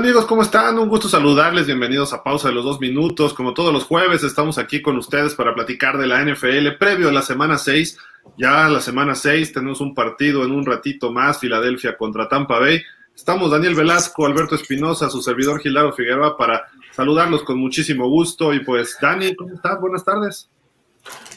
[0.00, 0.78] Amigos, ¿cómo están?
[0.78, 3.34] Un gusto saludarles, bienvenidos a Pausa de los Dos Minutos.
[3.34, 7.12] Como todos los jueves, estamos aquí con ustedes para platicar de la NFL previo a
[7.12, 7.98] la semana 6.
[8.38, 12.80] Ya la semana 6 tenemos un partido en un ratito más, Filadelfia contra Tampa Bay.
[13.14, 18.54] Estamos Daniel Velasco, Alberto Espinosa, su servidor Gilaro Figueroa para saludarlos con muchísimo gusto.
[18.54, 19.78] Y pues, Dani, ¿cómo estás?
[19.82, 20.48] Buenas tardes.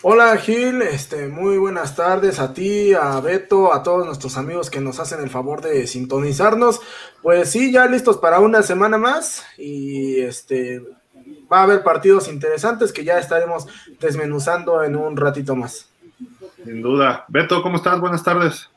[0.06, 4.82] Hola Gil, este, muy buenas tardes a ti, a Beto, a todos nuestros amigos que
[4.82, 6.82] nos hacen el favor de sintonizarnos.
[7.22, 10.82] Pues sí, ya listos para una semana más y este
[11.50, 13.66] va a haber partidos interesantes que ya estaremos
[14.02, 15.88] desmenuzando en un ratito más.
[16.66, 17.24] Sin duda.
[17.30, 17.98] Beto, ¿cómo estás?
[18.02, 18.70] Buenas tardes.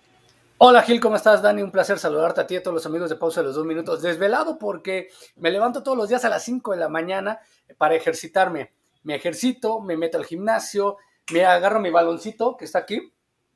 [0.59, 1.43] Hola Gil, ¿cómo estás?
[1.43, 3.57] Dani, un placer saludarte a ti y a todos los amigos de Pausa de los
[3.57, 4.01] Dos Minutos.
[4.01, 7.41] Desvelado porque me levanto todos los días a las 5 de la mañana
[7.79, 8.73] para ejercitarme
[9.07, 10.97] me ejercito, me meto al gimnasio,
[11.33, 13.13] me agarro mi baloncito que está aquí,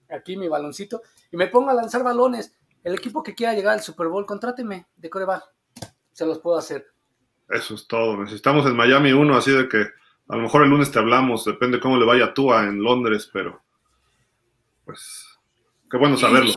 [0.09, 2.57] aquí mi baloncito, y me pongo a lanzar balones.
[2.85, 5.43] El equipo que quiera llegar al Super Bowl, contráteme de coreback.
[6.13, 6.87] Se los puedo hacer.
[7.49, 8.17] Eso es todo.
[8.17, 9.79] Necesitamos en Miami uno, así de que
[10.29, 13.29] a lo mejor el lunes te hablamos, depende cómo le vaya a Tua en Londres,
[13.33, 13.61] pero
[14.85, 15.37] pues
[15.91, 16.53] qué bueno saberlo.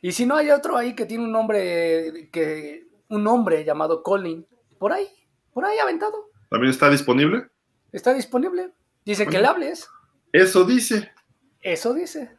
[0.00, 4.04] Y, y si no hay otro ahí que tiene un nombre que un nombre llamado
[4.04, 4.46] Colin,
[4.78, 5.08] por ahí,
[5.52, 6.30] por ahí aventado.
[6.48, 7.48] ¿También está disponible?
[7.92, 8.70] Está disponible.
[9.04, 9.88] Dice que le hables.
[10.32, 11.10] Eso dice.
[11.60, 12.30] Eso dice.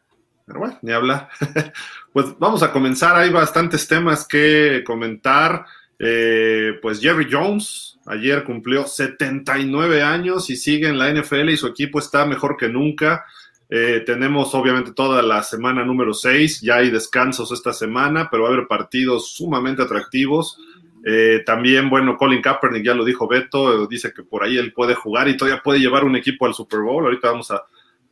[0.46, 1.30] Pero bueno, ni habla.
[2.14, 3.16] pues vamos a comenzar.
[3.16, 5.66] Hay bastantes temas que comentar.
[6.00, 11.68] Eh, pues Jerry Jones ayer cumplió 79 años y sigue en la NFL y su
[11.68, 13.26] equipo está mejor que nunca.
[13.70, 18.50] Eh, tenemos obviamente toda la semana número 6, ya hay descansos esta semana, pero va
[18.50, 20.58] a haber partidos sumamente atractivos.
[21.04, 24.94] Eh, también, bueno, Colin Kaepernick, ya lo dijo Beto, dice que por ahí él puede
[24.94, 27.06] jugar y todavía puede llevar un equipo al Super Bowl.
[27.06, 27.64] Ahorita vamos a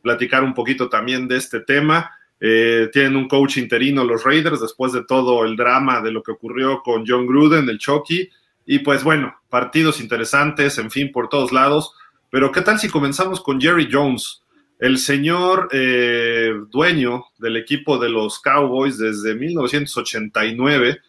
[0.02, 2.10] platicar un poquito también de este tema.
[2.40, 6.32] Eh, tienen un coach interino los Raiders después de todo el drama de lo que
[6.32, 8.28] ocurrió con John Gruden, el Chucky.
[8.66, 11.94] Y pues bueno, partidos interesantes, en fin, por todos lados.
[12.30, 14.42] Pero ¿qué tal si comenzamos con Jerry Jones?
[14.78, 21.00] El señor eh, dueño del equipo de los Cowboys desde 1989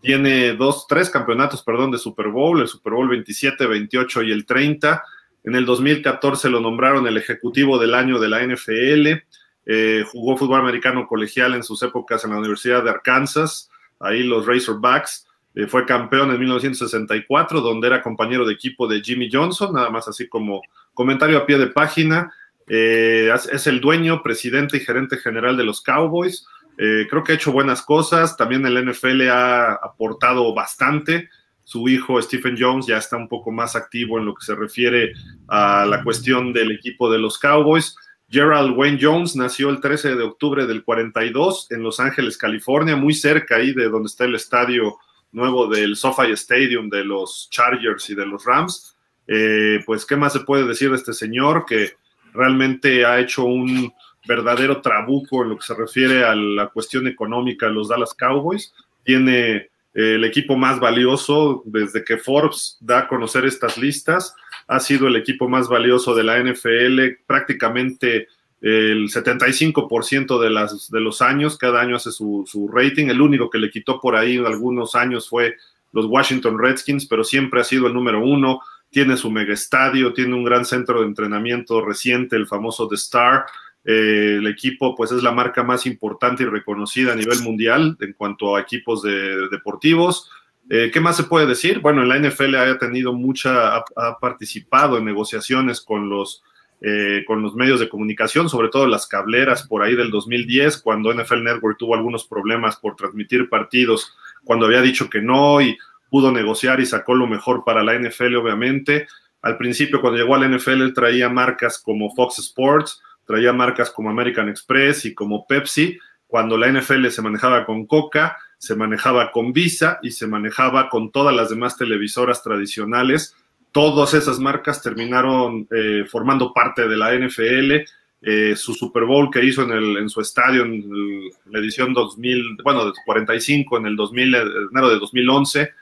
[0.00, 4.46] tiene dos, tres campeonatos, perdón, de Super Bowl, el Super Bowl 27, 28 y el
[4.46, 5.02] 30.
[5.44, 9.24] En el 2014 lo nombraron el ejecutivo del año de la NFL.
[9.66, 13.70] Eh, jugó fútbol americano colegial en sus épocas en la Universidad de Arkansas,
[14.00, 15.26] ahí los Razorbacks.
[15.54, 20.06] Eh, fue campeón en 1964, donde era compañero de equipo de Jimmy Johnson, nada más
[20.08, 20.62] así como
[20.94, 22.32] comentario a pie de página.
[22.68, 26.46] Eh, es el dueño, presidente y gerente general de los Cowboys.
[26.80, 31.28] Eh, creo que ha hecho buenas cosas, también el NFL ha aportado bastante.
[31.64, 35.12] Su hijo Stephen Jones ya está un poco más activo en lo que se refiere
[35.48, 37.96] a la cuestión del equipo de los Cowboys.
[38.30, 43.12] Gerald Wayne Jones nació el 13 de octubre del 42 en Los Ángeles, California, muy
[43.12, 44.98] cerca ahí de donde está el estadio
[45.32, 48.96] nuevo del SoFi Stadium de los Chargers y de los Rams.
[49.26, 51.92] Eh, pues, ¿qué más se puede decir de este señor que
[52.32, 53.92] realmente ha hecho un,
[54.28, 58.74] verdadero trabuco en lo que se refiere a la cuestión económica de los Dallas Cowboys.
[59.02, 64.34] Tiene eh, el equipo más valioso desde que Forbes da a conocer estas listas.
[64.66, 68.28] Ha sido el equipo más valioso de la NFL prácticamente
[68.60, 71.56] el 75% de, las, de los años.
[71.56, 73.06] Cada año hace su, su rating.
[73.06, 75.56] El único que le quitó por ahí algunos años fue
[75.92, 78.60] los Washington Redskins, pero siempre ha sido el número uno.
[78.90, 83.46] Tiene su mega estadio, tiene un gran centro de entrenamiento reciente, el famoso The Star.
[83.90, 88.12] Eh, el equipo pues es la marca más importante y reconocida a nivel mundial en
[88.12, 90.30] cuanto a equipos de, deportivos.
[90.68, 91.78] Eh, ¿Qué más se puede decir?
[91.78, 96.42] Bueno, en la NFL ha tenido mucha, ha, participado en negociaciones con los,
[96.82, 101.10] eh, con los medios de comunicación, sobre todo las cableras por ahí del 2010, cuando
[101.10, 104.14] NFL Network tuvo algunos problemas por transmitir partidos,
[104.44, 105.78] cuando había dicho que no y
[106.10, 109.06] pudo negociar y sacó lo mejor para la NFL, obviamente.
[109.40, 113.90] Al principio, cuando llegó a la NFL, él traía marcas como Fox Sports, traía marcas
[113.90, 119.30] como American Express y como Pepsi, cuando la NFL se manejaba con Coca, se manejaba
[119.30, 123.36] con Visa y se manejaba con todas las demás televisoras tradicionales.
[123.70, 127.84] Todas esas marcas terminaron eh, formando parte de la NFL.
[128.22, 133.76] Eh, su Super Bowl que hizo en, su estadio en la edición 2000, bueno, 45
[133.76, 134.34] en el 2000,
[134.72, 135.72] enero de 2011,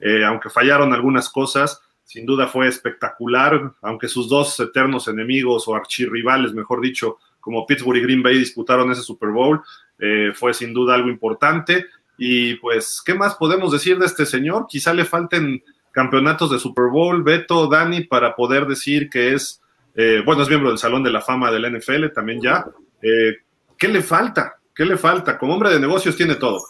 [0.00, 5.74] eh, aunque fallaron algunas cosas, sin duda fue espectacular, aunque sus dos eternos enemigos o
[5.74, 9.60] archirrivales, mejor dicho, como Pittsburgh y Green Bay disputaron ese Super Bowl,
[9.98, 11.86] eh, fue sin duda algo importante.
[12.16, 14.66] Y pues, ¿qué más podemos decir de este señor?
[14.68, 19.60] Quizá le falten campeonatos de Super Bowl, Beto, Dani, para poder decir que es,
[19.96, 22.64] eh, bueno, es miembro del Salón de la Fama del NFL también ya.
[23.02, 23.36] Eh,
[23.76, 24.60] ¿Qué le falta?
[24.72, 25.36] ¿Qué le falta?
[25.36, 26.60] Como hombre de negocios tiene todo.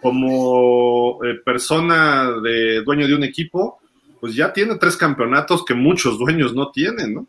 [0.00, 3.81] como eh, persona de dueño de un equipo,
[4.22, 7.26] pues ya tiene tres campeonatos que muchos dueños no tienen, ¿no?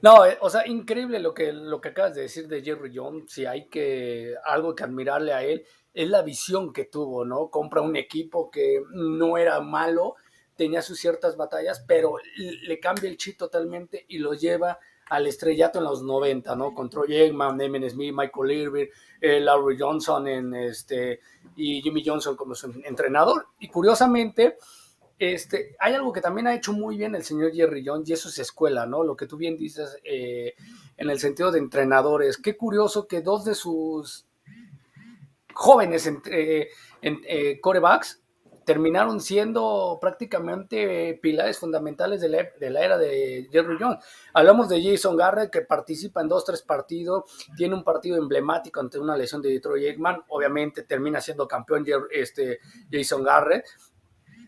[0.00, 3.24] No, eh, o sea, increíble lo que, lo que acabas de decir de Jerry Jones.
[3.32, 7.50] Si hay que algo que admirarle a él, es la visión que tuvo, ¿no?
[7.50, 10.14] Compra un equipo que no era malo,
[10.54, 14.78] tenía sus ciertas batallas, pero le cambia el chip totalmente y lo lleva
[15.08, 16.72] al estrellato en los 90, ¿no?
[16.72, 17.58] Con Troy Eggman,
[17.90, 18.86] Smith, Michael Irving,
[19.20, 21.18] eh, Larry Johnson en este,
[21.56, 23.48] y Jimmy Johnson como su entrenador.
[23.58, 24.56] Y curiosamente,
[25.20, 28.30] este, hay algo que también ha hecho muy bien el señor Jerry Jones y eso
[28.30, 29.04] es escuela, ¿no?
[29.04, 30.54] Lo que tú bien dices eh,
[30.96, 32.38] en el sentido de entrenadores.
[32.38, 34.26] Qué curioso que dos de sus
[35.52, 36.70] jóvenes entre,
[37.02, 38.22] en, eh, corebacks
[38.64, 43.98] terminaron siendo prácticamente pilares fundamentales de la, de la, era de Jerry Jones.
[44.32, 47.24] Hablamos de Jason Garrett, que participa en dos, tres partidos,
[47.58, 52.60] tiene un partido emblemático ante una lesión de Detroit Eggman, obviamente termina siendo campeón este,
[52.90, 53.66] Jason Garrett,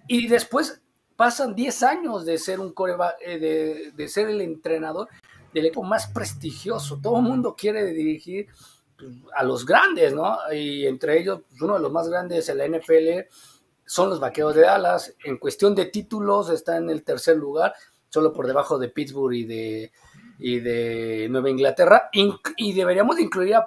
[0.08, 0.80] y después
[1.16, 5.08] pasan 10 años de ser un coreback, eh, de, ser el entrenador
[5.52, 6.98] del equipo más prestigioso.
[7.00, 8.48] Todo el mundo quiere dirigir
[8.98, 10.38] pues, a los grandes, ¿no?
[10.52, 13.28] Y entre ellos, pues, uno de los más grandes en la NFL
[13.84, 15.14] son los Vaqueros de Dallas.
[15.24, 17.74] En cuestión de títulos, está en el tercer lugar,
[18.08, 19.92] solo por debajo de Pittsburgh y de,
[20.42, 22.10] y de Nueva Inglaterra.
[22.56, 23.66] y deberíamos incluir a,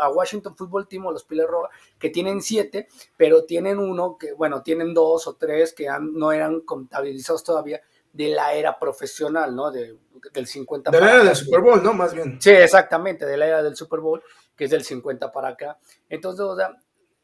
[0.00, 1.68] a, Washington Football Team o los Piles Roja,
[1.98, 2.86] que tienen siete,
[3.16, 7.80] pero tienen uno, que bueno, tienen dos o tres que no eran contabilizados todavía
[8.12, 9.72] de la era profesional, ¿no?
[9.72, 9.98] De,
[10.32, 11.92] del 50 De la era del Super Bowl, ¿no?
[11.92, 12.40] Más bien.
[12.40, 14.22] Sí, exactamente, de la era del Super Bowl,
[14.54, 15.78] que es del 50 para acá.
[16.08, 16.70] Entonces, o sea,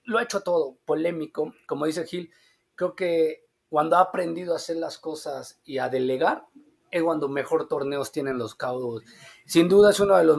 [0.05, 2.33] lo ha hecho todo, polémico, como dice Gil,
[2.75, 6.47] creo que cuando ha aprendido a hacer las cosas y a delegar,
[6.91, 9.07] es cuando mejor torneos tienen los Cowboys.
[9.45, 10.39] Sin duda es uno de los,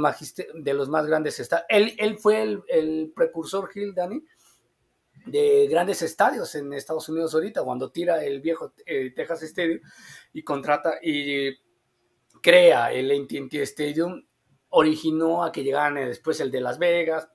[0.54, 1.66] de los más grandes estadios.
[1.70, 4.24] Él, fue el, precursor, Gil, Dani,
[5.26, 9.80] de grandes estadios en Estados Unidos ahorita, cuando tira el viejo eh, Texas Stadium
[10.34, 11.56] y contrata y
[12.42, 14.26] crea el AT&T Stadium,
[14.70, 17.30] originó a que llegaran después el de Las Vegas,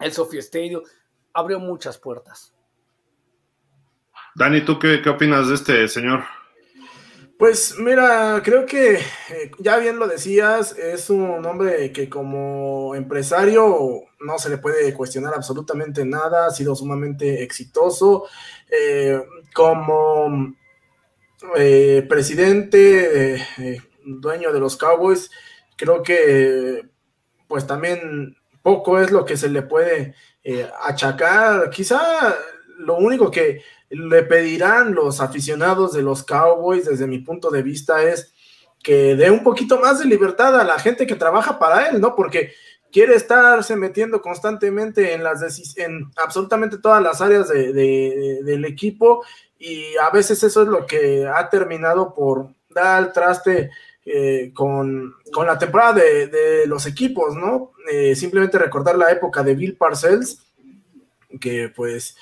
[0.00, 0.82] el Sophie Stadium,
[1.32, 2.54] abrió muchas puertas.
[4.34, 6.24] Dani, ¿tú qué, qué opinas de este señor?
[7.38, 14.04] Pues mira, creo que eh, ya bien lo decías, es un hombre que como empresario
[14.20, 18.26] no se le puede cuestionar absolutamente nada, ha sido sumamente exitoso.
[18.70, 19.20] Eh,
[19.52, 20.54] como
[21.56, 23.44] eh, presidente,
[24.04, 25.28] dueño de los Cowboys,
[25.76, 26.82] creo que
[27.48, 30.14] pues también poco es lo que se le puede
[30.82, 31.68] achacar.
[31.70, 32.36] Quizá
[32.78, 33.62] lo único que
[33.94, 38.32] le pedirán los aficionados de los Cowboys, desde mi punto de vista, es
[38.82, 42.14] que dé un poquito más de libertad a la gente que trabaja para él, ¿no?
[42.14, 42.52] Porque
[42.92, 49.24] quiere estarse metiendo constantemente en las en absolutamente todas las áreas del equipo
[49.58, 53.70] y a veces eso es lo que ha terminado por dar traste
[54.04, 55.14] eh, con,
[55.44, 57.72] la temporada de, los equipos, ¿no?
[57.90, 60.44] Eh, simplemente recordar la época de Bill Parcells,
[61.40, 62.16] que pues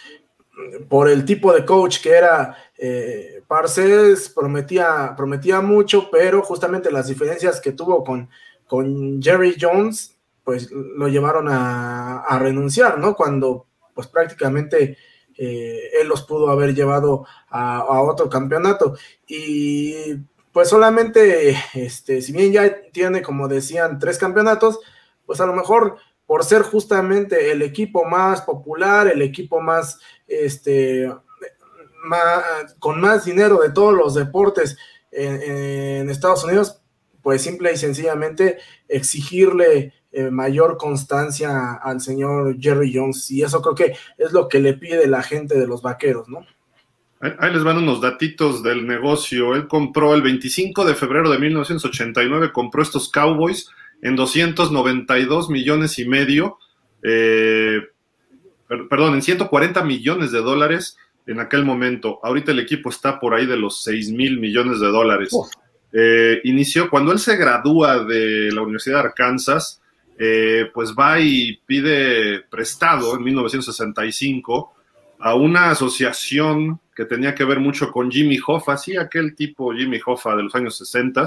[0.89, 7.09] por el tipo de coach que era eh, Parcells, prometía, prometía mucho, pero justamente las
[7.09, 8.29] diferencias que tuvo con,
[8.67, 13.15] con Jerry Jones, pues lo llevaron a, renunciar, ¿no?
[13.15, 14.97] Cuando pues prácticamente
[15.37, 18.97] eh, él los pudo haber llevado a, otro campeonato.
[19.27, 20.17] Y
[20.53, 24.81] pues solamente, este, si bien ya tiene, como decían, tres campeonatos,
[25.27, 31.13] pues a lo mejor por ser justamente el equipo más popular, el equipo más, este,
[32.79, 34.77] con más dinero de todos los deportes
[35.11, 36.81] en, Estados Unidos,
[37.23, 43.31] pues simple y sencillamente exigirle eh, mayor constancia al señor Jerry Jones.
[43.31, 46.47] Y eso creo que es lo que le pide la gente de los vaqueros, ¿no?
[47.39, 49.55] Ahí les van unos datitos del negocio.
[49.55, 53.71] Él compró el 25 de febrero de 1989, compró estos Cowboys
[54.03, 56.59] en 292 millones y medio,
[57.03, 57.81] eh,
[58.91, 62.19] perdón, en 140 millones de dólares en aquel momento.
[62.23, 65.35] Ahorita el equipo está por ahí de los 6 mil millones de dólares.
[65.93, 69.81] Eh, inició cuando él se gradúa de la Universidad de Arkansas,
[70.19, 74.75] eh, pues va y pide prestado en 1965
[75.21, 80.01] a una asociación que tenía que ver mucho con Jimmy Hoffa, sí, aquel tipo Jimmy
[80.05, 81.25] Hoffa de los años 60,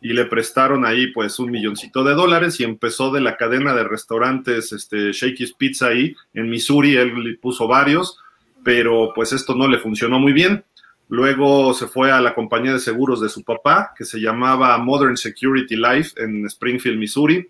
[0.00, 3.84] y le prestaron ahí pues un milloncito de dólares y empezó de la cadena de
[3.84, 8.18] restaurantes este, Shakey's Pizza ahí en Missouri, él puso varios,
[8.64, 10.64] pero pues esto no le funcionó muy bien.
[11.08, 15.16] Luego se fue a la compañía de seguros de su papá, que se llamaba Modern
[15.16, 17.48] Security Life en Springfield, Missouri,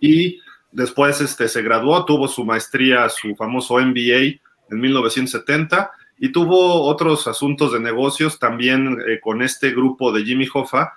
[0.00, 0.38] y
[0.70, 4.38] después este, se graduó, tuvo su maestría, su famoso MBA
[4.70, 10.46] en 1970 y tuvo otros asuntos de negocios también eh, con este grupo de Jimmy
[10.52, 10.92] Hoffa.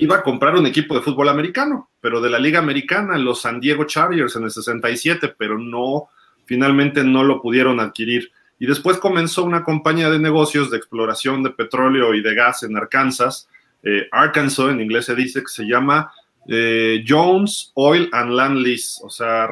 [0.00, 3.60] Iba a comprar un equipo de fútbol americano, pero de la Liga Americana, los San
[3.60, 6.08] Diego Chargers en el 67, pero no,
[6.44, 8.30] finalmente no lo pudieron adquirir.
[8.58, 12.76] Y después comenzó una compañía de negocios de exploración de petróleo y de gas en
[12.76, 13.48] Arkansas,
[13.82, 16.12] eh, Arkansas en inglés se dice que se llama
[16.48, 19.48] eh, Jones Oil and Land Lease, o sea,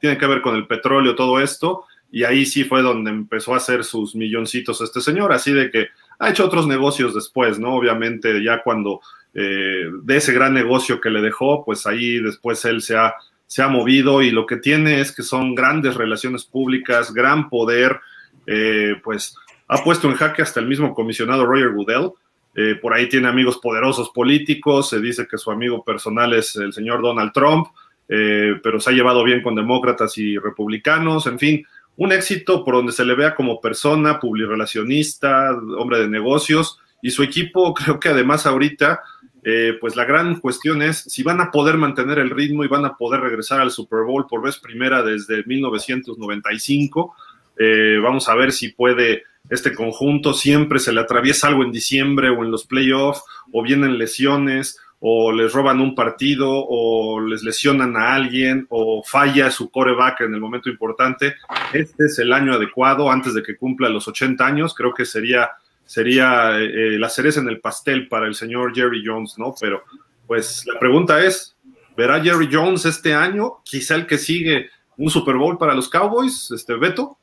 [0.00, 3.58] tiene que ver con el petróleo, todo esto, y ahí sí fue donde empezó a
[3.58, 7.74] hacer sus milloncitos este señor, así de que ha hecho otros negocios después, ¿no?
[7.74, 9.00] Obviamente ya cuando
[9.34, 13.14] eh, de ese gran negocio que le dejó, pues ahí después él se ha,
[13.46, 18.00] se ha movido y lo que tiene es que son grandes relaciones públicas, gran poder,
[18.46, 19.36] eh, pues
[19.68, 22.10] ha puesto en jaque hasta el mismo comisionado Roger Goodell.
[22.54, 26.72] Eh, por ahí tiene amigos poderosos políticos, se dice que su amigo personal es el
[26.72, 27.68] señor Donald Trump,
[28.08, 31.66] pero se ha llevado bien con demócratas y republicanos, en fin,
[31.98, 37.22] un éxito por donde se le vea como persona, publirelacionista, hombre de negocios, y su
[37.22, 39.02] equipo creo que además ahorita,
[39.50, 42.84] eh, pues la gran cuestión es si van a poder mantener el ritmo y van
[42.84, 47.16] a poder regresar al Super Bowl por vez primera desde 1995.
[47.58, 52.28] Eh, vamos a ver si puede este conjunto, siempre se le atraviesa algo en diciembre
[52.28, 57.96] o en los playoffs, o vienen lesiones, o les roban un partido, o les lesionan
[57.96, 61.36] a alguien, o falla su coreback en el momento importante.
[61.72, 64.74] Este es el año adecuado antes de que cumpla los 80 años.
[64.74, 65.48] Creo que sería,
[65.88, 69.54] sería eh, la cereza en el pastel para el señor Jerry Jones, ¿no?
[69.58, 69.82] Pero,
[70.26, 71.56] pues, la pregunta es:
[71.96, 73.62] ¿verá Jerry Jones este año?
[73.64, 74.68] Quizá el que sigue
[74.98, 77.18] un Super Bowl para los Cowboys, este Beto.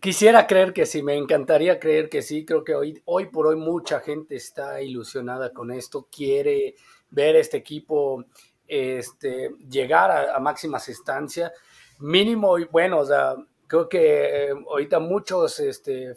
[0.00, 2.46] quisiera creer que sí, me encantaría creer que sí.
[2.46, 6.76] Creo que hoy, hoy por hoy mucha gente está ilusionada con esto, quiere
[7.10, 8.24] ver este equipo
[8.66, 11.52] este, llegar a, máximas instancias.
[11.98, 13.34] Mínimo, y bueno, o sea,
[13.66, 16.14] creo que eh, ahorita muchos este,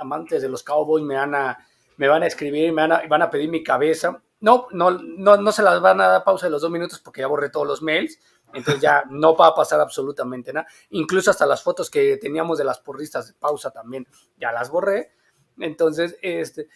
[0.00, 1.58] amantes de los Cowboys me van a,
[1.96, 4.22] me van a escribir, me van a, van a pedir mi cabeza.
[4.40, 7.20] No, no, no, no se las van a dar pausa de los dos minutos porque
[7.20, 8.18] ya borré todos los mails
[8.52, 10.66] entonces ya no va a pasar absolutamente nada.
[10.90, 14.06] Incluso hasta las fotos que teníamos de las porristas de pausa también
[14.38, 15.12] ya las borré.
[15.58, 16.68] Entonces, este,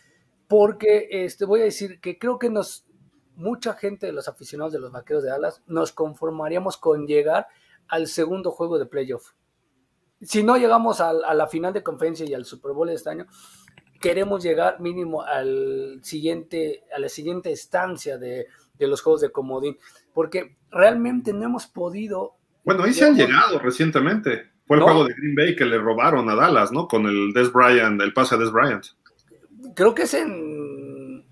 [0.49, 2.85] porque este, voy a decir que creo que nos,
[3.37, 7.49] mucha gente de los aficionados de los vaqueros de Dallas nos conformaríamos con llegar
[7.89, 9.33] al segundo juego de playoff.
[10.25, 13.11] Si no llegamos a, a la final de conferencia y al Super Bowl de este
[13.11, 13.27] año,
[14.01, 19.79] queremos llegar mínimo al siguiente, a la siguiente estancia de, de los juegos de comodín,
[20.13, 22.35] porque realmente no hemos podido...
[22.65, 24.51] Bueno, ahí se han llegado recientemente.
[24.67, 26.89] Fue el juego de Green Bay que le robaron a Dallas, ¿no?
[26.89, 28.85] Con el Des Bryant, el pase a Des Bryant.
[29.75, 31.27] Creo que es en...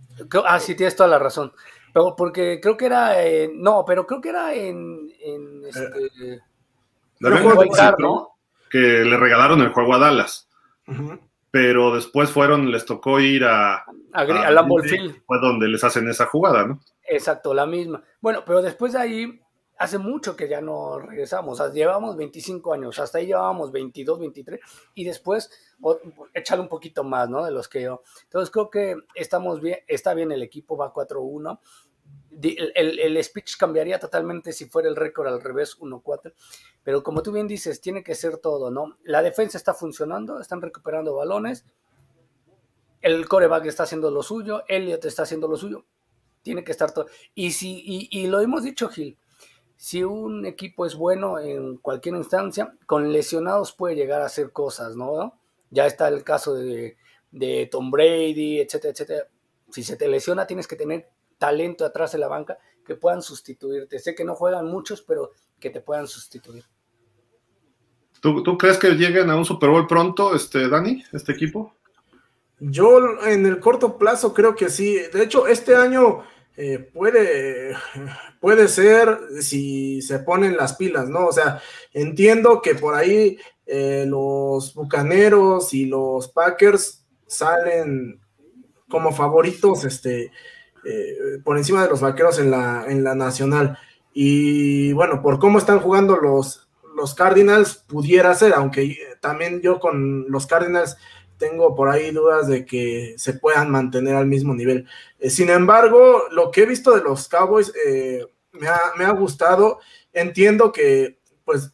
[0.47, 1.53] ah, sí, tienes toda la razón.
[1.95, 3.17] Pero porque creo que era...
[3.55, 5.11] no, pero creo que era en...
[5.21, 6.41] en este,
[7.99, 8.32] ¿no?
[8.73, 10.49] Que le regalaron el juego a Dallas.
[11.53, 13.85] Pero después fueron, les tocó ir a...
[14.15, 14.67] A, a,
[15.27, 16.81] Fue donde les hacen esa jugada, ¿no?
[17.07, 18.03] Exacto, la misma.
[18.21, 19.41] Bueno, pero después de ahí,
[19.83, 21.61] hace mucho que ya no regresamos.
[21.61, 24.61] O sea, llevamos 25 años, hasta ahí llevábamos 22, 23,
[24.95, 25.51] y después
[26.35, 27.45] échale un poquito más, ¿no?
[27.45, 28.03] De los que yo.
[28.23, 31.59] Entonces creo que estamos bien, está bien el equipo, va 4-1.
[32.41, 36.33] El, el, speech cambiaría totalmente si fuera el récord al revés 1-4,
[36.83, 38.97] pero como tú bien dices, tiene que ser todo, ¿no?
[39.05, 41.67] La defensa está funcionando, están recuperando balones,
[43.03, 45.85] el coreback está haciendo lo suyo, Elliot está haciendo lo suyo,
[46.43, 47.07] tiene que estar todo.
[47.35, 49.19] Y, si, y, lo hemos dicho, Gil,
[49.77, 54.97] si un equipo es bueno en cualquier instancia, con lesionados puede llegar a hacer cosas,
[54.97, 55.39] ¿no?
[55.71, 56.97] Ya está el caso de,
[57.33, 59.29] de Tom Brady, etcétera, etcétera.
[59.71, 61.09] Si se te lesiona, tienes que tener
[61.43, 62.57] talento atrás de la banca
[62.87, 63.99] que puedan sustituirte.
[63.99, 66.65] Sé que no juegan muchos, pero que te puedan sustituir.
[68.21, 71.75] ¿Tú, ¿Tú, crees que lleguen a un Super Bowl pronto, este, Dani, este equipo?
[72.61, 75.01] Yo en el corto plazo creo que sí.
[75.13, 76.23] De hecho, este año
[76.57, 77.75] eh, puede,
[78.41, 81.27] puede ser si se ponen las pilas, ¿no?
[81.27, 81.61] O sea,
[81.93, 88.21] entiendo que por ahí eh, los Bucaneros y los Packers salen
[88.89, 90.31] como favoritos este,
[90.85, 93.79] eh, por encima de los Vaqueros en la, en la nacional.
[94.13, 100.31] Y bueno, por cómo están jugando los, los Cardinals, pudiera ser, aunque también yo con
[100.31, 100.97] los Cardinals
[101.43, 104.87] tengo por ahí dudas de que se puedan mantener al mismo nivel.
[105.19, 109.81] Eh, sin embargo, lo que he visto de los Cowboys eh, me, ha, gustado.
[110.13, 111.73] Entiendo que, pues,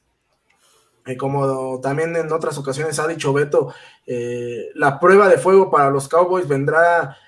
[1.05, 3.75] eh, como también en otras ocasiones ha dicho Beto,
[4.75, 7.19] la prueba de fuego para los Cowboys vendrá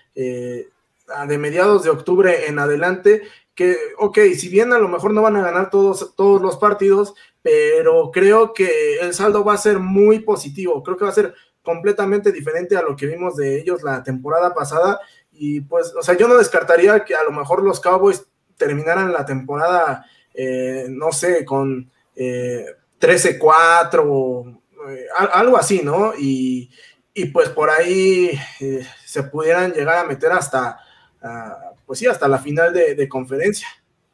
[1.26, 3.22] de mediados de octubre en adelante
[3.54, 7.14] que, ok, si bien a lo mejor no van a ganar todos, todos los partidos,
[7.42, 11.34] pero creo que el saldo va a ser muy positivo, creo que va a ser
[11.62, 15.00] completamente diferente a lo que vimos de ellos la temporada pasada.
[15.32, 18.24] Y pues, o sea, yo no descartaría que a lo mejor los Cowboys
[18.56, 22.66] terminaran la temporada, eh, no sé, con eh,
[23.00, 26.12] 13-4, eh, algo así, ¿no?
[26.16, 26.70] Y,
[27.14, 30.80] y pues por ahí eh, se pudieran llegar a meter hasta,
[31.22, 33.68] uh, pues sí, hasta la final de, de, conferencia.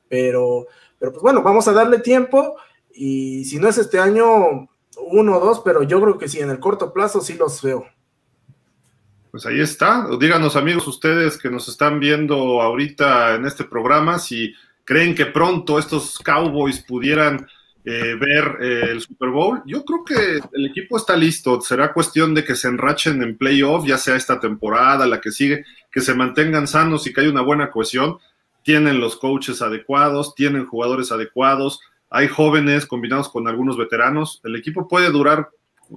[0.09, 0.67] Pero,
[0.99, 2.57] pero pues bueno, vamos a darle tiempo
[2.95, 6.51] y si no es este año, uno o dos, pero yo creo que sí, en
[6.51, 7.87] el corto plazo sí los veo.
[9.31, 10.09] Pues ahí está.
[10.19, 15.79] Díganos, amigos, ustedes que nos están viendo ahorita en este programa, si creen que pronto
[15.79, 17.47] estos Cowboys pudieran
[17.87, 19.63] eh, ver eh, el Super Bowl.
[19.65, 21.61] Yo creo que el equipo está listo.
[21.63, 25.65] Será cuestión de que se enrachen en playoff, ya sea esta temporada, la que sigue,
[25.91, 28.19] que se mantengan sanos y que haya una buena cohesión.
[28.63, 34.41] Tienen los coaches adecuados, tienen jugadores adecuados hay jóvenes combinados con algunos veteranos.
[34.45, 35.51] El equipo puede durar,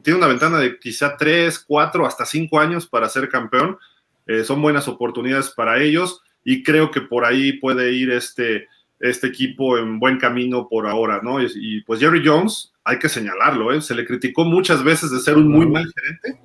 [0.03, 3.77] tiene una ventana de quizá tres, cuatro, hasta cinco años para ser campeón.
[4.25, 8.67] Eh, son buenas oportunidades para ellos y creo que por ahí puede ir este,
[8.99, 11.41] este equipo en buen camino por ahora, ¿no?
[11.41, 13.81] Y, y pues Jerry Jones, hay que señalarlo, ¿eh?
[13.81, 16.41] se le criticó muchas veces de ser un muy mal gerente.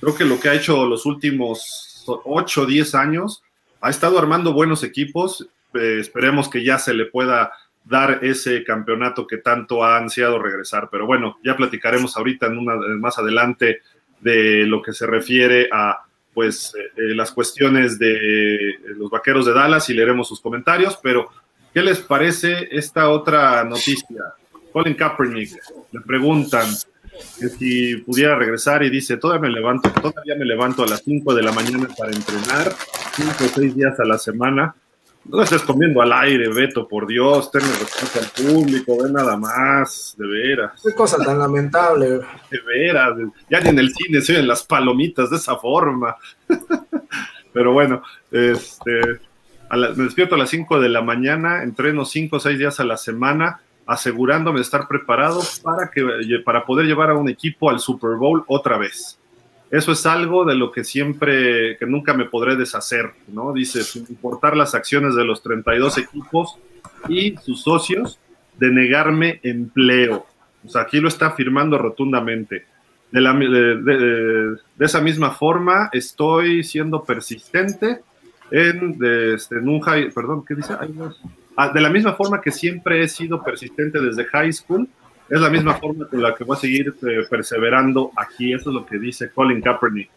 [0.00, 1.90] Creo que lo que ha hecho los últimos
[2.24, 3.42] ocho o diez años,
[3.80, 5.46] ha estado armando buenos equipos.
[5.74, 7.52] Eh, esperemos que ya se le pueda
[7.84, 10.88] dar ese campeonato que tanto ha ansiado regresar.
[10.90, 13.80] Pero bueno, ya platicaremos ahorita en una, más adelante
[14.20, 19.52] de lo que se refiere a pues eh, eh, las cuestiones de los vaqueros de
[19.52, 21.28] Dallas y leeremos sus comentarios, pero
[21.72, 24.34] ¿qué les parece esta otra noticia?
[24.72, 25.52] Colin Kaepernick,
[25.92, 26.66] le preguntan
[27.38, 31.34] que si pudiera regresar y dice, todavía me levanto, todavía me levanto a las 5
[31.34, 32.72] de la mañana para entrenar,
[33.14, 34.74] 5 o 6 días a la semana,
[35.24, 40.14] no estés comiendo al aire, Beto, por Dios, ten respeto al público, ve nada más,
[40.16, 40.80] de veras.
[40.82, 42.20] Qué cosa tan lamentable.
[42.50, 43.16] De veras,
[43.48, 46.16] ya ni en el cine se oyen las palomitas de esa forma.
[47.52, 49.20] Pero bueno, este,
[49.76, 52.96] me despierto a las 5 de la mañana, entreno 5 o 6 días a la
[52.96, 56.04] semana, asegurándome de estar preparado para, que,
[56.44, 59.18] para poder llevar a un equipo al Super Bowl otra vez.
[59.70, 63.52] Eso es algo de lo que siempre, que nunca me podré deshacer, ¿no?
[63.52, 66.56] Dice, importar las acciones de los 32 equipos
[67.08, 68.18] y sus socios,
[68.58, 70.26] de negarme empleo.
[70.66, 72.66] O sea, aquí lo está afirmando rotundamente.
[73.12, 78.02] De esa misma forma, estoy siendo persistente
[78.50, 78.98] en,
[79.34, 80.74] este, en un high, perdón, ¿qué dice?
[81.56, 84.88] Ah, de la misma forma que siempre he sido persistente desde high school,
[85.28, 88.52] es la misma forma con la que voy a seguir eh, perseverando aquí.
[88.52, 90.10] Eso es lo que dice Colin Kaepernick.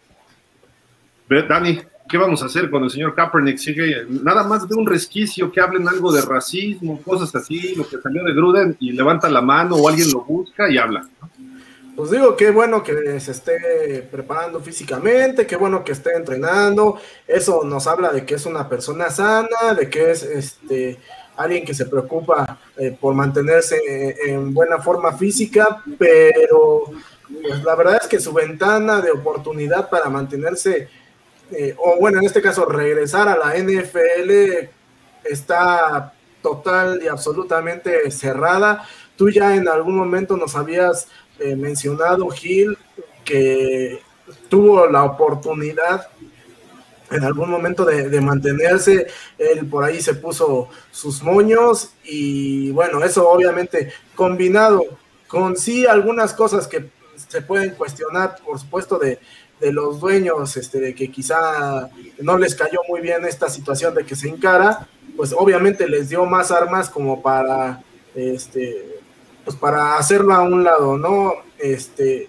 [1.30, 5.52] Dani, ¿qué vamos a hacer cuando el señor Kaepernick sigue nada más de un resquicio
[5.52, 9.42] que hablen algo de racismo, cosas así, lo que salió de Gruden y levanta la
[9.42, 11.08] mano o alguien lo busca y habla?
[11.96, 16.98] Pues digo, qué bueno que se esté preparando físicamente, qué bueno que esté entrenando.
[17.28, 21.00] Eso nos habla de que es una persona sana, de que es este
[21.36, 23.80] alguien que se preocupa eh, por mantenerse
[24.26, 26.84] en buena forma física, pero
[27.42, 30.90] pues, la verdad es que su ventana de oportunidad para mantenerse,
[31.52, 34.70] eh, o bueno, en este caso regresar a la NFL,
[35.24, 38.88] está total y absolutamente cerrada.
[39.16, 41.08] Tú ya en algún momento nos habías
[41.40, 42.78] eh, mencionado, Gil,
[43.26, 44.00] que
[44.50, 46.08] tuvo la oportunidad
[47.14, 53.30] en algún momento de, mantenerse, él por ahí se puso sus moños y bueno, eso
[53.30, 54.84] obviamente combinado
[55.28, 59.20] con sí algunas cosas que se pueden cuestionar, por supuesto, de,
[59.72, 64.14] los dueños, este, de que quizá no les cayó muy bien esta situación de que
[64.14, 67.82] se encara, pues obviamente les dio más armas como para,
[68.14, 69.00] este,
[69.44, 71.34] pues para hacerlo a un lado, ¿no?
[71.60, 72.28] Este,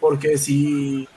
[0.00, 1.08] porque si,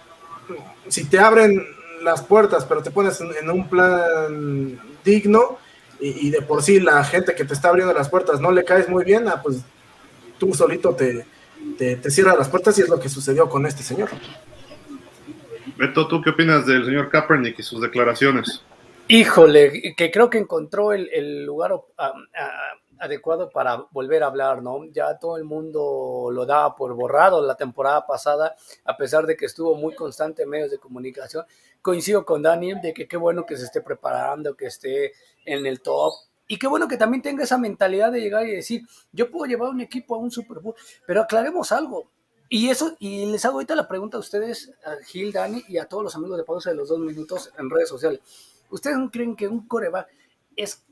[0.88, 1.66] si te abren
[2.04, 5.58] las puertas, pero te pones en, un plan digno
[6.00, 8.90] y, de por sí la gente que te está abriendo las puertas no le caes
[8.90, 9.58] muy bien, ah, pues
[10.38, 11.26] tú solito te,
[11.78, 14.10] te, te cierras las puertas y es lo que sucedió con este señor.
[15.78, 18.64] Beto, ¿tú qué opinas del señor Kaepernick y sus declaraciones?
[19.08, 21.74] Híjole, que creo que encontró el, lugar
[23.06, 24.86] adecuado para volver a hablar, ¿no?
[24.86, 29.46] Ya todo el mundo lo daba por borrado la temporada pasada, a pesar de que
[29.46, 31.46] estuvo muy constante en medios de comunicación.
[31.82, 35.14] Coincido con Daniel de que qué bueno que se esté preparando, que esté
[35.46, 36.14] en el top.
[36.48, 39.70] Y qué bueno que también tenga esa mentalidad de llegar y decir, yo puedo llevar
[39.70, 40.76] un equipo a un Super Bowl,
[41.08, 42.12] pero aclaremos algo.
[42.48, 45.86] Y eso, y les hago ahorita la pregunta a ustedes, a Gil, Dani y a
[45.86, 48.20] todos los amigos de pausa de los dos minutos en redes sociales.
[48.70, 50.08] ¿Ustedes creen que un coreback
[50.56, 50.84] es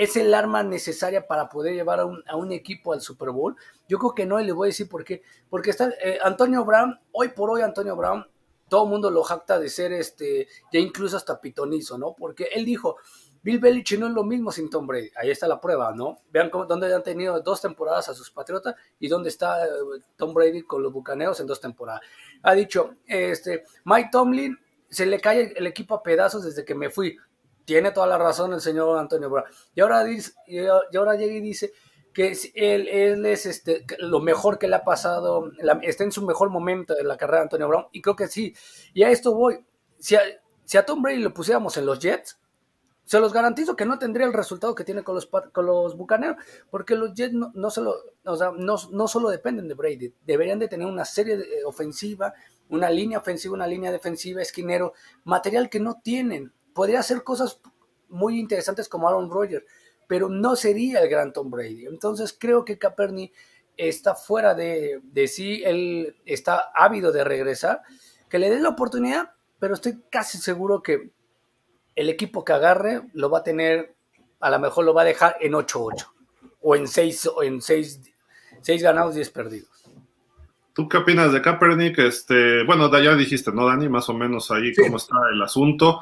[0.00, 3.54] es el arma necesaria para poder llevar a un, equipo al Super Bowl.
[3.86, 5.20] Yo creo que no, y le voy a decir por qué.
[5.50, 8.26] Porque está eh, Antonio Brown, hoy por hoy Antonio Brown,
[8.70, 12.14] todo el mundo lo jacta de ser este, ya incluso hasta pitonizo, ¿no?
[12.14, 12.96] Porque él dijo,
[13.42, 15.10] Bill Belichick no es lo mismo sin Tom Brady.
[15.16, 16.16] Ahí está la prueba, ¿no?
[16.30, 19.70] Vean dónde han tenido dos temporadas a sus Patriotas y dónde está eh,
[20.16, 22.00] Tom Brady con los Bucaneos en dos temporadas.
[22.42, 24.58] Ha dicho, este, Mike Tomlin
[24.88, 27.18] se le cae el equipo a pedazos desde que me fui.
[27.64, 29.46] Tiene toda la razón el señor Antonio Brown.
[29.74, 31.72] Y ahora, dice, y ahora llega y dice
[32.12, 35.50] que él, él, es este, lo mejor que le ha pasado,
[35.82, 37.86] está en su mejor momento de la carrera de Antonio Brown.
[37.92, 38.54] Y creo que sí.
[38.94, 39.64] Y a esto voy.
[39.98, 40.16] Si
[40.70, 42.38] si a Tom Brady lo pusiéramos en los Jets,
[43.10, 46.36] se los garantizo que no tendría el resultado que tiene con los, con los Bucaneros,
[46.70, 50.68] porque los Jets no, solo, o sea, no, no, solo dependen de Brady, deberían de
[50.68, 52.32] tener una serie de, eh, ofensiva,
[52.68, 54.92] una línea ofensiva, una línea defensiva, esquinero,
[55.24, 56.52] material que no tienen.
[56.74, 57.60] Podría hacer cosas
[58.08, 59.64] muy interesantes como Aaron Rodgers,
[60.06, 61.86] pero no sería el gran Tom Brady.
[61.86, 63.32] Entonces creo que Kaepernick
[63.76, 67.82] está fuera de, de sí, él está ávido de regresar,
[68.28, 71.10] que le den la oportunidad, pero estoy casi seguro que
[71.96, 73.94] el equipo que agarre lo va a tener,
[74.40, 76.06] a lo mejor lo va a dejar en 8-8
[76.62, 78.00] o en 6 o en 6
[78.82, 79.70] ganados, 10 perdidos.
[80.72, 81.98] ¿Tú qué opinas de Kaepernick?
[81.98, 83.88] Este, bueno, ya dijiste, ¿no, Dani?
[83.88, 86.00] Más o menos ahí cómo está el asunto.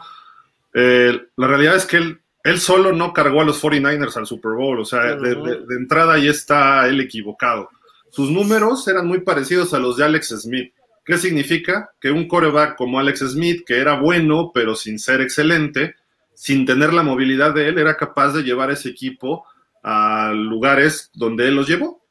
[0.74, 4.52] Eh, la realidad es que él, él solo no cargó a los 49ers al Super
[4.52, 7.68] Bowl, o sea, de, de, entrada ahí está él equivocado.
[8.11, 10.72] Sus números eran muy parecidos a los de Alex Smith.
[11.04, 11.90] ¿Qué significa?
[12.00, 15.94] Que un coreback como Alex Smith, que era bueno, pero sin ser excelente,
[16.35, 19.44] sin tener la movilidad de él, era capaz de llevar ese equipo
[19.83, 22.02] a lugares donde él los llevó.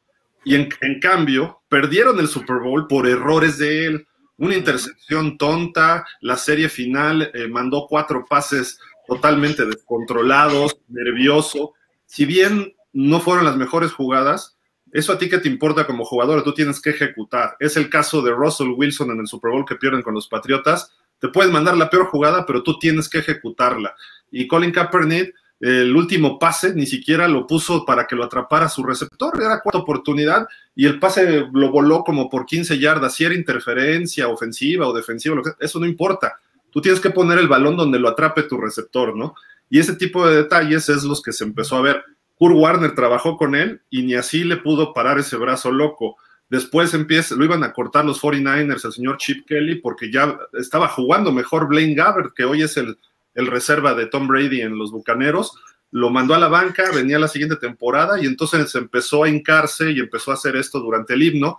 [0.43, 4.07] Y en, cambio, perdieron el Super Bowl por errores de él.
[4.37, 11.73] Una intercepción tonta, la serie final eh, mandó cuatro pases totalmente descontrolados, nervioso.
[12.05, 14.57] Si bien no fueron las mejores jugadas,
[14.91, 17.55] eso a ti que te importa como jugador, tú tienes que ejecutar.
[17.59, 20.91] Es el caso de Russell Wilson en el Super Bowl que pierden con los Patriotas.
[21.19, 23.95] Te puedes mandar la peor jugada, pero tú tienes que ejecutarla.
[24.31, 28.83] Y Colin Kaepernick, el último pase, ni siquiera lo puso para que lo atrapara su
[28.83, 29.41] receptor.
[29.41, 33.15] Era cuarta oportunidad y el pase lo voló como por 15 yardas.
[33.15, 36.39] Si era interferencia ofensiva o defensiva, lo que, eso no importa.
[36.69, 39.33] Tú tienes que poner el balón donde lo atrape tu receptor, ¿no?
[39.69, 42.03] Y ese tipo de detalles es los que se empezó a ver
[42.35, 46.17] Kurt Warner trabajó con él y ni así le pudo parar ese brazo loco.
[46.49, 50.87] Después empieza, lo iban a cortar los 49ers el señor Chip Kelly porque ya estaba
[50.87, 52.97] jugando mejor Blaine Gabbert, que hoy es el,
[53.37, 55.53] el reserva de Tom Brady en los Bucaneros.
[55.91, 59.99] Lo mandó a la banca, venía la siguiente temporada y entonces empezó a hincarse y
[59.99, 61.57] empezó a hacer esto durante el himno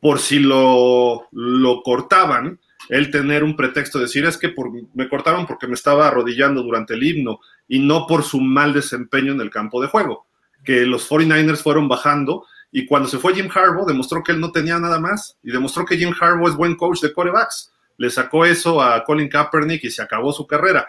[0.00, 5.08] por si lo, lo cortaban, él tener un pretexto de decir es que por, me
[5.08, 9.40] cortaron porque me estaba arrodillando durante el himno y no por su mal desempeño en
[9.40, 10.26] el campo de juego,
[10.64, 14.52] que los 49ers fueron bajando y cuando se fue Jim Harbaugh demostró que él no
[14.52, 17.72] tenía nada más y demostró que Jim Harbaugh es buen coach de corebacks.
[17.96, 20.86] Le sacó eso a Colin Kaepernick y se acabó su carrera.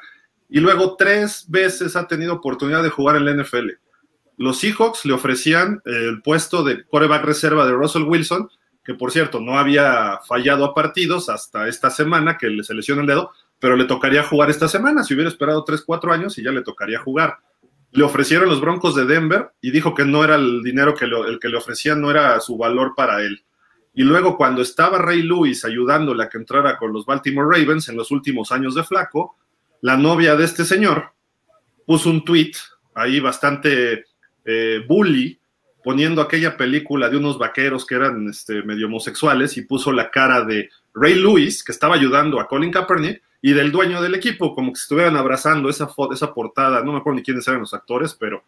[0.50, 3.72] Y luego tres veces ha tenido oportunidad de jugar en la NFL.
[4.38, 8.50] Los Seahawks le ofrecían el puesto de coreback reserva de Russell Wilson,
[8.86, 13.06] que por cierto no había fallado a partidos hasta esta semana que le se el
[13.06, 15.04] dedo, pero le tocaría jugar esta semana.
[15.04, 17.40] Si hubiera esperado 3, 4 años y ya le tocaría jugar.
[17.92, 21.40] Le ofrecieron los Broncos de Denver y dijo que no era el dinero que el
[21.40, 23.44] que le ofrecían, no era su valor para él.
[23.94, 27.98] Y luego cuando estaba Ray Lewis ayudándole a que entrara con los Baltimore Ravens en
[27.98, 29.36] los últimos años de Flaco,
[29.82, 31.12] la novia de este señor
[31.86, 32.52] puso un tweet
[32.94, 34.06] ahí bastante
[34.46, 35.40] eh, bully,
[35.84, 40.44] poniendo aquella película de unos vaqueros que eran este, medio homosexuales y puso la cara
[40.44, 44.74] de Ray Lewis, que estaba ayudando a Colin Kaepernick, y del dueño del equipo, como
[44.74, 48.44] que estuvieran abrazando esa, esa portada, no me acuerdo ni quiénes eran los actores, pero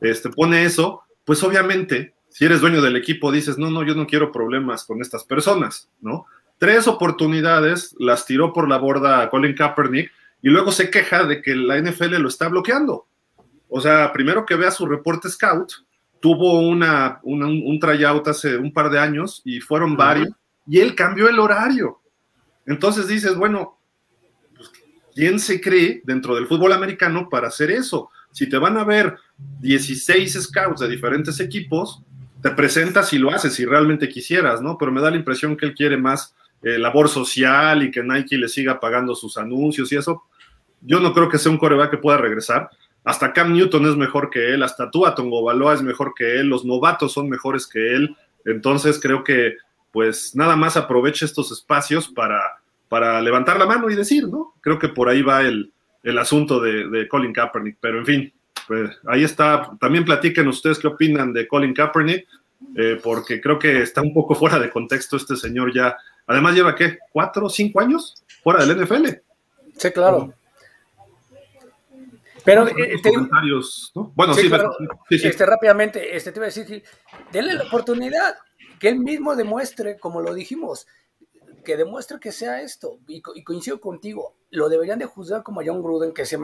[0.00, 4.06] este, pone eso, pues obviamente, si eres dueño del equipo, dices, no, no, yo no
[4.06, 6.26] quiero problemas con estas personas, ¿no?
[6.58, 10.12] Tres oportunidades las tiró por la borda Colin Kaepernick
[10.44, 13.06] y luego se queja de que la NFL lo está bloqueando.
[13.70, 15.72] O sea, primero que vea su reporte scout,
[16.20, 20.28] tuvo una, un tryout hace un par de años y fueron varios,
[20.66, 21.98] y él cambió el horario.
[22.66, 23.78] Entonces dices, bueno,
[25.14, 28.10] ¿quién se cree dentro del fútbol americano para hacer eso?
[28.30, 29.16] Si te van a ver
[29.60, 32.02] 16 scouts de diferentes equipos,
[32.42, 34.76] te presentas y lo haces si realmente quisieras, ¿no?
[34.76, 38.36] Pero me da la impresión que él quiere más eh, labor social y que Nike
[38.36, 40.24] le siga pagando sus anuncios y eso.
[40.84, 42.70] Yo no creo que sea un coreback que pueda regresar.
[43.04, 46.64] Hasta Cam Newton es mejor que él, hasta Tua Baloa es mejor que él, los
[46.64, 48.16] novatos son mejores que él.
[48.44, 49.56] Entonces creo que
[49.92, 52.40] pues nada más aproveche estos espacios para
[52.94, 54.54] para levantar la mano y decir, ¿no?
[54.60, 55.72] Creo que por ahí va el,
[56.16, 58.32] asunto de, Colin Kaepernick, pero en fin,
[58.68, 59.70] pues ahí está.
[59.80, 62.24] También platiquen ustedes qué opinan de Colin Kaepernick,
[62.76, 65.96] eh, porque creo que está un poco fuera de contexto este señor ya.
[66.28, 66.98] Además lleva, ¿qué?
[67.10, 69.08] ¿Cuatro, cinco años fuera del NFL?
[69.76, 70.32] Sí, claro.
[72.44, 74.12] Pero eh, comentarios, ¿no?
[74.14, 74.50] Bueno, sí,
[75.08, 76.84] sí, Este, rápidamente, este, te iba a decir,
[77.32, 78.36] denle la oportunidad,
[78.78, 80.86] que él mismo demuestre, como lo dijimos,
[81.64, 82.98] que demuestre que sea esto.
[83.08, 86.38] Y, coincido contigo, lo deberían de juzgar como a John Gruden, que se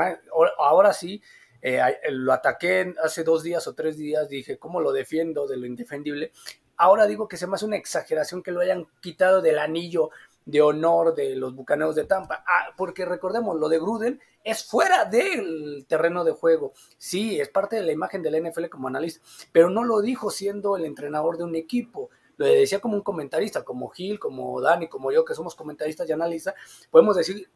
[0.59, 1.23] ahora sí,
[1.63, 5.67] eh, lo ataqué hace dos días o tres días, dije, ¿cómo lo defiendo de lo
[5.67, 6.33] indefendible?
[6.77, 10.11] Ahora digo que se me hace una exageración que lo hayan quitado del anillo
[10.51, 15.05] de honor de los Bucaneros de Tampa, ah, porque recordemos, lo de Gruden es fuera
[15.05, 16.73] del terreno de juego.
[16.99, 20.77] Sí, es parte de la imagen del NFL como analista, pero no lo dijo siendo
[20.77, 22.11] el entrenador de un equipo.
[22.37, 26.13] Lo decía como un comentarista, como Gil, como Dani, como yo, que somos comentaristas y
[26.13, 26.55] analistas,
[26.91, 27.49] podemos decir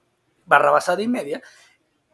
[0.47, 1.43] barrabasada y media,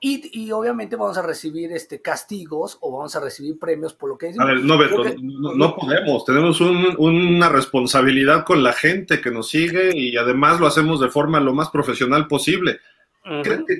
[0.03, 4.33] y, obviamente vamos a recibir este, castigos o vamos a recibir premios por lo que
[4.39, 6.25] A ver, no, Beto, no, podemos.
[6.25, 11.39] Tenemos una responsabilidad con la gente que nos sigue y además lo hacemos de forma
[11.39, 12.81] lo más profesional posible.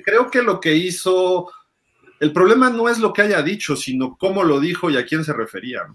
[0.05, 1.49] creo, que lo que hizo.
[2.19, 5.23] El problema no es lo que haya dicho, sino cómo lo dijo y a quién
[5.23, 5.87] se refería.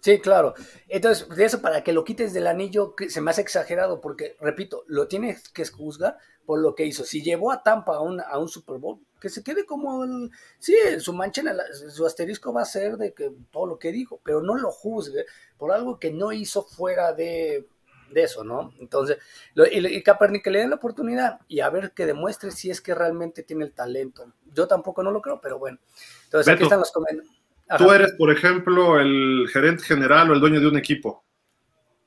[0.00, 0.54] Sí, claro.
[0.88, 4.84] Entonces, de eso para que lo quites del anillo, se me hace exagerado, porque, repito,
[4.86, 7.04] lo tienes que juzgar por lo que hizo.
[7.04, 10.30] Si llevó a Tampa a un, a un Super Bowl, que se quede como el,
[10.60, 11.42] sí, su mancha,
[11.90, 15.24] su asterisco va a ser de que todo lo que dijo, pero no lo juzgue
[15.58, 17.66] por algo que no hizo fuera de,
[18.14, 18.72] eso, ¿no?
[18.78, 19.18] Entonces,
[19.56, 22.80] y, y Kaepernick que le den la oportunidad y a ver que demuestre si es
[22.80, 24.32] que realmente tiene el talento.
[24.54, 25.78] Yo tampoco no lo creo, pero bueno.
[26.26, 27.34] Entonces, aquí están los comentarios.
[27.78, 31.25] Tú eres, por ejemplo, el gerente general o el dueño de un equipo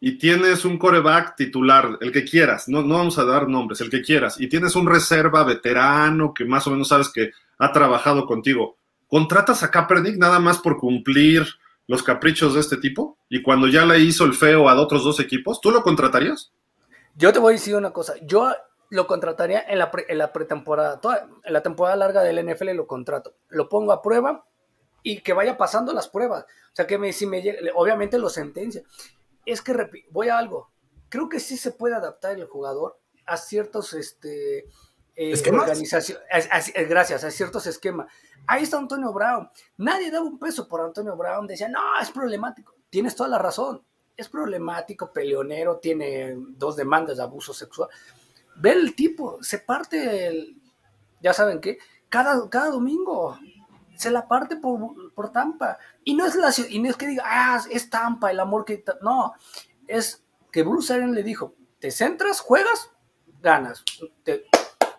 [0.01, 3.89] y tienes un coreback titular, el que quieras, no, no vamos a dar nombres, el
[3.89, 8.25] que quieras, y tienes un reserva veterano que más o menos sabes que ha trabajado
[8.25, 11.45] contigo, ¿contratas a Kaepernick nada más por cumplir
[11.87, 13.17] los caprichos de este tipo?
[13.27, 16.51] Y cuando ya le hizo el feo a otros dos equipos, ¿tú lo contratarías?
[17.15, 18.53] Yo te voy a decir una cosa, yo
[18.89, 19.91] lo contrataría en la,
[20.31, 20.99] pretemporada,
[21.43, 24.45] en la temporada larga del NFL lo contrato, lo pongo a prueba
[25.03, 26.43] y que vaya pasando las pruebas.
[26.43, 27.43] O sea, que me, si me
[27.75, 28.83] obviamente lo sentencia.
[29.45, 30.71] Es que voy a algo.
[31.09, 34.65] Creo que sí se puede adaptar el jugador a ciertos este,
[35.15, 36.23] eh, organizaciones.
[36.87, 38.07] gracias, a ciertos esquemas.
[38.47, 39.49] Ahí está Antonio Brown.
[39.77, 41.47] Nadie daba un peso por Antonio Brown.
[41.47, 42.75] Decía, no, es problemático.
[42.89, 43.83] Tienes toda la razón.
[44.15, 47.89] Es problemático, peleonero, tiene dos demandas de abuso sexual.
[48.57, 50.61] Ve el tipo, se parte el,
[51.21, 51.77] ya saben qué,
[52.09, 53.37] cada, cada domingo
[53.99, 55.77] se la parte por, Tampa.
[56.05, 58.81] Y no es la y no es que diga, ah, es Tampa, el amor que.
[59.01, 59.33] No,
[59.87, 62.91] es que Bruce Arians le dijo: te centras, juegas,
[63.41, 63.83] ganas.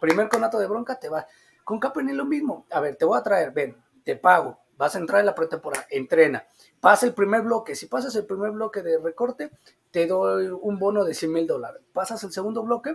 [0.00, 1.26] primer conato de bronca, te va.
[1.64, 2.66] Con Kaepernick lo mismo.
[2.70, 5.86] A ver, te voy a traer, ven, te pago, vas a entrar en la pretemporada,
[5.88, 6.44] entrena.
[6.78, 7.74] Pasa el primer bloque.
[7.74, 9.50] Si pasas el primer bloque de recorte,
[9.90, 11.80] te doy un bono de 100 mil dólares.
[11.94, 12.92] Pasas el segundo bloque,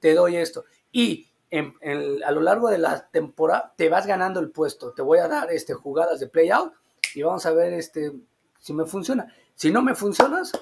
[0.00, 0.66] te doy esto.
[0.92, 4.92] Y a lo largo de la temporada te vas ganando el puesto.
[4.92, 6.72] Te voy a dar este, jugadas de play out
[7.14, 8.12] y vamos a ver este,
[8.58, 9.32] si me funciona.
[9.54, 10.52] Si no me funcionas,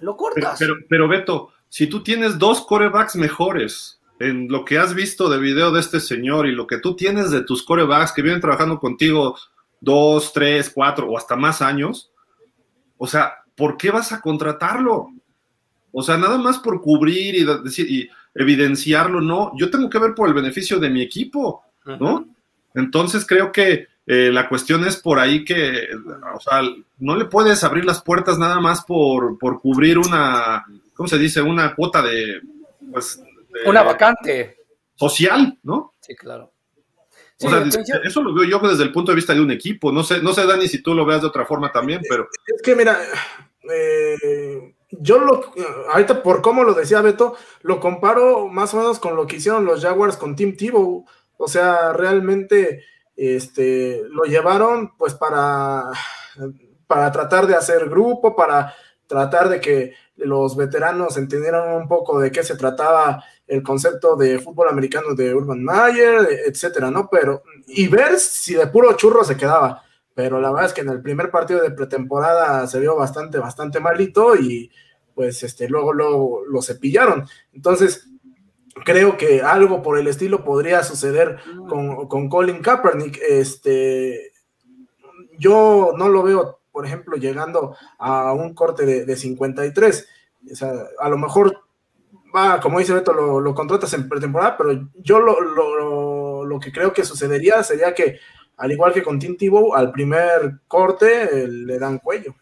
[0.00, 0.58] lo cortas.
[0.58, 5.38] Pero, pero, Beto, si tú tienes dos corebacks mejores en lo que has visto de
[5.38, 8.78] video de este señor y lo que tú tienes de tus corebacks que vienen trabajando
[8.78, 9.36] contigo
[9.80, 12.12] dos, tres, cuatro o hasta más años,
[12.98, 15.08] o sea, ¿por qué vas a contratarlo?
[15.90, 20.14] O sea, nada más por cubrir y decir, y evidenciarlo, no, yo tengo que ver
[20.14, 22.28] por el beneficio de mi equipo, ¿no?
[22.74, 25.88] Entonces creo que eh, la cuestión es por ahí que,
[26.34, 26.62] o sea,
[26.98, 30.64] no le puedes abrir las puertas nada más por, por cubrir una,
[30.94, 31.42] ¿cómo se dice?
[31.42, 32.40] Una cuota de,
[32.90, 33.22] pues,
[33.66, 34.56] una vacante.
[34.94, 35.94] Social, ¿no?
[36.00, 36.52] Sí, claro.
[37.40, 39.92] o sea, eso lo veo yo desde el punto de vista de un equipo.
[39.92, 42.28] No sé, no sé, Dani, si tú lo veas de otra forma también, pero.
[42.46, 42.98] Es que mira,
[43.72, 45.52] eh, yo lo,
[45.90, 49.64] ahorita por cómo lo decía Beto, lo comparo más o menos con lo que hicieron
[49.64, 51.06] los Jaguars con Tim Tebow.
[51.36, 52.84] O sea, realmente
[53.16, 55.90] este, lo llevaron pues para,
[56.86, 58.74] para tratar de hacer grupo, para
[59.06, 64.38] tratar de que los veteranos entendieran un poco de qué se trataba el concepto de
[64.38, 67.08] fútbol americano de Urban Meyer, etcétera, ¿no?
[67.10, 69.82] Pero, y ver si de puro churro se quedaba
[70.14, 73.80] pero la verdad es que en el primer partido de pretemporada se vio bastante, bastante
[73.80, 74.70] malito y
[75.14, 77.26] pues este, luego lo, lo cepillaron.
[77.52, 78.08] Entonces,
[78.84, 83.18] creo que algo por el estilo podría suceder con, con, Colin Kaepernick.
[83.28, 84.32] Este,
[85.38, 90.08] yo no lo veo, por ejemplo, llegando a un corte de, de 53.
[90.50, 91.62] O sea, a lo mejor
[92.34, 96.72] va, como dice Beto, lo, lo contratas en pretemporada, pero yo lo, lo, lo, que
[96.72, 98.18] creo que sucedería sería que
[98.62, 102.32] al igual que con Tim Tebow, al primer corte le dan cuello.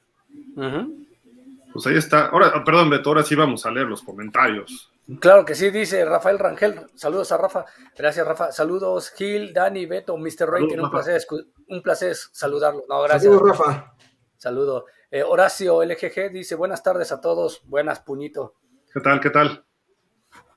[1.73, 2.27] Pues ahí está.
[2.27, 4.93] Ahora, perdón, Beto, ahora sí vamos a leer los comentarios.
[5.19, 6.89] Claro que sí, dice Rafael Rangel.
[6.95, 7.65] Saludos a Rafa.
[7.97, 8.53] Gracias, Rafa.
[8.53, 10.47] Saludos, Gil, Dani, Beto, Mr.
[10.47, 10.79] Rating.
[10.79, 11.23] Un placer,
[11.69, 12.83] un placer saludarlo.
[12.87, 13.23] No, gracias.
[13.23, 13.95] Saludos, Rafa.
[14.37, 14.85] Saludo.
[15.11, 17.63] Eh, Horacio LGG dice: Buenas tardes a todos.
[17.65, 18.57] Buenas, puñito.
[18.93, 19.21] ¿Qué tal?
[19.21, 19.65] ¿Qué tal?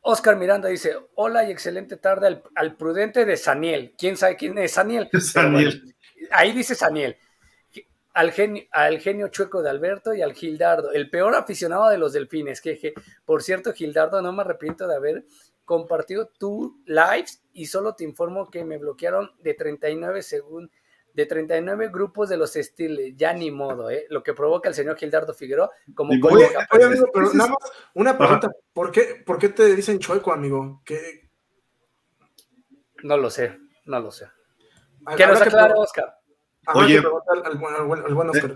[0.04, 3.96] Oscar Miranda dice: Hola y excelente tarde al, prudente de Saniel.
[3.98, 5.10] ¿Quién sabe quién es Saniel?
[5.20, 5.96] Saniel.
[6.32, 7.18] ahí dice Saniel
[8.14, 12.14] al genio, al genio chueco de Alberto y al Gildardo, el peor aficionado de los
[12.14, 12.62] delfines.
[12.62, 12.94] Que,
[13.26, 15.26] por cierto, Gildardo, no me arrepiento de haber
[15.66, 20.72] compartido tu live y solo te informo que me bloquearon de 39 segundos
[21.14, 24.06] de 39 grupos de los estiles, ya ni modo, ¿eh?
[24.10, 28.52] lo que provoca el señor Gildardo Figueroa como oye, amigo, pero nada más una pregunta,
[28.74, 30.82] ¿por qué, ¿por qué te dicen chueco, amigo?
[30.84, 31.30] ¿Qué?
[33.04, 34.28] No lo sé, no lo sé.
[35.18, 36.16] Que nos aclare, Oscar.
[36.74, 37.04] Oye, eh,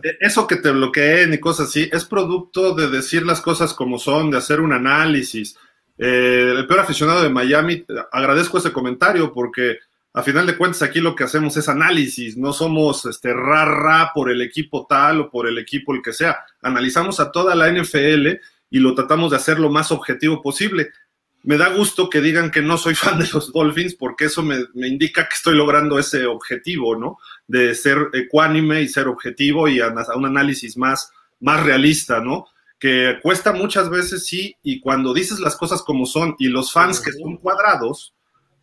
[0.03, 3.99] eh, eso que te bloqueen y cosas así, es producto de decir las cosas como
[3.99, 5.57] son, de hacer un análisis.
[5.97, 9.79] Eh, el peor aficionado de Miami, agradezco ese comentario porque
[10.17, 14.31] a final de cuentas aquí lo que hacemos es análisis, no somos este rara por
[14.31, 16.37] el equipo tal o por el equipo el que sea.
[16.61, 18.27] Analizamos a toda la NFL
[18.69, 20.91] y lo tratamos de hacer lo más objetivo posible
[21.47, 24.65] me da gusto que digan que no soy fan de los Dolphins porque eso me,
[24.75, 27.19] indica que estoy logrando ese objetivo, ¿no?
[27.47, 32.47] De ser ecuánime y ser objetivo y a, un análisis más, más realista, ¿no?
[32.79, 36.99] Que cuesta muchas veces, sí, y cuando dices las cosas como son y los fans
[36.99, 38.13] que son cuadrados,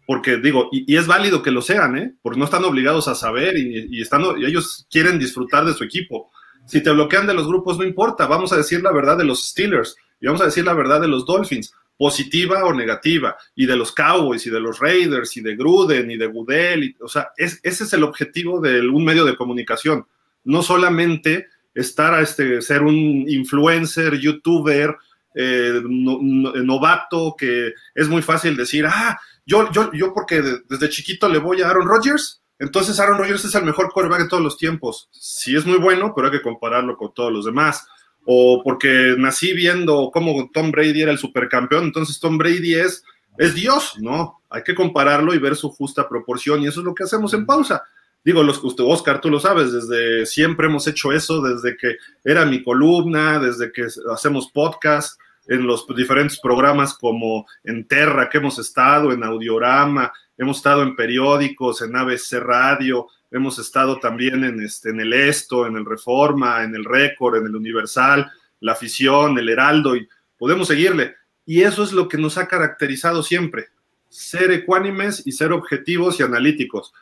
[0.07, 2.15] porque digo, y, es válido que lo sean, ¿eh?
[2.23, 5.85] Porque no están obligados a saber y, y, están, y ellos quieren disfrutar de su
[5.85, 6.31] equipo.
[6.67, 9.49] Si te bloquean de los grupos, no importa, vamos a decir la verdad de los
[9.49, 13.77] Steelers y vamos a decir la verdad de los Dolphins positiva o negativa, y de
[13.77, 17.61] los Cowboys, y de los Raiders, y de Gruden, y de Goodell, o sea, ese
[17.63, 20.07] es el objetivo de un medio de comunicación,
[20.45, 24.97] no solamente estar a este, ser un influencer, youtuber,
[25.37, 31.39] eh, novato, que es muy fácil decir, ah, yo, yo, yo porque desde chiquito le
[31.39, 35.09] voy a Aaron Rodgers, entonces Aaron Rodgers es el mejor quarterback de todos los tiempos.
[35.13, 37.87] Sí es muy bueno, pero hay que compararlo con todos los demás
[38.25, 43.05] o porque nací viendo cómo Tom Brady era el supercampeón, entonces Tom Brady es,
[43.39, 44.41] es Dios, ¿no?
[44.49, 47.47] Hay que compararlo y ver su justa proporción y eso es lo que hacemos en
[47.47, 47.83] pausa.
[48.25, 52.63] Digo, los, Oscar, tú lo sabes, desde siempre hemos hecho eso, desde que era mi
[52.63, 59.13] columna, desde que hacemos podcast, en los diferentes programas como en Terra que hemos estado,
[59.13, 65.01] en Audiorama, hemos estado en periódicos, en ABC Radio, hemos estado también en, este, en
[65.01, 68.31] el Esto, en el Reforma, en el Récord, en el Universal,
[68.61, 71.17] la afición, el Heraldo, y podemos seguirle.
[71.45, 73.69] Y eso es lo que nos ha caracterizado siempre,
[74.09, 76.95] ser ecuánimes y ser objetivos y analíticos.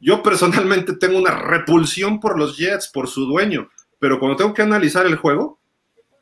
[0.00, 4.62] Yo personalmente tengo una repulsión por los Jets, por su dueño, pero cuando tengo que
[4.62, 5.58] analizar el juego,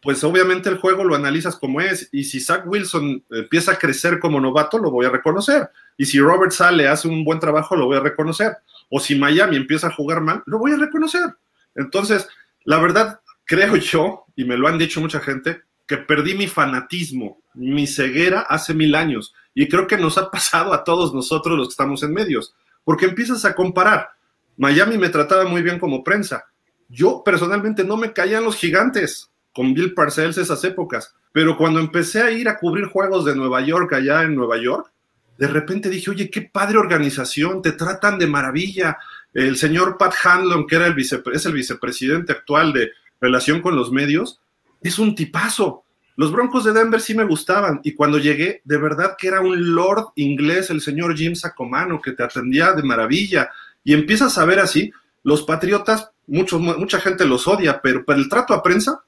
[0.04, 4.20] pues obviamente el juego lo analizas como es, y si Zach Wilson empieza a crecer
[4.20, 7.86] como novato, lo voy a reconocer, y si Robert Sale hace un buen trabajo, lo
[7.86, 8.52] voy a reconocer
[8.88, 11.34] o si Miami empieza a jugar mal, lo voy a reconocer.
[11.74, 12.28] Entonces,
[12.64, 17.42] la verdad, creo yo, y me lo han dicho mucha gente, que perdí mi fanatismo,
[17.54, 19.34] mi ceguera hace mil años.
[19.54, 23.06] Y creo que nos ha pasado a todos nosotros los que estamos en medios, porque
[23.06, 24.10] empiezas a comparar.
[24.56, 26.44] Miami me trataba muy bien como prensa.
[26.88, 32.20] Yo personalmente no me caían los gigantes con Bill Parcells esas épocas, pero cuando empecé
[32.22, 34.90] a ir a cubrir juegos de Nueva York allá en Nueva York,
[35.38, 38.98] de repente dije, oye, qué padre organización, te tratan de maravilla.
[39.32, 42.90] El señor Pat Hanlon, que era el es el vicepresidente actual de
[43.20, 44.40] relación con los medios,
[44.82, 45.82] es un tipazo.
[46.16, 49.74] Los Broncos de Denver sí me gustaban y cuando llegué, de verdad que era un
[49.74, 53.50] lord inglés, el señor Jim Sacomano, que te atendía de maravilla.
[53.82, 54.92] Y empiezas a ver así,
[55.24, 59.02] los Patriotas, mucha gente los odia, pero para el trato a prensa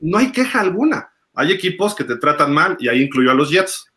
[0.00, 1.10] no hay queja alguna.
[1.34, 3.88] Hay equipos que te tratan mal y ahí incluyó a los Jets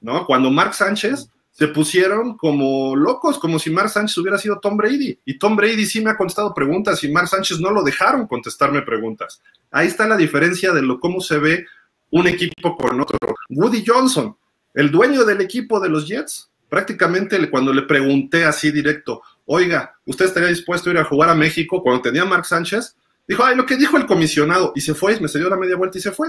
[0.00, 0.26] ¿no?
[0.26, 5.18] Cuando Mark Sánchez se pusieron como locos, como si Mark Sánchez hubiera sido Tom Brady.
[5.24, 8.82] Y Tom Brady sí me ha contestado preguntas y Mark Sánchez no lo dejaron contestarme
[8.82, 9.42] preguntas.
[9.70, 11.66] Ahí está la diferencia de lo cómo se ve
[12.10, 13.18] un equipo con otro.
[13.50, 14.36] Woody Johnson,
[14.74, 20.26] el dueño del equipo de los Jets, prácticamente cuando le pregunté así directo, oiga, ¿usted
[20.26, 22.96] estaría dispuesto a ir a jugar a México cuando tenía Mark Sánchez?
[23.28, 25.76] Dijo, ay, lo que dijo el comisionado, y se fue, me se dio la media
[25.76, 26.28] vuelta y se fue.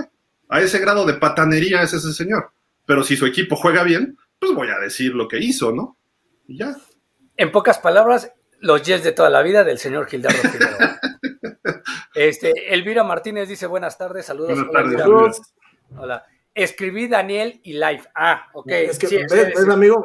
[0.49, 2.51] A ese grado de patanería es ese señor
[2.89, 5.95] pero si su equipo juega bien, pues voy a decir lo que hizo, ¿no?
[6.47, 6.75] Y ya.
[7.37, 10.39] En pocas palabras, los Jets de toda la vida del señor Gildardo
[12.15, 14.65] este, Elvira Martínez dice buenas tardes, saludos.
[14.65, 15.53] Buenas tardes.
[15.95, 16.25] Hola.
[16.55, 18.05] Escribí Daniel y Live.
[18.15, 18.71] Ah, ok.
[18.71, 20.03] Es que, ¿ves, amigo?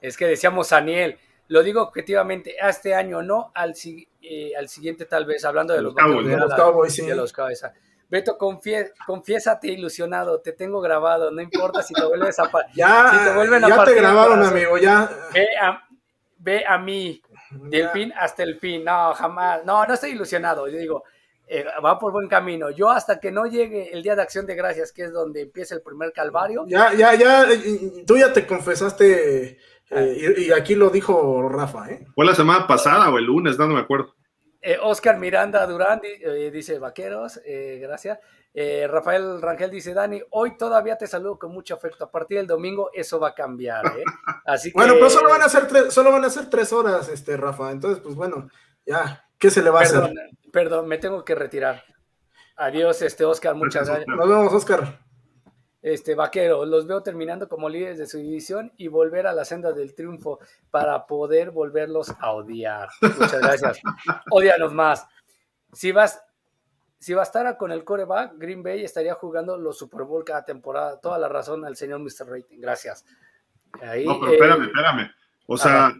[0.00, 1.18] Es que decíamos Daniel.
[1.48, 3.74] Lo digo objetivamente, este año no, al,
[4.22, 7.06] eh, al siguiente tal vez, hablando de los, Cowboys, de, los Cowboys, sí.
[7.06, 7.62] de los Cowboys.
[8.08, 13.24] Beto, confie, confiésate ilusionado, te tengo grabado, no importa si te vuelves a Ya, si
[13.24, 15.10] te vuelven a ya te grabaron, amigo, ya.
[15.32, 15.88] Ve a,
[16.38, 17.20] ve a mí,
[17.50, 21.04] del fin hasta el fin, no, jamás, no, no estoy ilusionado, yo digo,
[21.48, 22.70] eh, va por buen camino.
[22.70, 25.76] Yo hasta que no llegue el día de acción de gracias, que es donde empieza
[25.76, 26.64] el primer calvario.
[26.66, 27.46] Ya, ya, ya,
[28.04, 29.58] tú ya te confesaste
[29.90, 32.06] eh, y, aquí lo dijo Rafa, ¿eh?
[32.14, 34.14] Fue la semana pasada o el lunes, no, me acuerdo.
[34.60, 36.00] Eh, Oscar Miranda Durán
[36.52, 37.40] dice Vaqueros,
[37.80, 38.18] gracias.
[38.88, 42.04] Rafael Rangel dice Dani, hoy todavía te saludo con mucho afecto.
[42.04, 43.84] A partir del domingo eso va a cambiar,
[44.46, 47.36] Así bueno, pero solo van a ser tres, solo van a ser tres horas, este
[47.36, 47.70] Rafa.
[47.70, 48.48] Entonces, pues bueno,
[48.84, 50.10] ya, ¿qué se le va a hacer?
[50.52, 51.84] Perdón, me tengo que retirar.
[52.56, 54.08] Adiós, este Oscar, muchas gracias.
[54.08, 55.05] Nos vemos, Oscar.
[55.86, 59.70] Este Vaquero, los veo terminando como líderes de su división y volver a la senda
[59.70, 60.40] del triunfo
[60.72, 62.88] para poder volverlos a odiar.
[63.00, 63.78] Muchas gracias.
[64.32, 65.06] Odianos más.
[65.72, 66.20] Si vas,
[66.98, 71.00] si bastara con el coreback, Green Bay estaría jugando los Super Bowl cada temporada.
[71.00, 72.28] Toda la razón al señor Mr.
[72.28, 72.58] Rating.
[72.58, 73.04] Gracias.
[73.74, 75.10] no, pero espérame, eh, espérame.
[75.46, 75.94] O sea,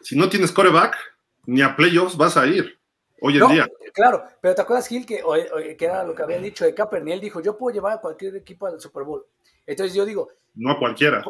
[0.00, 0.96] si no tienes coreback,
[1.44, 2.80] ni a playoffs vas a ir
[3.22, 3.68] hoy en día.
[3.94, 5.22] Claro, pero ¿te acuerdas, Gil, que,
[5.78, 7.14] que era lo que había dicho de Kaepernick?
[7.14, 9.24] Él dijo, yo puedo llevar a cualquier equipo al Super Bowl.
[9.66, 10.28] Entonces yo digo...
[10.54, 11.24] No a cualquiera.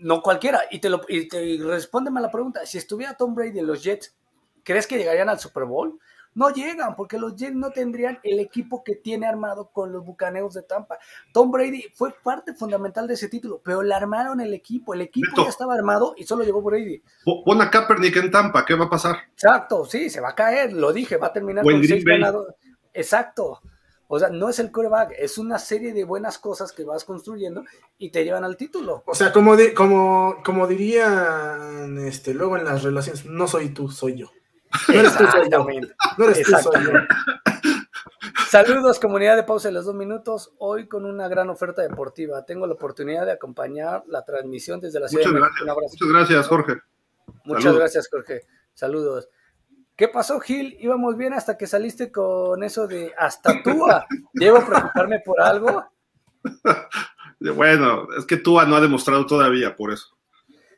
[0.00, 0.62] No cualquiera.
[0.70, 3.82] Y te, lo, y te respóndeme a la pregunta, si estuviera Tom Brady en los
[3.82, 4.14] Jets,
[4.62, 5.98] ¿crees que llegarían al Super Bowl?
[6.34, 10.54] No llegan porque los Jets no tendrían el equipo que tiene armado con los Bucaneos
[10.54, 10.98] de Tampa.
[11.32, 14.94] Tom Brady fue parte fundamental de ese título, pero le armaron el equipo.
[14.94, 17.02] El equipo ya estaba armado y solo llegó Brady.
[17.24, 19.16] Pon a Kaepernick en Tampa, ¿qué va a pasar?
[19.32, 22.54] Exacto, sí, se va a caer, lo dije, va a terminar con seis ganados.
[22.94, 23.60] Exacto.
[24.14, 27.64] O sea, no es el coreback, es una serie de buenas cosas que vas construyendo
[27.96, 29.02] y te llevan al título.
[29.06, 34.16] O sea, como, como, como dirían este, luego en las relaciones, no soy tú, soy
[34.16, 34.30] yo.
[34.88, 35.66] No eres tú, soy yo.
[36.18, 36.90] No eres tú, soy yo.
[38.48, 40.52] Saludos, comunidad de pausa de los dos minutos.
[40.58, 42.44] Hoy con una gran oferta deportiva.
[42.44, 45.76] Tengo la oportunidad de acompañar la transmisión desde la ciudad Muchas de México.
[45.90, 46.80] Muchas gracias, Jorge.
[47.44, 48.46] Muchas gracias, Jorge.
[48.74, 49.28] Saludos.
[49.96, 50.76] ¿Qué pasó, Gil?
[50.80, 54.06] Íbamos bien hasta que saliste con eso de hasta Túa.
[54.32, 55.84] ¿Debo preocuparme por algo?
[57.56, 60.16] bueno, es que Túa no ha demostrado todavía, por eso.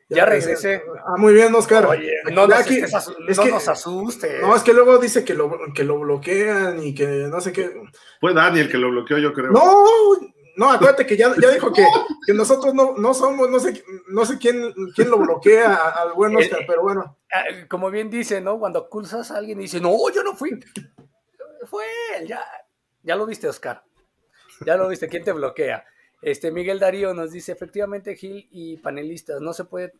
[0.07, 0.83] Ya, regresé.
[1.05, 1.85] Ah, muy bien, Oscar.
[1.87, 4.39] Oye, no, nos, aquí, es que, nos asustes.
[4.41, 7.71] No, es que luego dice que lo, que lo bloquean y que no sé qué.
[8.19, 9.51] Fue Daniel que lo bloqueó, yo creo.
[9.51, 9.83] No,
[10.57, 11.85] no, acuérdate que ya, ya dijo que,
[12.25, 16.35] que, nosotros no, no somos, no sé, no sé quién, quién lo bloquea al buen
[16.35, 17.17] Oscar, pero bueno.
[17.31, 18.59] Ah, como bien dice, ¿no?
[18.59, 20.51] Cuando acusas a alguien y dice, no, yo no fui.
[21.65, 21.83] Fue
[22.17, 22.43] él, ya,
[23.01, 23.83] ya lo viste, Oscar.
[24.65, 25.83] Ya lo viste, ¿quién te bloquea?
[26.25, 29.93] Este Miguel Darío nos dice, efectivamente, Gil y panelistas, no se puede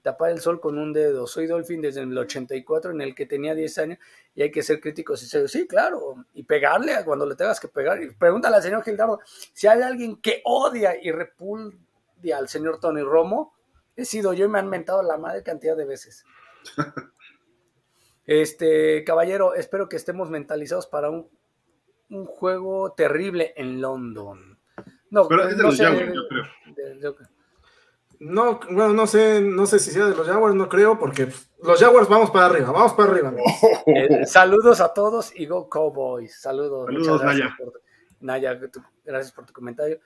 [0.00, 1.26] tapar el sol con un dedo.
[1.26, 3.98] Soy Dolphin desde el 84, en el que tenía 10 años,
[4.36, 5.50] y hay que ser críticos y serios.
[5.50, 8.00] Sí, claro, y pegarle cuando le tengas que pegar.
[8.00, 9.18] Y pregúntale al señor Gildardo
[9.52, 13.52] si hay alguien que odia y repudia al señor Tony Romo.
[13.96, 16.24] He sido yo y me han mentado la madre cantidad de veces.
[18.24, 21.28] Este, caballero, espero que estemos mentalizados para un,
[22.08, 24.51] un juego terrible en London.
[25.12, 27.28] No, pero es de los Jaguars, yo creo.
[28.18, 31.28] no, bueno, no sé, no sé si sea de los Jaguars, no creo, porque
[31.62, 33.34] los Jaguars vamos para arriba, vamos para arriba.
[33.86, 36.40] Eh, saludos a todos y go Cowboys.
[36.40, 36.86] Saludos.
[36.86, 37.54] Saludos, Naya.
[38.20, 38.58] Naya,
[39.04, 40.00] gracias por tu comentario.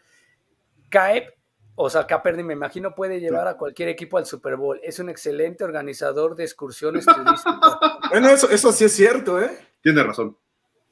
[0.89, 1.35] Caep,
[1.77, 4.81] o sea, Kaepernick me imagino puede llevar a cualquier equipo al Super Bowl.
[4.83, 7.79] Es un excelente organizador de excursiones turísticas.
[8.11, 9.57] bueno, eso, eso sí es cierto, ¿eh?
[9.81, 10.37] Tiene razón.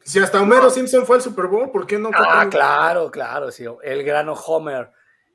[0.05, 2.11] Si hasta Homero Simpson fue al Super Bowl, ¿por qué no?
[2.13, 3.65] Ah, claro, claro, sí.
[3.83, 4.91] El grano Homer.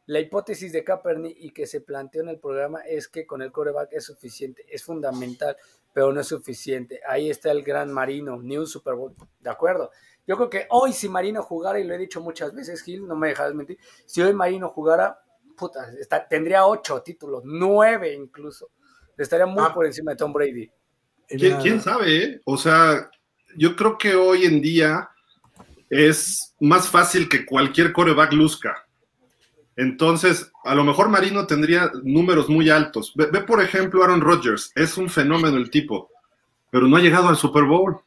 [0.06, 3.52] La hipótesis de Kaepernick y que se planteó en el programa es que con el
[3.52, 5.56] coreback es suficiente, es fundamental,
[5.94, 7.00] pero no es suficiente.
[7.08, 9.92] Ahí está el gran Marino, ni un Super Bowl, ¿de acuerdo?
[10.26, 13.16] Yo creo que hoy si Marino jugara, y lo he dicho muchas veces, Gil, no
[13.16, 15.20] me dejas mentir, si hoy Marino jugara,
[15.56, 15.92] puta,
[16.28, 18.72] tendría ocho títulos, nueve incluso.
[19.18, 19.74] Estaría muy ah.
[19.74, 20.72] por encima de Tom Brady.
[21.28, 22.18] ¿Quién, ¿Quién, sabe?
[22.18, 22.42] Eh?
[22.46, 23.12] O sea,
[23.56, 25.10] yo creo que hoy en día
[25.90, 28.86] es más fácil que cualquier coreback luzca.
[29.76, 33.14] Entonces, a lo mejor Marino tendría números muy altos.
[33.16, 36.10] Ve, por ejemplo, Aaron Rodgers, es un fenómeno el tipo,
[36.70, 37.98] pero no ha llegado al Super Bowl.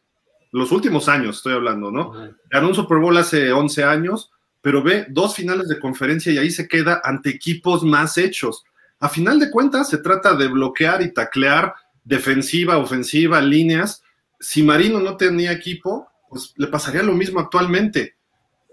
[0.51, 2.12] Los últimos años estoy hablando, ¿no?
[2.51, 4.30] Ganó un Super Bowl hace 11 años,
[4.61, 8.64] pero ve dos finales de conferencia y ahí se queda ante equipos más hechos.
[9.01, 11.74] A final de cuentas, se trata de bloquear y taclear
[12.05, 14.01] defensiva, ofensiva, líneas,
[14.43, 18.16] si Marino no tenía equipo, pues le pasaría lo mismo actualmente.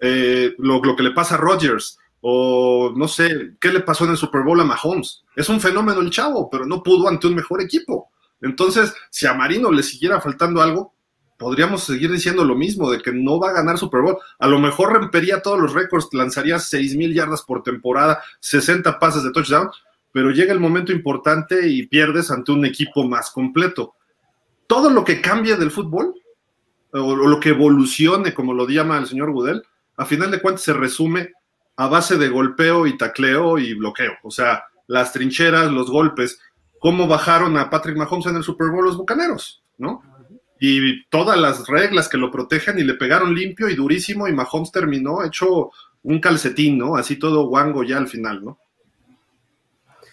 [0.02, 4.18] Eh, lo, que le pasa a Rodgers, o no sé, ¿qué le pasó en el
[4.18, 5.24] Super Bowl a Mahomes?
[5.36, 8.10] Es un fenómeno el chavo, pero no pudo ante un mejor equipo.
[8.42, 10.94] Entonces, si a Marino le siguiera faltando algo,
[11.38, 14.18] podríamos seguir diciendo lo mismo, de que no va a ganar Super Bowl.
[14.40, 19.24] A lo mejor rompería todos los récords, lanzaría seis mil yardas por temporada, 60 pases
[19.24, 19.70] de touchdown,
[20.12, 23.96] pero llega el momento importante y pierdes ante un equipo más completo.
[24.70, 26.14] Todo lo que cambie del fútbol,
[26.92, 29.64] o lo que evolucione, como lo llama el señor Gudel,
[29.98, 31.34] a final de cuentas se resume
[31.76, 34.12] a base de golpeo y tacleo y bloqueo.
[34.22, 36.40] O sea, las trincheras, los golpes,
[36.78, 40.04] cómo bajaron a Patrick Mahomes en el Super Bowl los Bucaneros, ¿no?
[40.60, 44.72] Y todas las reglas que lo protegen y le pegaron limpio y durísimo y Mahomes
[44.72, 45.72] terminó hecho
[46.04, 46.96] un calcetín, ¿no?
[46.96, 48.60] Así todo guango ya al final, ¿no?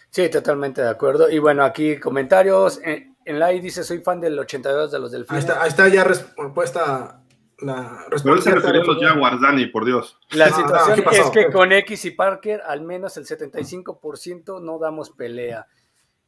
[0.09, 1.29] Sí, totalmente de acuerdo.
[1.29, 2.81] Y bueno, aquí comentarios.
[2.83, 5.89] En, en la dice, soy fan del 82 de los del Ahí está, ahí está
[5.89, 7.23] ya respuesta
[7.59, 8.23] la respuesta.
[8.23, 10.19] Pero él se refirió a los Jaguars, Dani, por Dios.
[10.31, 15.67] La situación es que con X y Parker, al menos el 75% no damos pelea.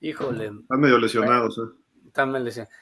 [0.00, 0.52] Híjole.
[0.62, 1.76] Están medio lesionados, ¿eh?
[2.06, 2.74] Están medio lesionados.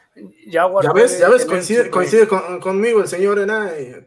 [0.47, 2.29] ya ves, ya ves coincide, coincide
[2.61, 4.07] conmigo el señor Enay.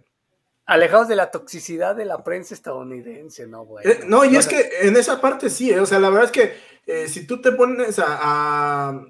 [0.66, 3.88] Alejados de la toxicidad de la prensa estadounidense, ¿no, güey?
[3.88, 6.32] Eh, no, y es que en esa parte sí, eh, o sea, la verdad es
[6.32, 6.54] que
[6.86, 9.06] eh, si tú te pones a, a,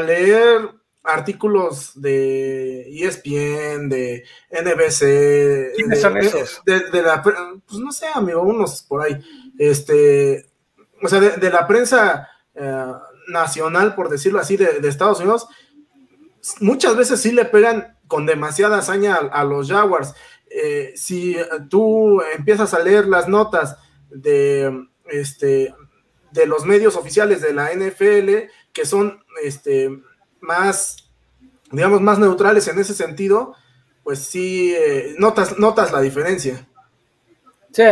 [0.00, 0.70] leer
[1.02, 6.62] artículos de ESPN, de NBC, ¿Quiénes son esos?
[6.64, 7.36] De, la, pues
[7.80, 9.18] no sé, amigo, unos por ahí,
[9.58, 10.46] este,
[11.02, 12.28] o sea, de, la prensa
[13.28, 15.48] nacional, por decirlo así, de, Estados Unidos,
[16.60, 20.14] muchas veces sí le pegan con demasiada hazaña a los Jaguars.
[20.50, 21.36] Eh, si
[21.68, 23.76] tú empiezas a leer las notas
[24.10, 25.74] de, este,
[26.32, 29.90] de los medios oficiales de la NFL, que son este,
[30.40, 31.10] más,
[31.70, 33.54] digamos, más neutrales en ese sentido,
[34.02, 36.66] pues sí, eh, notas, notas la diferencia.
[37.72, 37.84] Sí,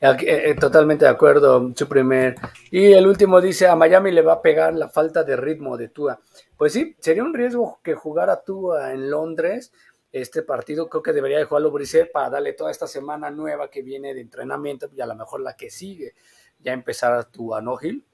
[0.00, 2.36] eh, totalmente de acuerdo, su primer.
[2.70, 5.88] Y el último dice, a Miami le va a pegar la falta de ritmo de
[5.88, 6.20] Tua.
[6.56, 9.72] Pues sí, sería un riesgo que jugara Tua en Londres,
[10.10, 13.82] este partido creo que debería de jugarlo Brissett para darle toda esta semana nueva que
[13.82, 16.14] viene de entrenamiento y a lo mejor la que sigue,
[16.58, 18.04] ya empezar a tu Anogil.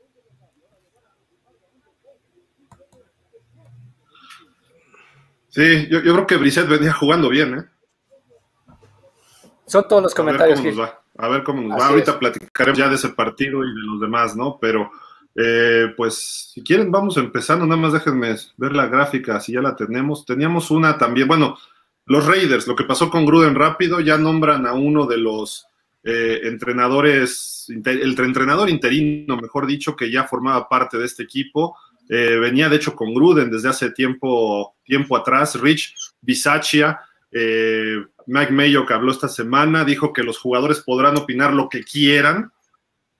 [5.55, 7.64] Sí, yo, creo que Brissett venía jugando bien, ¿eh?
[9.66, 10.61] Son todos los comentarios.
[11.16, 11.86] A ver cómo nos va.
[11.86, 14.59] Ahorita platicaremos ya de ese partido y de los demás, ¿no?
[14.61, 14.90] Pero,
[15.36, 17.66] eh, pues, si quieren, vamos empezando.
[17.66, 20.26] Nada más déjenme ver la gráfica, si ya la tenemos.
[20.26, 21.57] Teníamos una también, bueno,
[22.07, 25.68] los Raiders, lo que pasó con Gruden rápido, ya nombran a uno de los
[26.02, 31.76] eh, entrenadores, el entrenador interino, mejor dicho, que ya formaba parte de este equipo.
[32.09, 35.59] Eh, venía de hecho con Gruden desde hace tiempo, tiempo atrás.
[35.61, 37.00] Rich Bisaccia,
[37.30, 41.82] eh, Mike Mayo, que habló esta semana, dijo que los jugadores podrán opinar lo que
[41.82, 42.52] quieran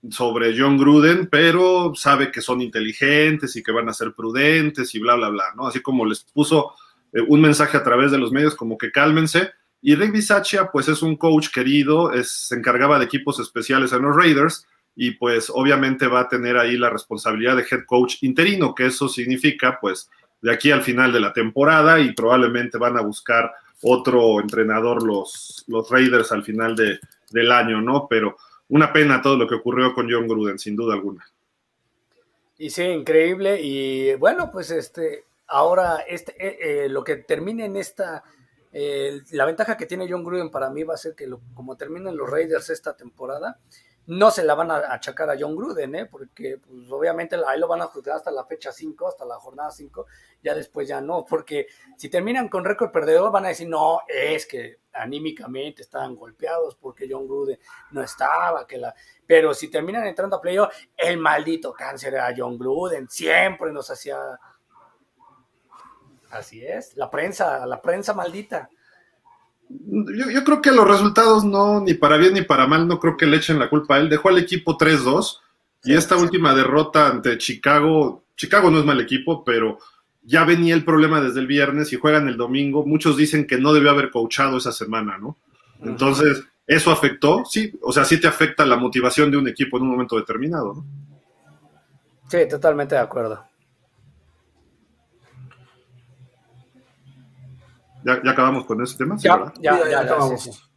[0.09, 4.99] sobre John Gruden, pero sabe que son inteligentes y que van a ser prudentes y
[4.99, 5.67] bla, bla, bla, ¿no?
[5.67, 6.73] Así como les puso
[7.11, 9.51] eh, un mensaje a través de los medios como que cálmense.
[9.81, 14.03] Y Rick Bisaccia, pues es un coach querido, es, se encargaba de equipos especiales en
[14.03, 18.73] los Raiders y pues obviamente va a tener ahí la responsabilidad de head coach interino,
[18.73, 20.09] que eso significa pues
[20.41, 25.63] de aquí al final de la temporada y probablemente van a buscar otro entrenador los,
[25.67, 26.99] los Raiders al final de,
[27.31, 28.07] del año, ¿no?
[28.09, 28.37] Pero
[28.69, 31.25] una pena todo lo que ocurrió con John Gruden, sin duda alguna.
[32.57, 33.59] Y sí, increíble.
[33.61, 38.23] Y bueno, pues este, Ahora, este, eh, eh, lo que termine en esta,
[38.71, 42.17] eh, la ventaja que tiene John Gruden para mí va a ser que como terminen
[42.17, 43.59] los Raiders esta temporada,
[44.07, 46.05] no se la van a achacar a John Gruden, ¿eh?
[46.05, 49.71] porque pues, obviamente ahí lo van a juzgar hasta la fecha 5, hasta la jornada
[49.71, 50.05] 5,
[50.43, 54.45] ya después ya no, porque si terminan con récord perdedor van a decir, no, es
[54.45, 57.59] que anímicamente estaban golpeados porque John Gruden
[57.91, 58.93] no estaba, que la...
[59.25, 64.39] pero si terminan entrando a playoff, el maldito cáncer era John Gruden, siempre nos hacía
[66.35, 68.69] Así es, la prensa, la prensa maldita.
[69.69, 73.25] Yo, creo que los resultados no, ni para bien ni para mal, no creo que
[73.25, 74.09] le echen la culpa a él.
[74.09, 75.39] Dejó al equipo 3-2
[75.83, 79.79] y esta última derrota ante Chicago, Chicago no es mal equipo, pero
[80.23, 82.85] ya venía el problema desde el viernes y juegan el domingo.
[82.85, 85.37] Muchos dicen que no debió haber coachado esa semana, ¿no?
[85.83, 89.83] Entonces, eso afectó, sí, o sea, sí te afecta la motivación de un equipo en
[89.83, 90.85] un momento determinado, ¿no?
[92.27, 93.45] Sí, totalmente de acuerdo.
[98.05, 99.17] ¿Ya, acabamos con ese tema?
[99.17, 100.69] ya, ya, ya, acabamos.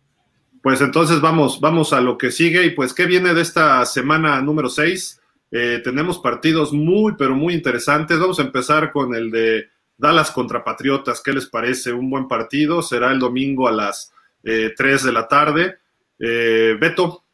[0.62, 4.40] Pues entonces vamos, vamos a lo que sigue y pues qué viene de esta semana
[4.40, 5.20] número 6.
[5.50, 8.18] Eh, tenemos partidos muy, pero muy interesantes.
[8.18, 11.20] Vamos a empezar con el de Dallas contra Patriotas.
[11.22, 11.92] ¿Qué les parece?
[11.92, 12.82] Un buen partido.
[12.82, 14.12] Será el domingo a las
[14.42, 15.78] eh, 3 de la tarde.
[16.18, 17.24] Eh, Beto,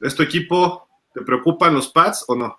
[0.00, 0.88] ¿es tu equipo?
[1.14, 2.58] ¿Te preocupan los Pats o no?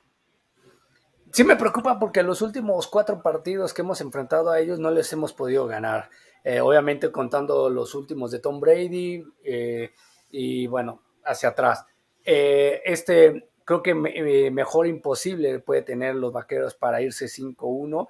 [1.31, 5.11] sí me preocupa porque los últimos cuatro partidos que hemos enfrentado a ellos no les
[5.11, 6.09] hemos podido ganar.
[6.47, 9.89] Eh, obviamente contando los últimos de Tom Brady eh,
[10.29, 11.83] y bueno, hacia atrás.
[12.23, 18.07] Eh, este creo que mejor imposible puede tener los vaqueros para irse 5-1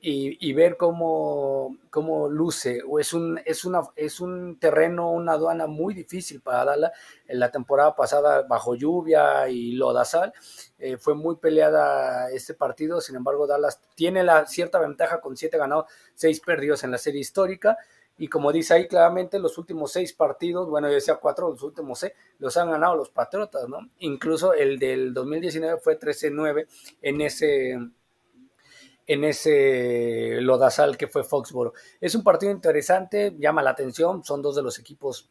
[0.00, 2.80] y, ver cómo, cómo luce.
[3.00, 6.92] Es un, es, una, es un terreno, una aduana muy difícil para darla.
[7.26, 10.32] En la temporada pasada, bajo lluvia y lodazal,
[10.78, 13.00] eh, fue muy peleada este partido.
[13.00, 17.20] Sin embargo, Dallas tiene la cierta ventaja con siete ganados, seis perdidos en la serie
[17.20, 17.76] histórica.
[18.18, 21.98] Y como dice ahí claramente, los últimos seis partidos, bueno, yo decía cuatro, los últimos
[21.98, 23.90] seis, los han ganado los Patriotas, ¿no?
[23.98, 26.66] Incluso el del 2019 fue 13-9
[27.02, 27.78] en ese
[29.06, 31.72] en ese lodazal que fue Foxboro.
[32.00, 35.30] Es un partido interesante, llama la atención, son dos de los equipos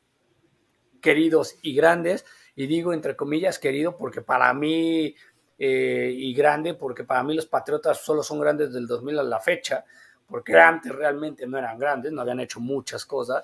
[1.02, 5.14] queridos y grandes, y digo entre comillas querido porque para mí,
[5.60, 9.40] eh, y grande, porque para mí los Patriotas solo son grandes del 2000 a la
[9.40, 9.86] fecha,
[10.26, 13.44] porque antes realmente no eran grandes, no habían hecho muchas cosas,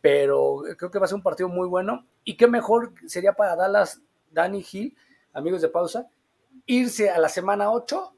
[0.00, 3.56] pero creo que va a ser un partido muy bueno, y qué mejor sería para
[3.56, 4.94] Dallas, Danny Hill,
[5.32, 6.08] amigos de pausa,
[6.66, 8.17] irse a la semana 8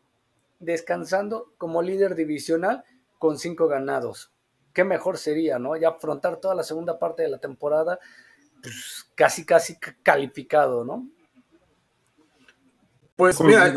[0.60, 2.84] descansando como líder divisional
[3.18, 4.32] con cinco ganados.
[4.72, 5.76] Qué mejor sería, ¿no?
[5.76, 7.98] Ya afrontar toda la segunda parte de la temporada,
[8.62, 11.08] pues casi, casi calificado, ¿no?
[13.16, 13.74] Pues mira,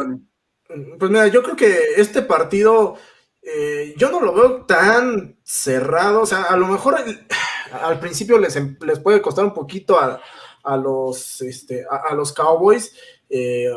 [0.99, 2.95] pues mira, yo creo que este partido
[3.41, 6.21] eh, yo no lo veo tan cerrado.
[6.21, 6.95] O sea, a lo mejor
[7.71, 12.95] al principio les, em, les, puede costar un poquito a, los, este, a, los Cowboys.
[13.29, 13.69] Eh,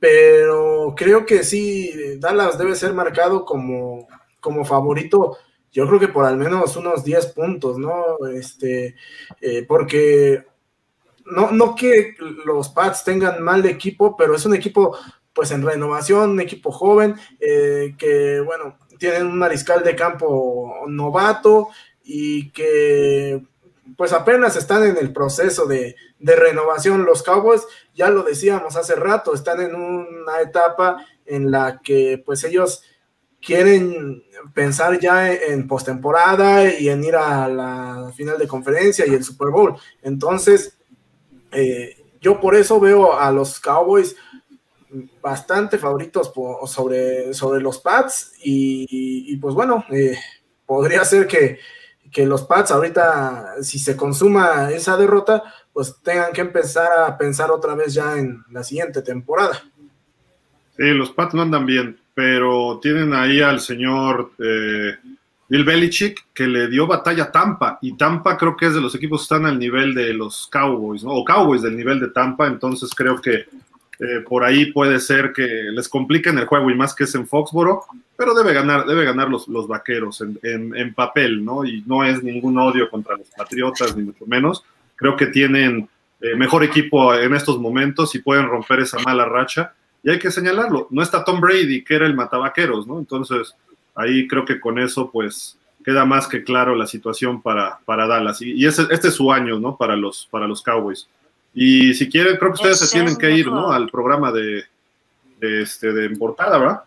[0.00, 4.06] pero creo que sí, Dallas debe ser marcado como,
[4.40, 5.38] como favorito,
[5.72, 8.16] yo creo que por al menos unos 10 puntos, ¿no?
[8.32, 8.94] Este,
[9.40, 10.44] eh, porque
[11.26, 12.14] no, no que
[12.44, 14.96] los Pats tengan mal equipo, pero es un equipo
[15.32, 21.68] pues en renovación, un equipo joven, eh, que bueno, tienen un mariscal de campo novato
[22.02, 23.40] y que
[23.96, 27.04] pues apenas están en el proceso de, renovación.
[27.04, 27.62] Los Cowboys,
[27.94, 32.82] ya lo decíamos hace rato, están en una etapa en la que pues ellos
[33.40, 39.24] quieren pensar ya en postemporada y en ir a la final de conferencia y el
[39.24, 39.76] Super Bowl.
[40.02, 40.76] Entonces,
[41.52, 44.16] eh, yo por eso veo a los Cowboys
[45.22, 46.32] bastante favoritos
[46.66, 50.16] sobre, sobre los Pats y, pues bueno, eh,
[50.66, 51.58] podría ser que
[52.10, 55.42] que los Pats ahorita, si se consuma esa derrota,
[55.78, 59.62] pues tengan que empezar a pensar otra vez ya en la siguiente temporada.
[60.76, 64.96] Sí, los Pats no andan bien, pero tienen ahí al señor eh,
[65.48, 68.92] Bill Belichick que le dio batalla a Tampa, y Tampa creo que es de los
[68.96, 71.12] equipos que están al nivel de los Cowboys, ¿no?
[71.12, 73.46] o Cowboys del nivel de Tampa, entonces creo que
[74.00, 77.28] eh, por ahí puede ser que les compliquen el juego y más que es en
[77.28, 77.84] Foxboro,
[78.16, 81.64] pero debe ganar, debe ganar los, los vaqueros en, papel, ¿no?
[81.64, 84.64] Y no es ningún odio contra los Patriotas, ni mucho menos.
[84.98, 85.88] Creo que tienen
[86.20, 89.72] eh, mejor equipo en estos momentos y pueden romper esa mala racha.
[90.02, 92.98] Y hay que señalarlo, no está Tom Brady, que era el matavaqueros, ¿no?
[92.98, 93.54] Entonces,
[93.94, 98.42] ahí creo que con eso, pues, queda más que claro la situación para, para Dallas.
[98.42, 99.76] Y, y ese, este es su año, ¿no?
[99.76, 101.08] Para los, para los Cowboys.
[101.54, 103.72] Y si quieren, creo que ustedes se tienen que ir, ¿no?
[103.72, 104.64] Al programa de,
[105.40, 106.82] este, de portada, ¿verdad?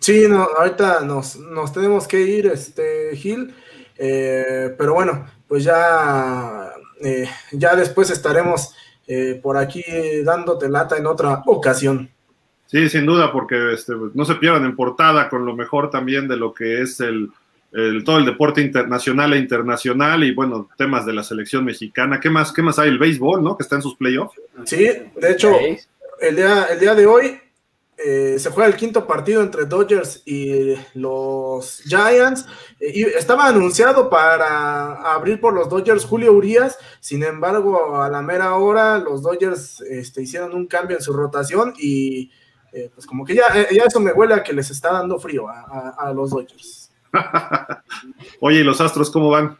[0.00, 1.38] Sí, no, ahorita nos,
[1.72, 3.54] tenemos que ir, este, Gil.
[3.96, 6.72] Eh, pero bueno, pues ya,
[7.04, 8.74] eh, ya después estaremos
[9.06, 9.84] eh, por aquí
[10.24, 12.08] dándote lata en otra ocasión.
[12.68, 16.38] Sí, sin duda, porque este, no se pierdan en portada con lo mejor también de
[16.38, 17.28] lo que es el,
[18.02, 22.18] todo el deporte internacional e internacional y bueno, temas de la selección mexicana.
[22.18, 22.88] ¿Qué más, qué más hay?
[22.88, 23.54] El béisbol, ¿no?
[23.54, 24.40] Que está en sus playoffs.
[24.64, 25.54] Sí, de hecho,
[26.18, 27.38] el día, el día de hoy
[28.04, 32.46] eh, se juega el quinto partido entre Dodgers y los Giants.
[32.80, 38.22] Eh, y estaba anunciado para abrir por los Dodgers Julio Urias, sin embargo, a la
[38.22, 42.30] mera hora los Dodgers este, hicieron un cambio en su rotación y
[42.72, 45.46] eh, pues como que ya, ya eso me huele a que les está dando frío
[45.48, 46.90] a los Dodgers.
[48.40, 49.58] Oye, ¿y los Astros cómo van?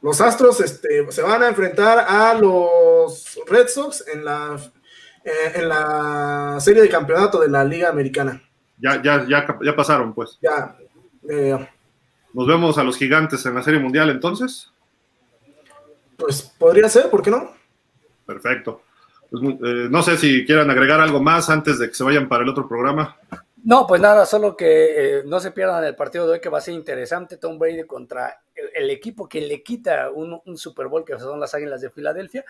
[0.00, 4.58] Los Astros este, se van a enfrentar a los Red Sox en la,
[5.24, 8.42] eh, en la serie de campeonato de la Liga Americana.
[8.78, 10.38] Ya, ya, ya, ya pasaron, pues.
[10.42, 10.76] Ya.
[11.28, 11.68] Eh,
[12.32, 14.70] Nos vemos a los gigantes en la serie mundial entonces.
[16.16, 17.50] Pues podría ser, ¿por qué no?
[18.26, 18.82] Perfecto.
[19.30, 22.42] Pues, eh, no sé si quieran agregar algo más antes de que se vayan para
[22.42, 23.16] el otro programa.
[23.64, 26.58] No, pues nada, solo que eh, no se pierdan el partido de hoy que va
[26.58, 27.36] a ser interesante.
[27.36, 28.42] Tom Brady contra
[28.74, 32.44] el, equipo que le quita un, Super Bowl, que son las Águilas de Filadelfia.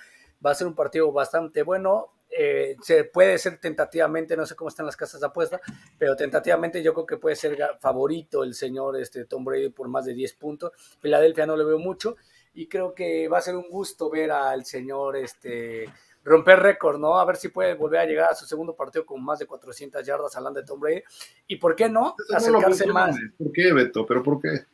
[0.44, 2.08] Va a ser un partido bastante bueno.
[2.36, 5.60] Eh, se puede ser tentativamente, no sé cómo están las casas de apuesta,
[5.98, 10.06] pero tentativamente yo creo que puede ser favorito el señor este, Tom Brady por más
[10.06, 10.72] de 10 puntos.
[11.00, 12.16] Filadelfia no le veo mucho
[12.54, 15.88] y creo que va a ser un gusto ver al señor este,
[16.24, 17.18] romper récord, ¿no?
[17.18, 20.04] A ver si puede volver a llegar a su segundo partido con más de 400
[20.04, 21.02] yardas hablando de Tom Brady.
[21.46, 22.16] ¿Y por qué no?
[22.34, 23.16] Acercarse más.
[23.36, 24.06] ¿Por qué, Beto?
[24.06, 24.66] ¿Pero por qué?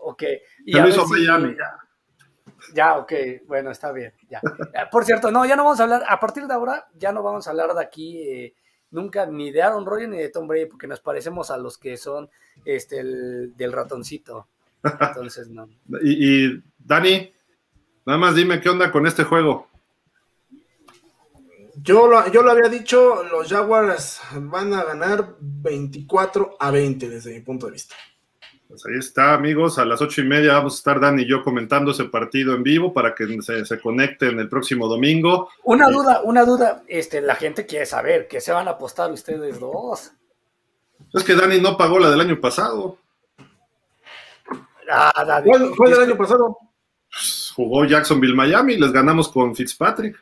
[0.00, 0.22] Ok.
[0.64, 1.85] Y lo hizo Miami, ya.
[2.74, 3.12] Ya, ok,
[3.46, 4.40] bueno, está bien, ya.
[4.74, 7.22] Eh, por cierto, no, ya no vamos a hablar, a partir de ahora, ya no
[7.22, 8.54] vamos a hablar de aquí eh,
[8.90, 11.96] nunca ni de Aaron Rodgers ni de Tom Brady, porque nos parecemos a los que
[11.96, 12.28] son
[12.64, 14.48] este, el, del ratoncito.
[14.82, 15.68] Entonces, no.
[16.02, 17.32] y, y, Dani,
[18.04, 19.68] nada más dime qué onda con este juego.
[21.82, 27.34] Yo lo, yo lo había dicho, los Jaguars van a ganar 24 a 20 desde
[27.34, 27.94] mi punto de vista.
[28.68, 29.78] Pues ahí está, amigos.
[29.78, 32.62] A las ocho y media vamos a estar Dani y yo comentando ese partido en
[32.62, 35.50] vivo para que se, se conecten el próximo domingo.
[35.62, 36.82] Una duda, una duda.
[36.88, 40.12] Este, la gente quiere saber qué se van a apostar ustedes dos.
[41.14, 42.98] Es que Dani no pagó la del año pasado.
[44.90, 45.48] Ah, Dani.
[45.48, 46.58] ¿Cuál fue del año pasado?
[47.54, 50.20] Jugó Jacksonville Miami y les ganamos con Fitzpatrick.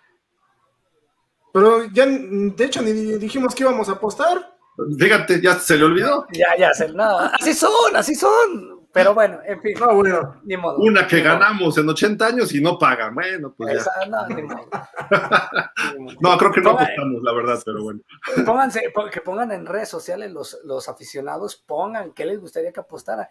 [1.52, 4.53] Pero ya, de hecho, ni dijimos que íbamos a apostar.
[4.98, 6.26] Fíjate, ya se le olvidó.
[6.32, 8.84] Ya, ya, se, no, así son, así son.
[8.94, 9.74] Pero bueno, en fin.
[9.80, 10.40] No, bueno.
[10.44, 13.12] Ni modo, Una que ganamos en 80 años y no pagan.
[13.12, 14.68] Bueno, pues Esa, No, ni modo.
[16.20, 18.00] no, creo que no apostamos, la verdad, pero bueno.
[18.46, 23.28] Pónganse, que pongan en redes sociales los, los aficionados, pongan qué les gustaría que apostara.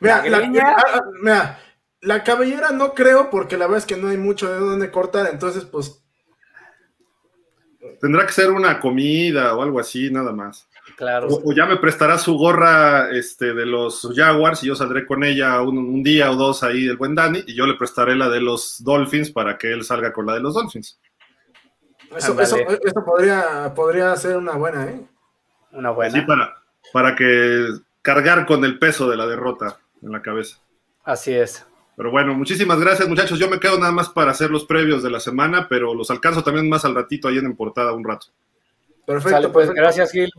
[0.00, 1.58] Mira, la, la, mira,
[2.02, 5.28] la cabellera no creo, porque la verdad es que no hay mucho de dónde cortar,
[5.32, 6.04] entonces, pues.
[8.02, 10.68] Tendrá que ser una comida o algo así, nada más.
[10.96, 11.28] Claro.
[11.28, 15.24] O, o, ya me prestará su gorra este, de los Jaguars y yo saldré con
[15.24, 18.28] ella un, un, día o dos ahí del buen Dani y yo le prestaré la
[18.28, 20.98] de los Dolphins para que él salga con la de los Dolphins.
[22.16, 25.00] Eso, eso, eso podría, podría ser una buena, ¿eh?
[25.72, 26.12] Una buena.
[26.12, 26.56] Sí, para,
[26.92, 27.68] para que
[28.02, 30.58] cargar con el peso de la derrota en la cabeza.
[31.04, 31.64] Así es.
[31.96, 33.38] Pero bueno, muchísimas gracias muchachos.
[33.38, 36.42] Yo me quedo nada más para hacer los previos de la semana, pero los alcanzo
[36.42, 38.26] también más al ratito ahí en portada un rato.
[39.06, 39.30] Perfecto.
[39.30, 39.82] Sale, pues perfecto.
[39.82, 40.30] gracias Gil.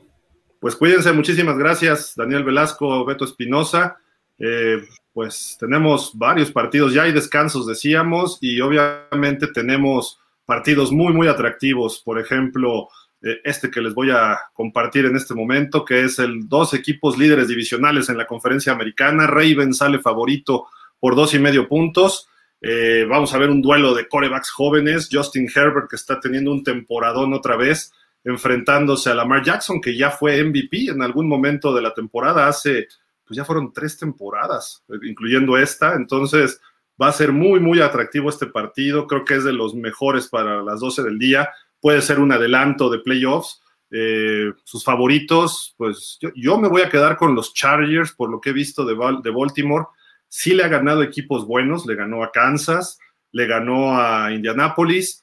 [0.62, 3.97] Pues cuídense, muchísimas gracias, Daniel Velasco, Beto Espinosa.
[4.38, 4.80] Eh,
[5.12, 11.99] pues tenemos varios partidos, ya hay descansos, decíamos, y obviamente tenemos partidos muy, muy atractivos.
[12.05, 12.89] Por ejemplo,
[13.24, 17.18] eh, este que les voy a compartir en este momento, que es el dos equipos
[17.18, 19.26] líderes divisionales en la conferencia americana.
[19.26, 20.68] Raven sale favorito
[20.99, 22.30] por dos y medio puntos.
[22.62, 25.09] Eh, vamos a ver un duelo de corebacks jóvenes.
[25.12, 27.91] Justin Herbert, que está teniendo un temporadón otra vez
[28.24, 32.88] enfrentándose a Lamar Jackson, que ya fue MVP en algún momento de la temporada, hace,
[33.26, 36.61] pues ya fueron tres temporadas, incluyendo esta, entonces
[37.01, 40.61] va a ser muy, muy atractivo este partido, creo que es de los mejores para
[40.61, 41.49] las 12 del día,
[41.80, 46.89] puede ser un adelanto de playoffs, eh, sus favoritos, pues yo, yo, me voy a
[46.89, 49.88] quedar con los Chargers, por lo que he visto de, de Baltimore,
[50.30, 52.99] sí le ha ganado equipos buenos, le ganó a Kansas,
[53.32, 55.22] le ganó a Indianapolis,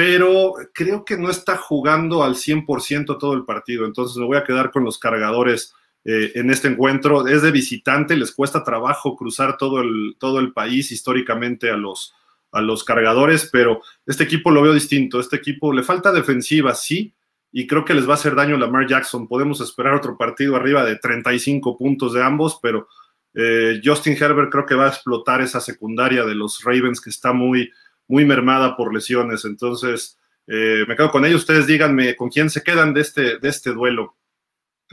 [0.00, 4.44] pero creo que no está jugando al 100% todo el partido, entonces me voy a
[4.44, 5.74] quedar con los cargadores
[6.06, 7.26] eh, en este encuentro.
[7.28, 12.14] Es de visitante, les cuesta trabajo cruzar todo el, todo el país históricamente a los,
[12.50, 17.12] a los cargadores, pero este equipo lo veo distinto, este equipo le falta defensiva, sí,
[17.52, 19.28] y creo que les va a hacer daño Lamar Jackson.
[19.28, 22.88] Podemos esperar otro partido arriba de 35 puntos de ambos, pero
[23.34, 27.34] eh, Justin Herbert creo que va a explotar esa secundaria de los Ravens que está
[27.34, 27.70] muy
[28.10, 29.44] muy mermada por lesiones.
[29.44, 31.42] Entonces, eh, me quedo con ellos.
[31.42, 34.16] Ustedes díganme con quién se quedan de este, de este duelo.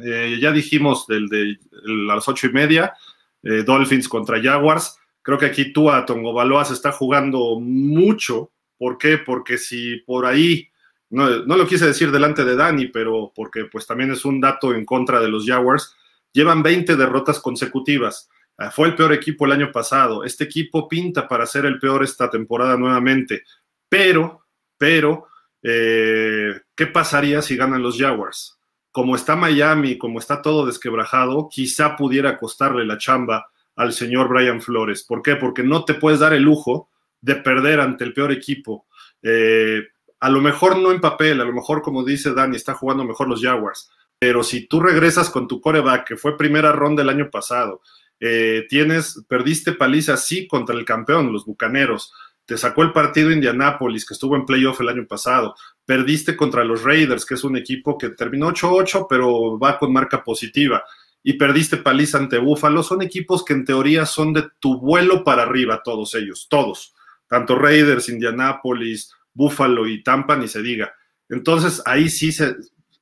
[0.03, 2.93] Eh, ya dijimos del de, las ocho y media,
[3.41, 4.97] eh, Dolphins contra Jaguars.
[5.23, 8.51] Creo que aquí Tua Tongobaloa se está jugando mucho.
[8.77, 9.17] ¿Por qué?
[9.17, 10.69] Porque si por ahí,
[11.09, 14.75] no, no, lo quise decir delante de Dani, pero porque pues también es un dato
[14.75, 15.95] en contra de los Jaguars,
[16.31, 18.29] llevan 20 derrotas consecutivas.
[18.57, 20.23] Ah, fue el peor equipo el año pasado.
[20.23, 23.43] Este equipo pinta para ser el peor esta temporada nuevamente.
[23.87, 24.45] Pero,
[24.77, 25.27] pero,
[25.61, 28.57] eh, ¿qué pasaría si ganan los Jaguars?
[28.91, 34.61] Como está Miami, como está todo desquebrajado, quizá pudiera costarle la chamba al señor Brian
[34.61, 35.03] Flores.
[35.03, 35.35] ¿Por qué?
[35.35, 36.89] Porque no te puedes dar el lujo
[37.21, 38.87] de perder ante el peor equipo.
[39.21, 39.83] Eh,
[40.19, 43.29] a lo mejor no en papel, a lo mejor, como dice Dani, está jugando mejor
[43.29, 43.91] los Jaguars.
[44.19, 47.81] Pero si tú regresas con tu coreback, que fue primera ronda el año pasado,
[48.19, 52.13] eh, tienes, perdiste paliza, sí, contra el campeón, los Bucaneros,
[52.45, 55.55] te sacó el partido Indianápolis, que estuvo en playoff el año pasado,
[55.85, 60.23] perdiste contra los Raiders, que es un equipo que terminó 8-8, pero va con marca
[60.23, 60.83] positiva,
[61.21, 65.43] y perdiste paliza ante Búfalo, son equipos que en teoría son de tu vuelo para
[65.43, 66.95] arriba, todos ellos, todos,
[67.27, 70.93] tanto Raiders, Indianápolis, Búfalo y Tampa, ni se diga.
[71.29, 72.55] Entonces ahí sí se,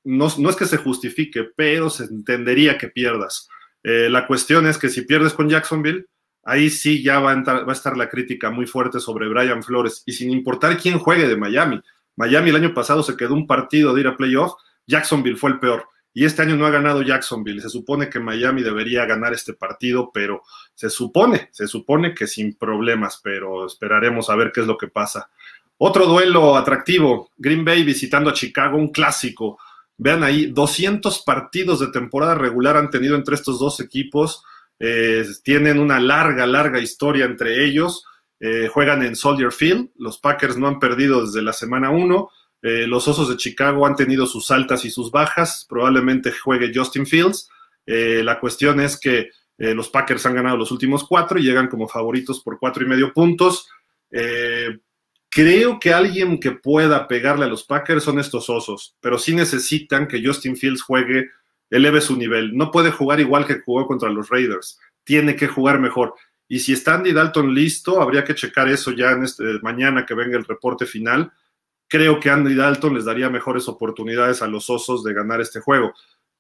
[0.04, 3.48] no, es que se justifique, pero se entendería que pierdas.
[3.88, 6.08] Eh, la cuestión es que si pierdes con Jacksonville,
[6.44, 10.02] ahí sí ya va a, estar la crítica muy fuerte sobre Brian Flores.
[10.08, 11.80] Y sin importar quién juegue de Miami.
[12.16, 14.54] Miami el año pasado se quedó un partido de ir a playoff,
[14.88, 15.88] Jacksonville fue el peor.
[16.16, 17.62] Y este año no ha ganado Jacksonville.
[17.62, 20.42] Se supone que Miami debería ganar este partido, pero
[20.74, 24.88] se supone, se supone que sin problemas, pero esperaremos a ver qué es lo que
[24.88, 25.30] pasa.
[25.78, 29.60] Otro duelo atractivo, Green Bay visitando a Chicago, un clásico.
[29.98, 34.44] Vean ahí, 200 partidos de temporada regular han tenido entre estos dos equipos.
[34.80, 38.06] Eh, tienen una larga, larga historia entre ellos.
[38.40, 39.90] Eh, juegan en Soldier Field.
[39.96, 42.30] Los Packers no han perdido desde la semana 1.
[42.62, 45.66] Eh, los Osos de Chicago han tenido sus altas y sus bajas.
[45.70, 47.50] Probablemente juegue Justin Fields.
[47.88, 52.42] la cuestión es que los Packers han ganado los últimos cuatro y llegan como favoritos
[52.42, 53.70] por cuatro y medio puntos.
[55.36, 60.08] Creo que alguien que pueda pegarle a los Packers son estos osos, pero sí necesitan
[60.08, 61.30] que Justin Fields juegue,
[61.70, 62.56] eleve su nivel.
[62.56, 66.14] No puede jugar igual que jugó contra los Raiders, tiene que jugar mejor.
[66.48, 70.14] Y si está Andy Dalton listo, habría que checar eso ya en este, mañana que
[70.14, 71.34] venga el reporte final.
[71.90, 75.94] Creo que Andy Dalton les daría mejores oportunidades a los osos de ganar este juego.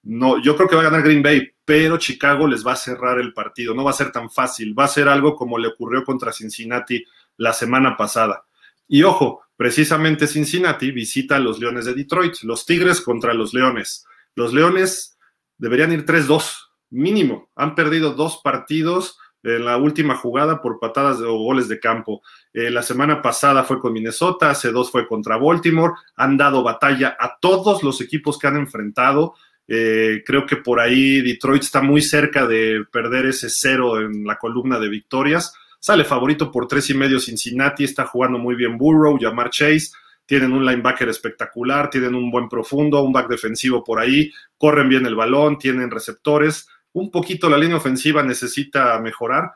[0.04, 3.20] No, yo creo que va a ganar Green Bay, pero Chicago les va a cerrar
[3.20, 3.74] el partido.
[3.74, 4.74] No va a ser tan fácil.
[4.74, 7.04] Va a ser algo como le ocurrió contra Cincinnati
[7.36, 8.46] la semana pasada
[8.88, 14.05] y ojo, precisamente Cincinnati visita a los Leones de Detroit, los Tigres contra los Leones.
[14.36, 15.17] Los Leones
[15.57, 17.49] deberían ir 3-2, mínimo.
[17.55, 22.21] Han perdido dos partidos en la última jugada por patadas o goles de campo.
[22.51, 25.93] Eh, la semana pasada fue con Minnesota, hace dos fue contra Baltimore.
[26.15, 29.36] Han dado batalla a todos los equipos que han enfrentado.
[29.67, 34.38] Eh, creo que por ahí Detroit está muy cerca de perder ese cero en la
[34.38, 35.53] columna de victorias.
[35.86, 39.91] Sale favorito por tres y medio Cincinnati, está jugando muy bien Burrow, Jamar Chase,
[40.25, 45.05] tienen un linebacker espectacular, tienen un buen profundo, un back defensivo por ahí, corren bien
[45.05, 49.51] el balón, tienen receptores, un poquito la línea ofensiva necesita mejorar.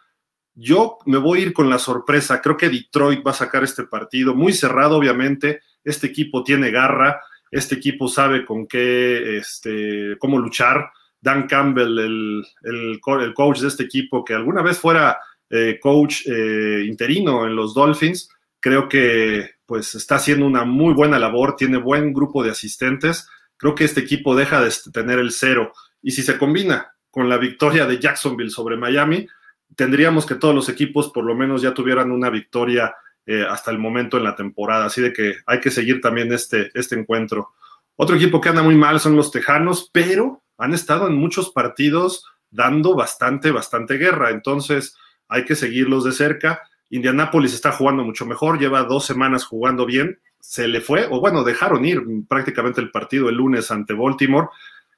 [0.54, 3.86] Yo me voy a ir con la sorpresa, creo que Detroit va a sacar este
[3.86, 10.38] partido, muy cerrado obviamente, este equipo tiene garra, este equipo sabe con qué, este, cómo
[10.38, 10.92] luchar.
[11.22, 15.20] Dan Campbell, el, el coach de este equipo, que alguna vez fuera
[15.50, 18.30] eh, coach eh, interino en los Dolphins.
[18.60, 23.28] Creo que pues está haciendo una muy buena labor, tiene buen grupo de asistentes.
[23.58, 25.74] Creo que este equipo deja de tener el cero.
[26.02, 29.28] Y si se combina con la victoria de Jacksonville sobre Miami,
[29.76, 32.96] tendríamos que todos los equipos por lo menos ya tuvieran una victoria
[33.26, 34.86] eh, hasta el momento en la temporada.
[34.86, 37.54] Así de que hay que seguir también este, este encuentro.
[37.96, 42.26] Otro equipo que anda muy mal son los Tejanos, pero han estado en muchos partidos
[42.50, 44.32] dando bastante, bastante guerra.
[44.32, 44.96] Entonces,
[45.30, 46.62] hay que seguirlos de cerca.
[46.90, 51.44] Indianápolis está jugando mucho mejor, lleva dos semanas jugando bien, se le fue, o bueno,
[51.44, 54.48] dejaron ir prácticamente el partido el lunes ante Baltimore.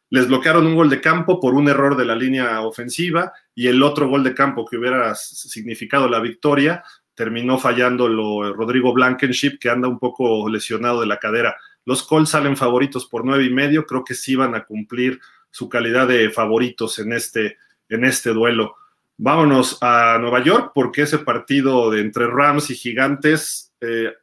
[0.09, 3.83] Les bloquearon un gol de campo por un error de la línea ofensiva y el
[3.83, 9.69] otro gol de campo que hubiera significado la victoria terminó fallando lo, Rodrigo Blankenship, que
[9.69, 11.55] anda un poco lesionado de la cadera.
[11.85, 15.19] Los Colts salen favoritos por nueve y medio, creo que sí van a cumplir
[15.49, 17.57] su calidad de favoritos en este,
[17.89, 18.75] en este duelo.
[19.23, 24.15] Vámonos a Nueva York porque ese partido de entre Rams y Gigantes, eh,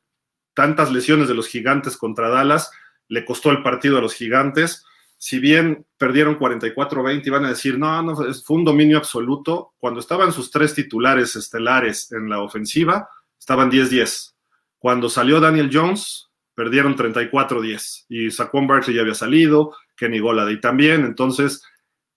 [0.55, 2.73] tantas lesiones de los Gigantes contra Dallas,
[3.07, 4.85] le costó el partido a los Gigantes.
[5.17, 9.73] Si bien perdieron 44-20, iban a decir, no, no, fue un dominio absoluto.
[9.79, 14.35] Cuando estaban sus tres titulares estelares en la ofensiva, estaban 10-10.
[14.81, 18.07] Cuando salió Daniel Jones, perdieron 34-10.
[18.09, 21.05] Y Saquon Barkley ya había salido, Kenny Goladay también.
[21.05, 21.63] Entonces,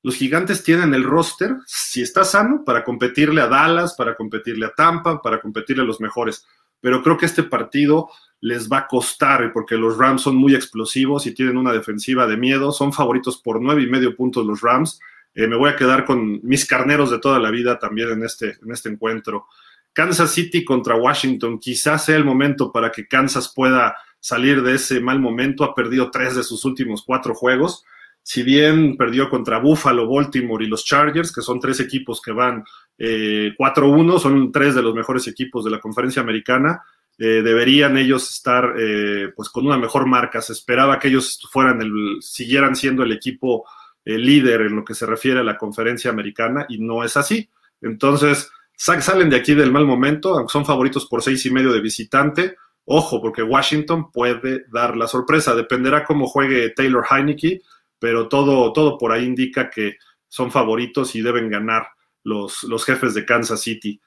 [0.03, 4.73] los gigantes tienen el roster, si está sano, para competirle a Dallas, para competirle a
[4.73, 6.45] Tampa, para competirle a los mejores.
[6.79, 11.27] Pero creo que este partido les va a costar porque los Rams son muy explosivos
[11.27, 12.71] y tienen una defensiva de miedo.
[12.71, 14.99] Son favoritos por nueve y medio puntos los Rams.
[15.35, 18.57] Eh, me voy a quedar con mis carneros de toda la vida también en este,
[18.63, 19.45] en este encuentro.
[19.93, 21.59] Kansas City contra Washington.
[21.59, 25.63] Quizás sea el momento para que Kansas pueda salir de ese mal momento.
[25.63, 27.85] Ha perdido tres de sus últimos cuatro juegos
[28.23, 32.63] si bien perdió contra Buffalo, Baltimore y los Chargers, que son tres equipos que van
[32.97, 36.83] 4-1, eh, son tres de los mejores equipos de la conferencia americana,
[37.17, 40.41] eh, deberían ellos estar eh, pues con una mejor marca.
[40.41, 43.65] Se esperaba que ellos fueran el, siguieran siendo el equipo
[44.03, 47.49] líder en lo que se refiere a la conferencia americana y no es así.
[47.81, 51.81] Entonces, salen de aquí del mal momento, aunque son favoritos por seis y medio de
[51.81, 52.55] visitante.
[52.85, 55.53] Ojo, porque Washington puede dar la sorpresa.
[55.53, 57.61] Dependerá cómo juegue Taylor Heineke
[58.01, 59.97] pero todo, todo por ahí indica que
[60.27, 61.87] son favoritos y deben ganar
[62.23, 64.01] los, los jefes de Kansas City.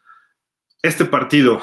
[0.83, 1.63] Este partido,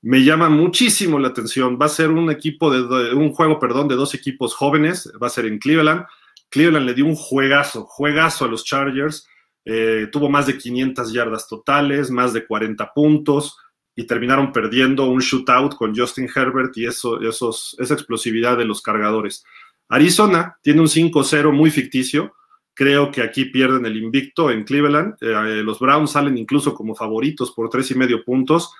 [0.00, 1.78] me llama muchísimo la atención.
[1.80, 5.12] Va a ser un equipo de, un juego, perdón, de dos equipos jóvenes.
[5.20, 6.04] Va a ser en Cleveland.
[6.48, 9.26] Cleveland le dio un juegazo, juegazo a los Chargers.
[9.64, 13.58] Eh, tuvo más de 500 yardas totales, más de 40 puntos
[13.96, 18.82] y terminaron perdiendo un shootout con Justin Herbert y eso, esos, esa explosividad de los
[18.82, 19.44] cargadores.
[19.88, 22.34] Arizona tiene un 5-0 muy ficticio.
[22.74, 25.14] Creo que aquí pierden el invicto en Cleveland.
[25.20, 28.70] Eh, los Browns salen incluso como favoritos por tres y medio puntos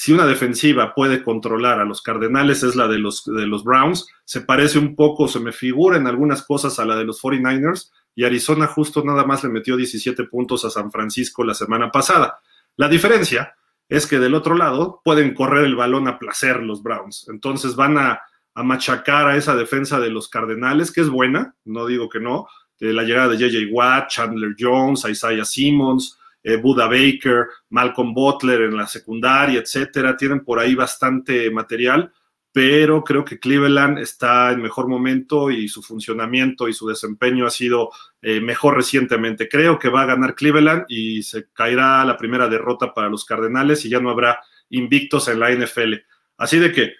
[0.00, 4.06] si una defensiva puede controlar a los Cardenales es la de los, de los Browns,
[4.24, 7.90] se parece un poco, se me figura en algunas cosas a la de los 49ers,
[8.14, 12.38] y Arizona justo nada más le metió 17 puntos a San Francisco la semana pasada.
[12.76, 13.56] La diferencia
[13.88, 17.98] es que del otro lado pueden correr el balón a placer los Browns, entonces van
[17.98, 18.20] a,
[18.62, 22.46] machacar a esa defensa de los Cardenales, que es buena, no digo que no,
[22.78, 28.62] de la llegada de JJ Watt, Chandler Jones, Isaiah Simmons, eh, Buda Baker, Malcolm Butler
[28.62, 30.16] en la secundaria, etcétera.
[30.16, 32.12] Tienen por ahí bastante material,
[32.52, 37.50] pero creo que Cleveland está en mejor momento y su funcionamiento y su desempeño ha
[37.50, 37.90] sido
[38.22, 39.48] eh, mejor recientemente.
[39.48, 43.84] Creo que va a ganar Cleveland y se caerá la primera derrota para los Cardenales
[43.84, 44.40] y ya no habrá
[44.70, 45.94] invictos en la NFL.
[46.36, 46.92] Así de que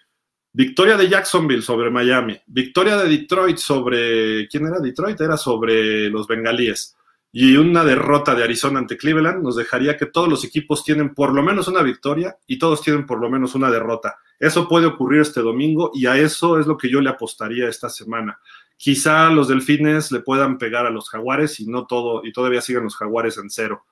[0.59, 5.21] victoria de Jacksonville sobre Miami, victoria de Detroit sobre, ¿quién era Detroit?
[5.21, 6.97] Era sobre los bengalíes
[7.31, 11.33] y una derrota de Arizona ante Cleveland nos dejaría que todos los equipos tienen por
[11.33, 14.19] lo menos una victoria y todos tienen por lo menos una derrota.
[14.37, 17.89] Eso puede ocurrir este domingo y a eso es lo que yo le apostaría esta
[17.89, 18.41] semana.
[18.77, 22.83] Quizá los delfines le puedan pegar a los jaguares y no todo, y todavía sigan
[22.83, 23.85] los jaguares en cero.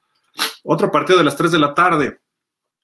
[0.64, 2.18] Otro partido de las 3 de la tarde.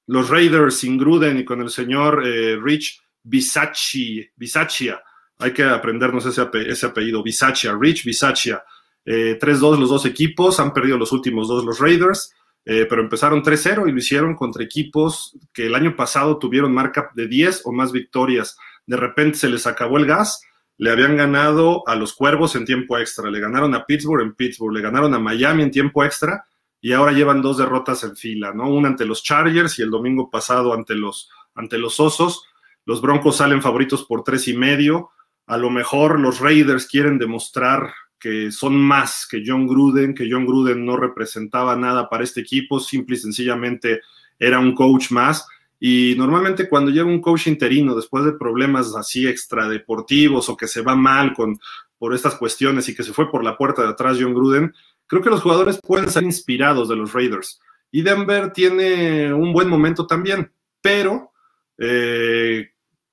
[0.07, 5.03] Los Raiders sin Gruden y con el señor eh, Rich Bisaccia.
[5.39, 8.63] Hay que aprendernos ese, ese apellido, Bisaccia, Rich Bisaccia
[9.05, 12.33] 3-2 eh, los dos equipos, han perdido los últimos dos los Raiders,
[12.65, 17.11] eh, pero empezaron 3-0 y lo hicieron contra equipos que el año pasado tuvieron marca
[17.15, 18.57] de 10 o más victorias.
[18.87, 20.43] De repente se les acabó el gas,
[20.79, 24.75] le habían ganado a los Cuervos en tiempo extra, le ganaron a Pittsburgh en Pittsburgh,
[24.75, 26.47] le ganaron a Miami en tiempo extra
[26.81, 28.69] y ahora llevan dos derrotas en fila, ¿no?
[28.69, 32.45] Una ante los Chargers y el domingo pasado ante los, ante los Osos.
[32.85, 35.11] Los Broncos salen favoritos por tres y medio.
[35.47, 40.47] A lo mejor los Raiders quieren demostrar que son más que John Gruden, que John
[40.47, 44.01] Gruden no representaba nada para este equipo, simple y sencillamente
[44.39, 45.47] era un coach más.
[45.81, 50.83] Y normalmente cuando llega un coach interino después de problemas así extradeportivos o que se
[50.83, 51.59] va mal con,
[51.99, 54.73] por estas cuestiones y que se fue por la puerta de atrás John Gruden,
[55.09, 57.61] creo que los jugadores pueden ser inspirados de los Raiders.
[57.91, 61.33] Y Denver tiene un buen momento también, pero
[61.79, 62.72] eh,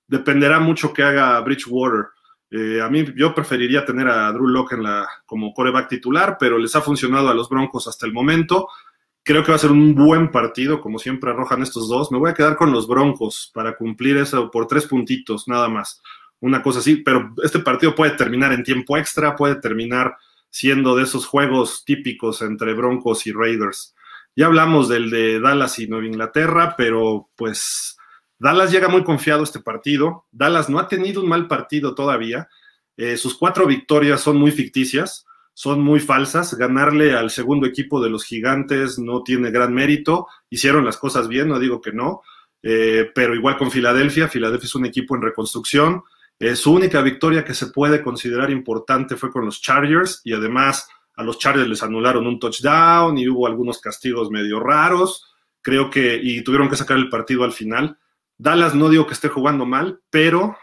[0.09, 2.07] dependerá mucho que haga Bridgewater.
[2.51, 6.57] Eh, a mí yo preferiría tener a Drew Locke en la, como coreback titular, pero
[6.57, 8.67] les ha funcionado a los Broncos hasta el momento.
[9.23, 12.11] Creo que va a ser un buen partido, como siempre arrojan estos dos.
[12.11, 16.01] Me voy a quedar con los Broncos para cumplir eso por tres puntitos, nada más.
[16.39, 20.17] Una cosa así, pero este partido puede terminar en tiempo extra, puede terminar
[20.49, 23.93] siendo de esos juegos típicos entre Broncos y Raiders.
[24.35, 27.98] Ya hablamos del de Dallas y Nueva Inglaterra, pero pues
[28.39, 30.25] Dallas llega muy confiado a este partido.
[30.31, 32.47] Dallas no ha tenido un mal partido todavía.
[32.95, 36.53] Eh, sus cuatro victorias son muy ficticias, son muy falsas.
[36.55, 40.27] Ganarle al segundo equipo de los gigantes no tiene gran mérito.
[40.49, 42.21] Hicieron las cosas bien, no digo que no,
[42.63, 44.29] eh, pero igual con Filadelfia.
[44.29, 46.03] Filadelfia es un equipo en reconstrucción.
[46.39, 50.87] Eh, su única victoria que se puede considerar importante fue con los Chargers y además
[51.17, 55.25] a los Chargers les anularon un touchdown y hubo algunos castigos medio raros.
[55.61, 57.97] Creo que, y tuvieron que sacar el partido al final.
[58.39, 60.57] Dallas no digo que esté jugando mal, pero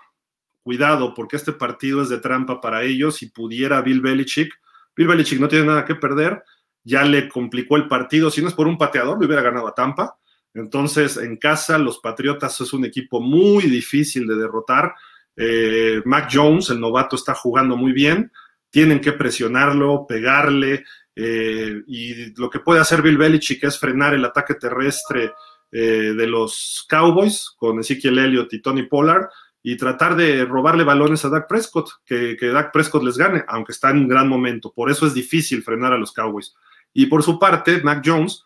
[0.62, 3.16] cuidado, porque este partido es de trampa para ellos.
[3.16, 4.52] Si pudiera Bill Belichick,
[4.96, 6.42] Bill Belichick no tiene nada que perder,
[6.82, 8.30] ya le complicó el partido.
[8.30, 10.16] Si no es por un pateador, le hubiera ganado a Tampa.
[10.54, 14.94] Entonces, en casa, los Patriotas es un equipo muy difícil de derrotar.
[15.36, 18.32] Eh, Mac Jones, el novato, está jugando muy bien.
[18.70, 20.84] Tienen que presionarlo, pegarle.
[21.14, 25.32] Eh, y lo que puede hacer Bill Belichick es frenar el ataque terrestre
[25.72, 29.28] eh, de los Cowboys con Ezekiel Elliott y Tony Pollard
[29.62, 33.72] y tratar de robarle balones a Dak Prescott, que, que Dak Prescott les gane, aunque
[33.72, 34.72] está en un gran momento.
[34.72, 36.54] Por eso es difícil frenar a los Cowboys.
[36.92, 38.44] Y por su parte, Mac Jones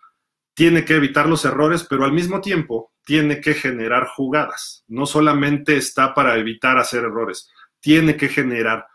[0.55, 4.85] tiene que evitar los errores, pero al mismo tiempo tiene que generar jugadas.
[4.89, 7.51] No solamente está para evitar hacer errores,
[7.81, 8.87] tiene que generar.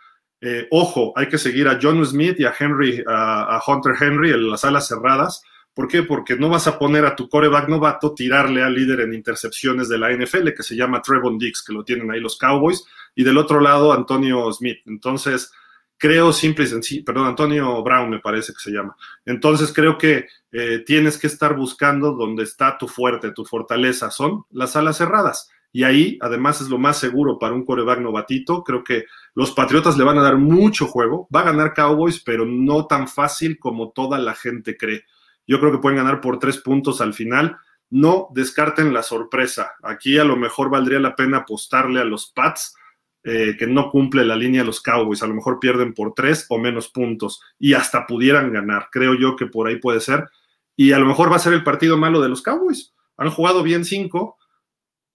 [0.41, 4.31] Eh, ojo, hay que seguir a John Smith y a Henry, a, a Hunter Henry
[4.31, 5.41] en las alas cerradas,
[5.75, 6.03] ¿Por qué?
[6.03, 9.97] Porque no vas a poner a tu coreback novato tirarle al líder en intercepciones de
[9.97, 13.37] la NFL, que se llama Trevon Dix, que lo tienen ahí los Cowboys, y del
[13.37, 14.77] otro lado Antonio Smith.
[14.85, 15.51] Entonces,
[15.97, 18.95] creo simple y sencillo, perdón, Antonio Brown me parece que se llama.
[19.25, 24.45] Entonces, creo que eh, tienes que estar buscando donde está tu fuerte, tu fortaleza, son
[24.51, 25.49] las alas cerradas.
[25.73, 28.63] y ahí además es lo más seguro para un coreback novatito.
[28.63, 31.27] Creo que los Patriotas le van a dar mucho juego.
[31.35, 35.03] Va a ganar Cowboys, pero no tan fácil como toda la gente cree.
[35.47, 37.57] Yo creo que pueden ganar por tres puntos al final.
[37.89, 39.73] No descarten la sorpresa.
[39.83, 42.75] Aquí a lo mejor valdría la pena apostarle a los Pats,
[43.23, 45.23] eh, que no cumple la línea los Cowboys.
[45.23, 48.89] A lo mejor pierden por tres o menos puntos y hasta pudieran ganar.
[48.91, 50.29] Creo yo que por ahí puede ser.
[50.75, 52.93] Y a lo mejor va a ser el partido malo de los Cowboys.
[53.17, 54.37] Han jugado bien cinco.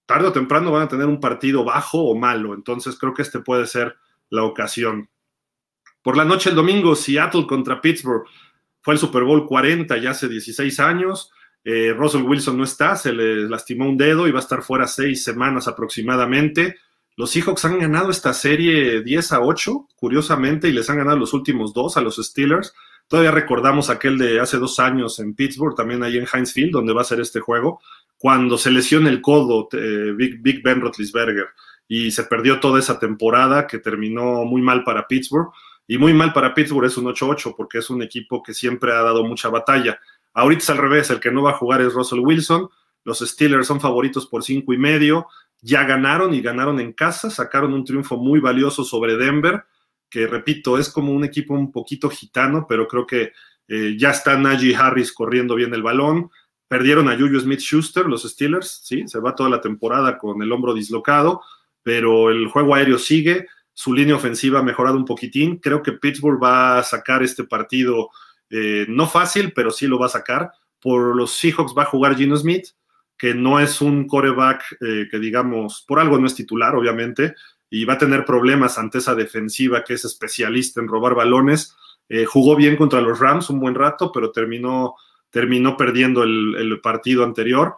[0.05, 2.53] Tarde o temprano van a tener un partido bajo o malo.
[2.53, 3.95] Entonces creo que este puede ser
[4.29, 5.09] la ocasión.
[6.01, 8.25] Por la noche el domingo, Seattle contra Pittsburgh.
[8.81, 11.31] Fue el Super Bowl 40 ya hace 16 años.
[11.63, 14.87] Eh, Russell Wilson no está, se le lastimó un dedo y va a estar fuera
[14.87, 16.77] seis semanas aproximadamente.
[17.17, 21.33] Los Seahawks han ganado esta serie 10 a 8, curiosamente, y les han ganado los
[21.33, 22.73] últimos dos a los Steelers.
[23.07, 26.93] Todavía recordamos aquel de hace dos años en Pittsburgh, también ahí en Heinz Field, donde
[26.93, 27.81] va a ser este juego,
[28.17, 31.47] cuando se lesiona el codo eh, Big, Ben Roethlisberger
[31.87, 35.51] y se perdió toda esa temporada que terminó muy mal para Pittsburgh.
[35.87, 39.01] Y muy mal para Pittsburgh es un 8-8 porque es un equipo que siempre ha
[39.01, 39.99] dado mucha batalla.
[40.33, 42.69] Ahorita es al revés, el que no va a jugar es Russell Wilson.
[43.03, 45.27] Los Steelers son favoritos por cinco y medio.
[45.61, 49.65] Ya ganaron y ganaron en casa, sacaron un triunfo muy valioso sobre Denver
[50.11, 53.31] que repito, es como un equipo un poquito gitano, pero creo que
[53.69, 56.29] eh, ya está Najee Harris corriendo bien el balón.
[56.67, 60.51] Perdieron a Juju Smith Schuster, los Steelers, sí, se va toda la temporada con el
[60.51, 61.41] hombro dislocado,
[61.81, 63.47] pero el juego aéreo sigue,
[63.81, 65.57] su línea ofensiva ha mejorado un poquitín.
[65.57, 68.11] Creo que Pittsburgh va a sacar este partido,
[68.51, 70.51] eh, no fácil, pero sí lo va a sacar.
[70.79, 72.67] Por los Seahawks va a jugar Gino Smith,
[73.17, 77.33] que no es un coreback eh, que digamos, por algo no es titular, obviamente,
[77.71, 81.75] y va a tener problemas ante esa defensiva que es especialista en robar balones.
[82.07, 84.93] Eh, jugó bien contra los Rams un buen rato, pero terminó,
[85.31, 87.77] terminó perdiendo el, partido anterior.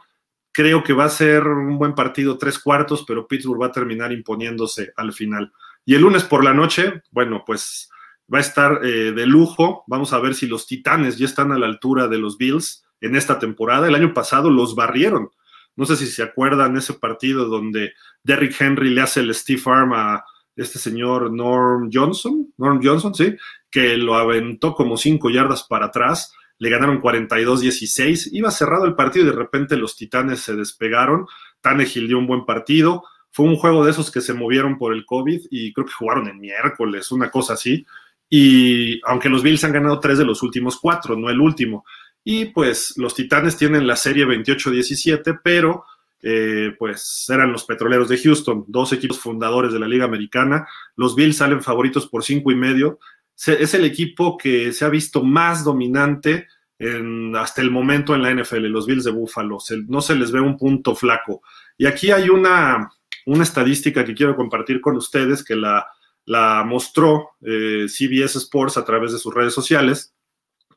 [0.52, 4.12] Creo que va a ser un buen partido tres cuartos, pero Pittsburgh va a terminar
[4.12, 5.54] imponiéndose al final.
[5.86, 7.90] Y el lunes por la noche, bueno, pues
[8.34, 9.84] va a estar eh, de lujo.
[9.88, 13.16] Vamos a ver si los Titanes ya están a la altura de los Bills en
[13.16, 13.88] esta temporada.
[13.88, 15.30] El año pasado los barrieron.
[15.76, 19.94] No sé si se acuerdan ese partido donde Derrick Henry le hace el Steve Arm
[19.94, 20.24] a
[20.56, 23.36] este señor Norm Johnson, Norm Johnson, sí,
[23.72, 29.26] que lo aventó como cinco yardas para atrás, le ganaron 42-16, iba cerrado el partido
[29.26, 31.26] y de repente los Titanes se despegaron,
[31.62, 33.04] Tannehill dio un buen partido,
[33.34, 36.28] fue un juego de esos que se movieron por el COVID y creo que jugaron
[36.28, 37.84] el miércoles, una cosa así,
[38.30, 41.84] y aunque los Bills han ganado tres de los últimos cuatro, no el último,
[42.24, 45.84] y pues los Titanes tienen la serie 28-17, pero
[46.22, 50.68] eh, pues eran los Petroleros de Houston, dos equipos fundadores de la Liga Americana.
[50.96, 53.00] Los Bills salen favoritos por cinco y medio.
[53.36, 56.48] es el equipo que se ha visto más dominante
[56.80, 59.58] en, hasta el momento en la NFL, los Bills de Buffalo.
[59.88, 61.42] no se les ve un punto flaco.
[61.78, 62.90] Y aquí hay una,
[63.26, 65.88] una estadística que quiero compartir con ustedes que la,
[66.26, 70.14] la mostró eh, CBS Sports a través de sus redes sociales,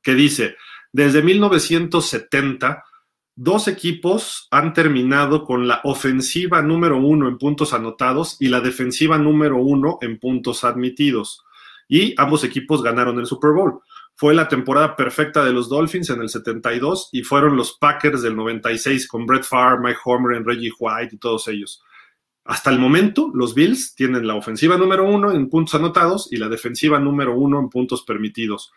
[0.03, 0.57] que dice,
[0.93, 2.85] desde 1970,
[3.35, 9.19] dos equipos han terminado con la ofensiva número uno en puntos anotados y la defensiva
[9.19, 11.45] número uno en puntos admitidos.
[11.89, 13.81] Y ambos equipos ganaron el Super Bowl.
[14.15, 18.35] Fue la temporada perfecta de los Dolphins en el 72 y fueron los Packers del
[18.35, 21.83] 96 con Brett Favre, Mike Homer, Reggie White y todos ellos.
[22.47, 26.49] Hasta el momento, los Bills tienen la ofensiva número uno en puntos anotados y la
[26.49, 28.73] defensiva número uno en puntos permitidos.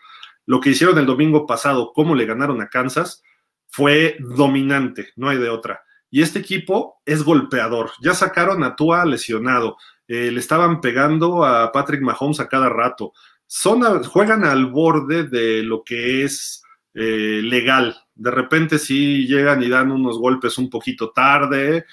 [0.46, 3.22] Lo que hicieron el domingo pasado, cómo le ganaron a Kansas,
[3.68, 5.82] fue dominante, no hay de otra.
[6.10, 7.92] Y este equipo es golpeador.
[8.02, 9.76] Ya sacaron a Tua lesionado.
[10.08, 13.12] Eh, le estaban pegando a Patrick Mahomes a cada rato.
[13.46, 16.64] Son juegan al borde de lo que es
[16.94, 17.96] eh, legal.
[18.16, 21.86] De repente sí llegan y dan unos golpes un poquito tarde,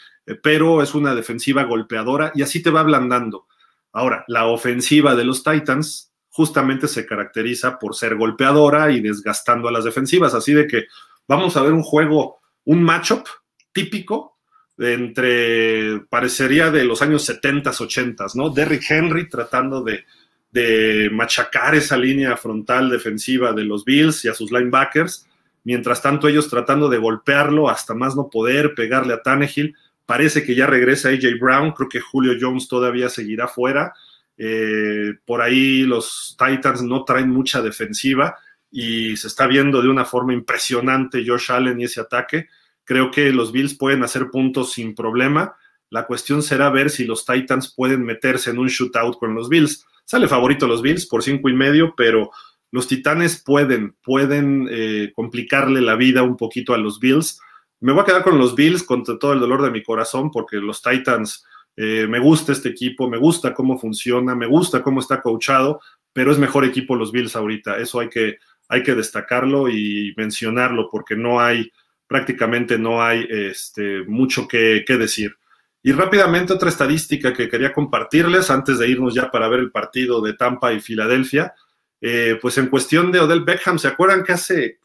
[0.43, 3.47] pero es una defensiva golpeadora y así te va ablandando.
[3.91, 9.71] Ahora, la ofensiva de los Titans justamente se caracteriza por ser golpeadora y desgastando a
[9.71, 10.33] las defensivas.
[10.33, 10.85] Así de que
[11.27, 13.25] vamos a ver un juego, un matchup
[13.71, 14.37] típico
[14.77, 18.49] entre, parecería de los años 70, 80, ¿no?
[18.49, 20.05] Derrick Henry tratando de,
[20.51, 25.27] de machacar esa línea frontal defensiva de los Bills y a sus linebackers,
[25.63, 29.75] mientras tanto ellos tratando de golpearlo hasta más no poder, pegarle a Tannehill.
[30.07, 33.93] Parece que ya regresa AJ Brown, creo que Julio Jones todavía seguirá fuera
[34.37, 38.37] eh, por ahí los Titans no traen mucha defensiva
[38.69, 42.47] y se está viendo de una forma impresionante Josh Allen y ese ataque.
[42.83, 45.55] Creo que los Bills pueden hacer puntos sin problema.
[45.89, 49.85] La cuestión será ver si los Titans pueden meterse en un shootout con los Bills.
[50.05, 52.29] Sale favorito los Bills por cinco y medio, pero
[52.71, 57.39] los Titanes pueden, pueden eh, complicarle la vida un poquito a los Bills
[57.79, 60.57] me voy a quedar con los Bills contra todo el dolor de mi corazón porque
[60.57, 61.45] los Titans,
[61.75, 65.79] eh, me gusta este equipo, me gusta cómo funciona, me gusta cómo está coachado,
[66.11, 67.77] pero es mejor equipo los Bills ahorita.
[67.77, 68.37] Eso hay que,
[68.67, 71.71] hay que destacarlo y mencionarlo porque no hay,
[72.07, 75.35] prácticamente no hay este, mucho que, decir.
[75.83, 80.19] Y rápidamente otra estadística que quería compartirles antes de irnos ya para ver el partido
[80.21, 81.53] de Tampa y Filadelfia.
[82.01, 84.79] Eh, pues en cuestión de Odell Beckham, ¿se acuerdan que hace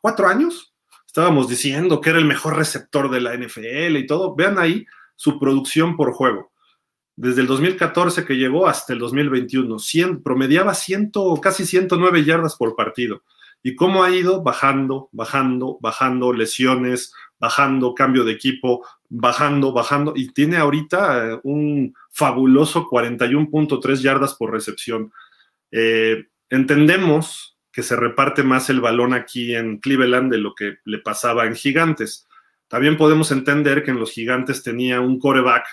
[0.00, 0.69] cuatro años
[1.10, 4.36] estábamos diciendo que era el mejor receptor de la NFL y todo?
[4.36, 6.52] Vean ahí su producción por juego.
[7.16, 9.76] Desde el 2014 que llegó hasta el 2021,
[10.22, 13.24] promediaba ciento, casi 109 yardas por partido.
[13.60, 14.44] ¿Y cómo ha ido?
[14.44, 20.12] Bajando, bajando, bajando, lesiones, bajando, cambio de equipo, bajando, bajando.
[20.14, 25.12] Y tiene ahorita eh, un fabuloso 41.3 yardas por recepción.
[25.72, 30.98] Eh, entendemos que se reparte más el balón aquí en Cleveland de lo que le
[30.98, 32.28] pasaba en Gigantes.
[32.68, 35.66] También podemos entender que en los Gigantes tenía un coreback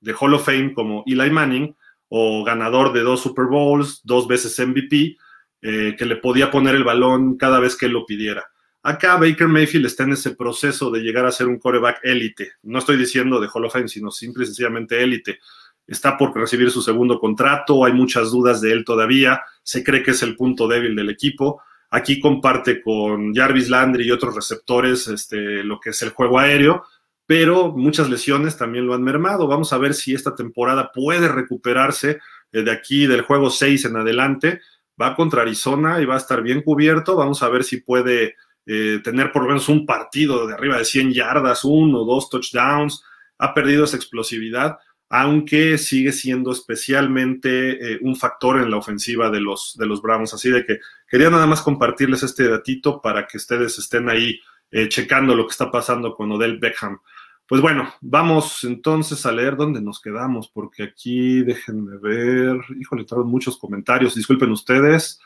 [0.00, 1.74] de Hall of Fame como Eli Manning
[2.08, 5.16] o ganador de dos Super Bowls, dos veces MVP,
[5.62, 8.44] eh, que le podía poner el balón cada vez que él lo pidiera.
[8.82, 12.52] Acá Baker Mayfield está en ese proceso de llegar a ser un coreback élite.
[12.62, 15.38] No estoy diciendo de Hall of Fame, sino simple y sencillamente élite.
[15.86, 20.12] Está por recibir su segundo contrato, hay muchas dudas de él todavía, se cree que
[20.12, 21.62] es el punto débil del equipo.
[21.90, 26.84] Aquí comparte con Jarvis Landry y otros receptores este, lo que es el juego aéreo,
[27.26, 29.46] pero muchas lesiones también lo han mermado.
[29.46, 32.18] Vamos a ver si esta temporada puede recuperarse
[32.52, 34.60] eh, de aquí del juego 6 en adelante.
[35.00, 37.16] Va contra Arizona y va a estar bien cubierto.
[37.16, 38.36] Vamos a ver si puede
[38.66, 42.28] eh, tener por lo menos un partido de arriba de 100 yardas, uno o dos
[42.28, 43.02] touchdowns.
[43.38, 44.78] Ha perdido esa explosividad,
[45.08, 50.02] aunque sigue siendo especialmente eh, un factor en la ofensiva de los, de los.
[50.34, 50.78] Así de que
[51.08, 54.40] quería nada más compartirles este datito para que ustedes estén ahí
[54.88, 56.98] checando lo que está pasando con Odell Beckham.
[57.46, 62.56] Pues bueno, vamos entonces a leer dónde nos quedamos, porque aquí déjenme ver.
[62.80, 65.20] Híjole, traen muchos comentarios, disculpen ustedes.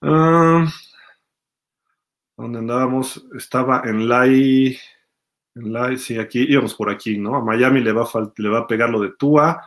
[0.00, 0.66] Ah,
[2.34, 3.26] ¿Dónde andábamos?
[3.36, 4.68] Estaba en Lai.
[4.68, 4.78] En
[5.54, 7.36] Lai, sí, aquí íbamos por aquí, ¿no?
[7.36, 9.60] A Miami le va, a le va a pegar lo de Tua.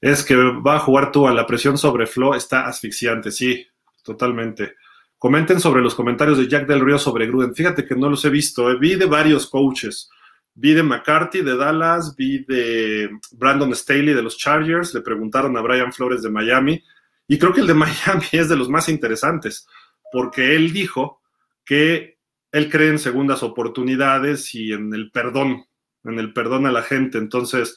[0.00, 1.32] Es que va a jugar Tua.
[1.32, 3.66] La presión sobre Flo está asfixiante, sí,
[4.02, 4.74] totalmente.
[5.18, 7.54] Comenten sobre los comentarios de Jack del Río sobre Gruden.
[7.54, 8.70] Fíjate que no los he visto.
[8.70, 8.76] Eh.
[8.78, 10.10] Vi de varios coaches.
[10.54, 15.60] Vi de McCarthy de Dallas, vi de Brandon Staley de los Chargers, le preguntaron a
[15.60, 16.80] Brian Flores de Miami,
[17.26, 19.66] y creo que el de Miami es de los más interesantes,
[20.12, 21.20] porque él dijo
[21.64, 22.13] que
[22.54, 25.64] él cree en segundas oportunidades y en el perdón,
[26.04, 27.18] en el perdón a la gente.
[27.18, 27.76] Entonces,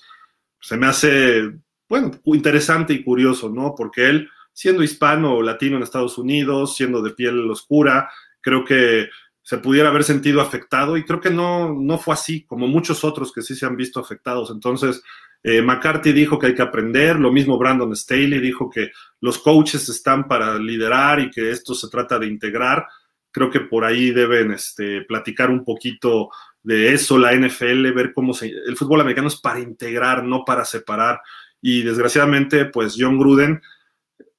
[0.61, 1.51] se me hace,
[1.89, 3.73] bueno, interesante y curioso, ¿no?
[3.75, 9.09] Porque él, siendo hispano o latino en Estados Unidos, siendo de piel oscura, creo que
[9.41, 13.33] se pudiera haber sentido afectado y creo que no, no fue así, como muchos otros
[13.33, 14.51] que sí se han visto afectados.
[14.51, 15.01] Entonces,
[15.41, 18.91] eh, McCarthy dijo que hay que aprender, lo mismo Brandon Staley dijo que
[19.21, 22.85] los coaches están para liderar y que esto se trata de integrar.
[23.38, 26.30] Creo que por ahí deben este, platicar un poquito
[26.64, 28.47] de eso, la NFL, ver cómo se...
[28.47, 31.22] El fútbol americano es para integrar, no para separar.
[31.61, 33.61] Y desgraciadamente, pues John Gruden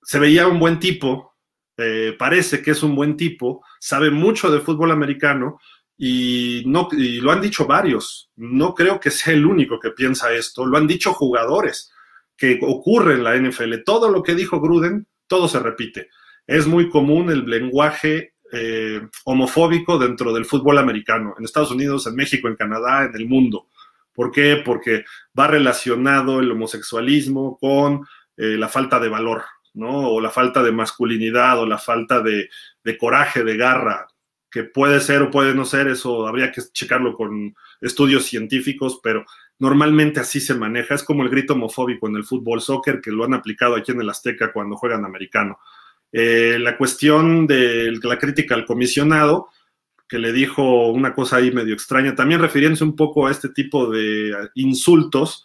[0.02, 1.36] se veía un buen tipo,
[1.76, 5.60] eh, parece que es un buen tipo, sabe mucho de fútbol americano
[5.96, 8.32] y, no, y lo han dicho varios.
[8.34, 11.92] No creo que sea el único que piensa esto, lo han dicho jugadores
[12.36, 13.84] que ocurre en la NFL.
[13.86, 16.08] Todo lo que dijo Gruden, todo se repite.
[16.48, 22.14] Es muy común el lenguaje eh, homofóbico dentro del fútbol americano, en Estados Unidos, en
[22.14, 23.66] México, en Canadá, en el mundo.
[24.14, 24.60] ¿Por qué?
[24.64, 25.04] Porque
[25.38, 28.06] va relacionado el homosexualismo con
[28.36, 29.44] eh, la falta de valor,
[29.74, 30.08] ¿no?
[30.08, 32.48] O la falta de masculinidad o la falta de,
[32.98, 34.06] coraje, de garra,
[34.50, 39.24] que puede ser o puede no ser, eso habría que checarlo con estudios científicos, pero
[39.58, 40.94] normalmente así se maneja.
[40.94, 44.00] Es como el grito homofóbico en el fútbol soccer, que lo han aplicado aquí en
[44.00, 45.58] el Azteca cuando juegan americano.
[46.12, 49.48] Eh, la cuestión de la crítica al comisionado,
[50.08, 53.90] que le dijo una cosa ahí medio extraña, también refiriéndose un poco a este tipo
[53.90, 55.44] de insultos,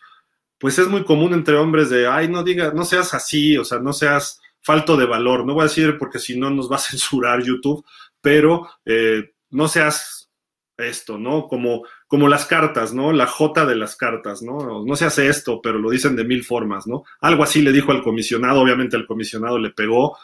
[0.58, 3.80] pues es muy común entre hombres de, ay, no digas, no seas así, o sea,
[3.80, 5.46] no seas falto de valor.
[5.46, 7.86] No voy a decir porque si no nos va a censurar YouTube,
[8.22, 10.32] pero eh, no seas
[10.78, 11.48] esto, ¿no?
[11.48, 13.12] Como, como las cartas, ¿no?
[13.12, 14.84] La J de las cartas, ¿no?
[14.84, 17.04] No se hace esto, pero lo dicen de mil formas, ¿no?
[17.22, 20.18] Algo así le dijo al comisionado, obviamente el comisionado le pegó.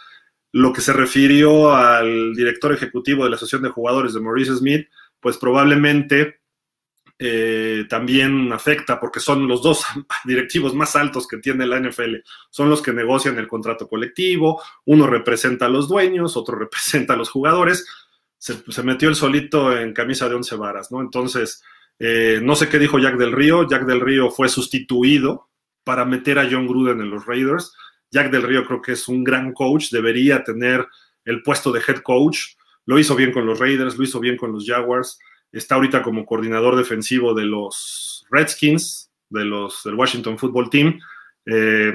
[0.52, 4.88] Lo que se refirió al director ejecutivo de la Asociación de Jugadores de Maurice Smith,
[5.20, 6.40] pues probablemente
[7.22, 9.84] eh, también afecta porque son los dos
[10.26, 12.16] directivos más altos que tiene la NFL.
[12.50, 17.18] Son los que negocian el contrato colectivo, uno representa a los dueños, otro representa a
[17.18, 17.86] los jugadores.
[18.38, 21.02] Se, metió el solito en camisa de once varas, ¿no?
[21.02, 21.62] Entonces,
[22.02, 23.68] Eh, no sé qué dijo Jack del Río.
[23.68, 25.50] Jack del Río fue sustituido
[25.84, 27.74] para meter a John Gruden en los Raiders.
[28.12, 30.88] Jack del Río creo que es un gran coach, debería tener
[31.26, 32.56] el puesto de head coach.
[32.86, 35.20] Lo hizo bien con los Raiders, lo hizo bien con los Jaguars.
[35.52, 41.00] Está ahorita como coordinador defensivo de los Redskins, de los, del Washington Football Team.
[41.46, 41.94] Eh,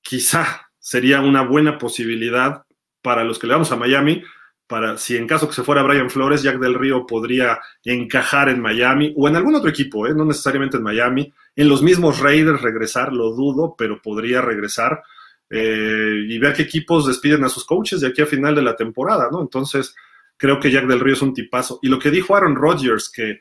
[0.00, 2.64] quizá sería una buena posibilidad
[3.02, 4.22] para los que le vamos a Miami,
[4.66, 8.60] para si en caso que se fuera Brian Flores, Jack del Río podría encajar en
[8.60, 10.14] Miami o en algún otro equipo, ¿eh?
[10.14, 15.02] no necesariamente en Miami, en los mismos Raiders regresar, lo dudo, pero podría regresar
[15.54, 18.74] eh, y ver qué equipos despiden a sus coaches de aquí a final de la
[18.74, 19.42] temporada, ¿no?
[19.42, 19.94] Entonces,
[20.38, 21.78] creo que Jack del Río es un tipazo.
[21.82, 23.40] Y lo que dijo Aaron Rodgers, que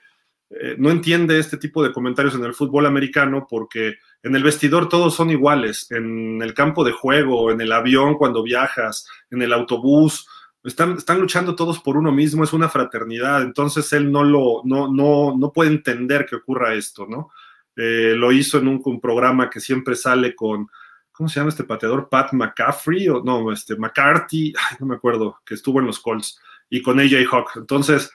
[0.49, 4.89] eh, no entiende este tipo de comentarios en el fútbol americano porque en el vestidor
[4.89, 9.53] todos son iguales, en el campo de juego, en el avión cuando viajas, en el
[9.53, 10.27] autobús,
[10.65, 14.91] están, están luchando todos por uno mismo, es una fraternidad, entonces él no lo, no,
[14.91, 17.31] no, no puede entender que ocurra esto, ¿no?
[17.75, 20.67] Eh, lo hizo en un, programa que siempre sale con,
[21.11, 22.09] ¿cómo se llama este pateador?
[22.09, 26.39] Pat McCaffrey, o no, este, McCarthy, no me acuerdo, que estuvo en los Colts,
[26.69, 27.51] y con AJ Hawk.
[27.55, 28.11] Entonces,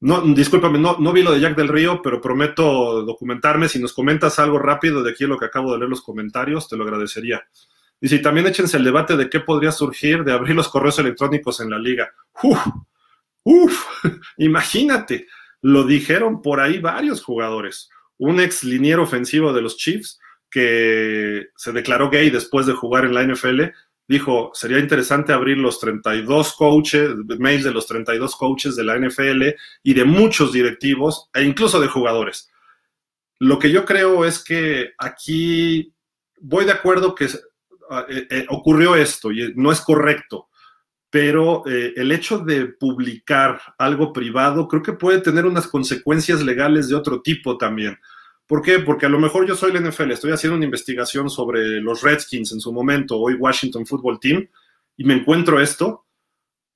[0.00, 3.68] no, discúlpame, no, no vi lo de Jack del Río, pero prometo documentarme.
[3.68, 6.76] Si nos comentas algo rápido de aquí lo que acabo de leer los comentarios, te
[6.76, 7.44] lo agradecería.
[8.00, 11.60] Y si también échense el debate de qué podría surgir de abrir los correos electrónicos
[11.60, 12.12] en la liga.
[12.42, 12.58] Uf,
[13.44, 13.86] uf,
[14.38, 15.28] imagínate,
[15.60, 17.88] lo dijeron por ahí varios jugadores.
[18.18, 20.18] Un ex liniero ofensivo de los Chiefs
[20.52, 23.62] que se declaró gay después de jugar en la NFL
[24.06, 29.42] dijo, sería interesante abrir los 32 coaches, mails de los 32 coaches de la NFL
[29.82, 32.50] y de muchos directivos e incluso de jugadores.
[33.38, 35.92] Lo que yo creo es que aquí
[36.40, 40.48] voy de acuerdo que eh, eh, ocurrió esto y no es correcto,
[41.08, 46.88] pero eh, el hecho de publicar algo privado creo que puede tener unas consecuencias legales
[46.88, 47.98] de otro tipo también.
[48.52, 48.80] ¿Por qué?
[48.80, 52.52] Porque a lo mejor yo soy el NFL, estoy haciendo una investigación sobre los Redskins
[52.52, 54.46] en su momento, hoy Washington Football Team,
[54.94, 56.04] y me encuentro esto.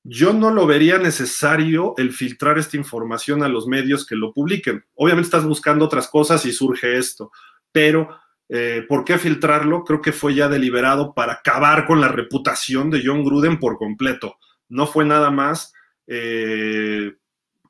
[0.02, 4.86] Yo no lo vería necesario el filtrar esta información a los medios que lo publiquen.
[4.94, 7.30] Obviamente estás buscando otras cosas y surge esto,
[7.70, 8.08] pero
[8.48, 9.84] eh, ¿por qué filtrarlo?
[9.84, 14.38] Creo que fue ya deliberado para acabar con la reputación de John Gruden por completo.
[14.70, 15.74] No fue nada más.
[16.06, 17.16] Eh,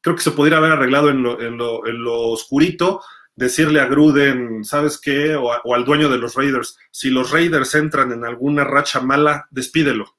[0.01, 3.03] creo que se podría haber arreglado en lo, en lo oscurito
[3.37, 5.37] decirle a Gruden, ¿sabes qué?
[5.37, 10.17] O, al dueño de los Raiders, si los Raiders entran en alguna racha mala, despídelo.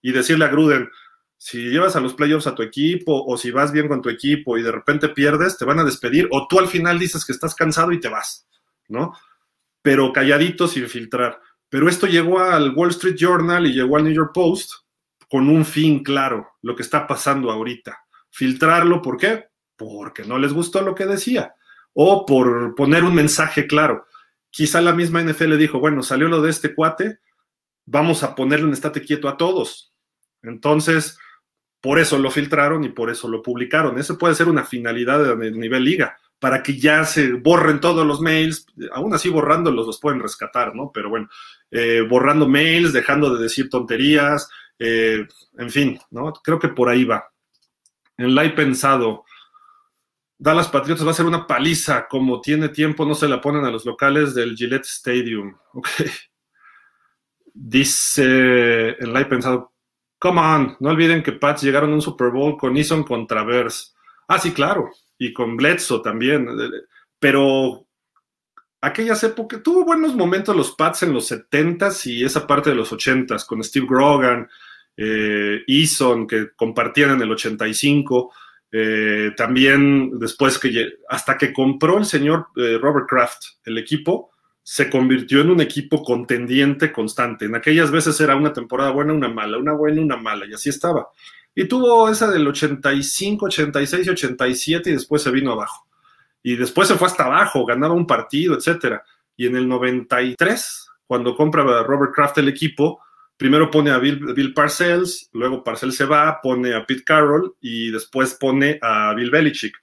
[0.00, 0.88] Y decirle a Gruden,
[1.36, 4.56] si llevas a los playoffs a tu equipo o si vas bien con tu equipo
[4.56, 7.54] y de repente pierdes, te van a despedir o tú al final dices que estás
[7.54, 8.46] cansado y te vas,
[8.88, 9.12] ¿no?
[9.82, 11.40] Pero calladito sin filtrar.
[11.68, 14.72] Pero esto llegó al Wall Street Journal y llegó al New York Post
[15.28, 17.98] con un fin claro, lo que está pasando ahorita.
[18.30, 19.46] Filtrarlo, ¿por qué?
[19.76, 21.54] Porque no les gustó lo que decía
[21.94, 24.06] o por poner un mensaje claro.
[24.50, 27.18] Quizá la misma NFL dijo, bueno, salió lo de este cuate,
[27.86, 29.94] vamos a ponerle un estate quieto a todos.
[30.42, 31.18] Entonces,
[31.80, 33.98] por eso lo filtraron y por eso lo publicaron.
[33.98, 38.20] Esa puede ser una finalidad de nivel liga, para que ya se borren todos los
[38.20, 40.90] mails, aún así borrándolos los pueden rescatar, ¿no?
[40.92, 41.28] Pero bueno,
[41.70, 44.48] eh, borrando mails, dejando de decir tonterías,
[44.78, 45.26] eh,
[45.58, 46.32] en fin, ¿no?
[46.32, 47.30] Creo que por ahí va.
[48.16, 49.24] En la he pensado,
[50.44, 53.70] Dallas Patriotas va a ser una paliza, como tiene tiempo no se la ponen a
[53.70, 55.56] los locales del Gillette Stadium.
[55.72, 56.06] Okay.
[57.54, 59.72] Dice el live pensado,
[60.18, 63.46] come on, no olviden que Pats llegaron a un Super Bowl con Eason contra.
[64.28, 66.46] Ah, sí, claro, y con Bledsoe también,
[67.18, 67.86] pero
[68.82, 72.92] aquellas épocas, tuvo buenos momentos los Pats en los 70s y esa parte de los
[72.92, 74.46] 80s, con Steve Grogan,
[74.94, 78.30] eh, Eason, que compartían en el 85
[78.72, 84.30] eh, también después que hasta que compró el señor eh, Robert Kraft el equipo,
[84.62, 87.44] se convirtió en un equipo contendiente constante.
[87.44, 90.70] En aquellas veces era una temporada buena, una mala, una buena, una mala, y así
[90.70, 91.08] estaba.
[91.54, 95.86] Y tuvo esa del 85, 86 y 87 y después se vino abajo.
[96.42, 99.04] Y después se fue hasta abajo, ganaba un partido, etcétera.
[99.36, 103.00] Y en el 93, cuando compra Robert Kraft el equipo,
[103.36, 108.34] primero pone a Bill, Parcells, luego Parcells se va, pone a Pete Carroll y después
[108.34, 109.76] pone a Bill Belichick.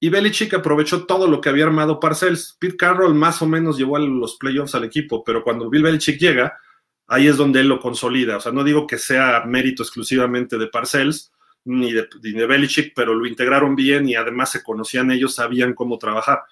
[0.00, 2.56] Y Belichick aprovechó todo lo que había armado Parcells.
[2.58, 6.18] Pete Carroll más o menos llevó a los playoffs al equipo, pero cuando Bill Belichick
[6.18, 6.58] llega,
[7.06, 8.38] ahí es donde él lo consolida.
[8.38, 11.30] O sea, no digo que sea mérito exclusivamente de Parcells
[11.64, 15.74] ni de, ni de Belichick, pero lo integraron bien y además se conocían ellos, sabían
[15.74, 16.42] cómo trabajar.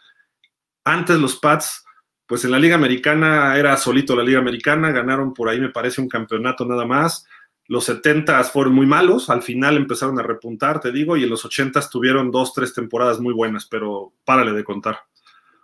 [0.84, 1.84] Antes los Pats
[2.30, 6.00] pues en la Liga Americana era solito la Liga Americana, ganaron por ahí, me parece,
[6.00, 7.26] un campeonato nada más.
[7.66, 11.44] los 70 fueron muy malos, al final empezaron a repuntar, te digo, y en los
[11.44, 15.00] 80 tuvieron dos, tres temporadas muy buenas, pero párale de contar.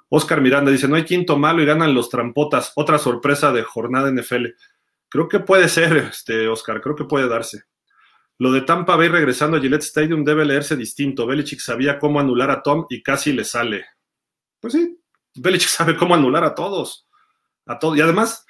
[0.09, 2.73] Oscar Miranda dice, no hay quinto malo y ganan los trampotas.
[2.75, 4.47] Otra sorpresa de jornada NFL.
[5.09, 7.63] Creo que puede ser, este, Oscar, creo que puede darse.
[8.39, 11.29] Lo de Tampa Bay regresando a Gillette Stadium debe leerse distinto.
[11.29, 13.85] Belichick sabía cómo anular a Tom y casi le sale.
[14.59, 14.99] Pues sí,
[15.37, 17.07] Belichick sabe cómo anular a todos.
[17.67, 17.97] A todos.
[17.97, 18.47] Y además,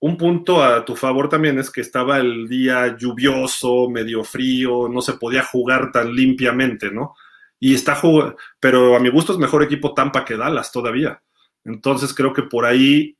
[0.00, 5.02] un punto a tu favor también es que estaba el día lluvioso, medio frío, no
[5.02, 7.14] se podía jugar tan limpiamente, ¿no?
[7.58, 11.20] Y está jugando, pero a mi gusto es mejor equipo Tampa que Dallas todavía.
[11.64, 13.18] Entonces creo que por ahí,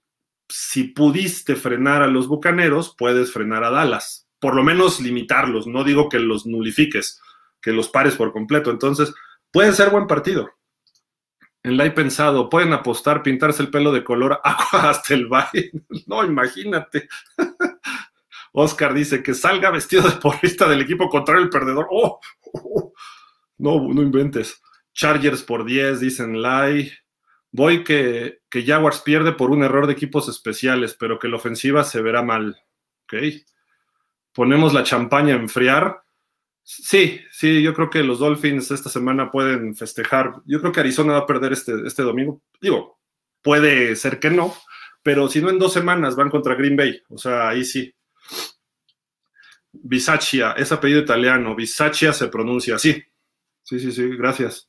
[0.48, 4.28] si pudiste frenar a los Bucaneros, puedes frenar a Dallas.
[4.38, 7.20] Por lo menos limitarlos, no digo que los nulifiques,
[7.60, 8.70] que los pares por completo.
[8.70, 9.12] Entonces,
[9.50, 10.48] puede ser buen partido.
[11.62, 15.72] En la he pensado, pueden apostar, pintarse el pelo de color agua hasta el baile.
[16.06, 17.08] No, imagínate.
[18.52, 21.88] Oscar dice que salga vestido de porrista del equipo contrario el perdedor.
[21.90, 22.20] Oh,
[23.58, 24.62] no, no inventes.
[24.92, 26.90] Chargers por 10, dicen Lai.
[27.50, 31.84] Voy que, que Jaguars pierde por un error de equipos especiales, pero que la ofensiva
[31.84, 32.56] se verá mal.
[33.04, 33.14] Ok.
[34.32, 36.02] Ponemos la champaña a enfriar.
[36.70, 40.34] Sí, sí, yo creo que los Dolphins esta semana pueden festejar.
[40.44, 42.42] Yo creo que Arizona va a perder este, este domingo.
[42.60, 43.00] Digo,
[43.40, 44.54] puede ser que no,
[45.02, 47.00] pero si no en dos semanas van contra Green Bay.
[47.08, 47.90] O sea, ahí sí.
[49.72, 51.56] Bisaccia, es apellido italiano.
[51.56, 53.02] Bisaccia se pronuncia así.
[53.62, 54.68] Sí, sí, sí, gracias.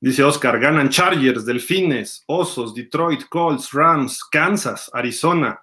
[0.00, 5.62] Dice Oscar, ganan Chargers, Delfines, Osos, Detroit, Colts, Rams, Kansas, Arizona.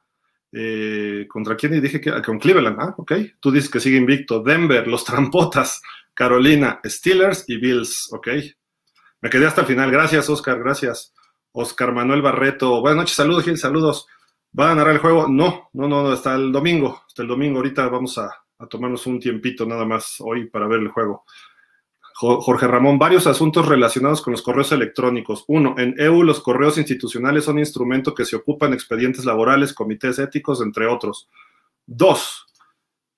[0.52, 2.22] Eh, ¿Contra quién dije que?
[2.22, 3.14] Con Cleveland, ah, ok.
[3.40, 4.42] Tú dices que sigue invicto.
[4.44, 5.82] Denver, los Trampotas,
[6.14, 8.28] Carolina, Steelers y Bills, ok.
[9.22, 9.92] Me quedé hasta el final.
[9.92, 11.14] Gracias, Oscar, gracias.
[11.52, 12.82] Oscar Manuel Barreto.
[12.82, 14.08] Buenas noches, saludos, Gil, saludos.
[14.58, 15.28] ¿Va a narrar el juego?
[15.28, 17.04] No, no, no, hasta el domingo.
[17.08, 17.58] Hasta el domingo.
[17.58, 18.30] Ahorita vamos a
[18.70, 21.24] tomarnos un tiempito nada más hoy para ver el juego.
[22.22, 25.44] Jorge Ramón, varios asuntos relacionados con los correos electrónicos.
[25.48, 30.62] Uno, en EU los correos institucionales son instrumentos que se ocupan expedientes laborales, comités éticos,
[30.62, 31.28] entre otros.
[31.88, 32.46] Dos,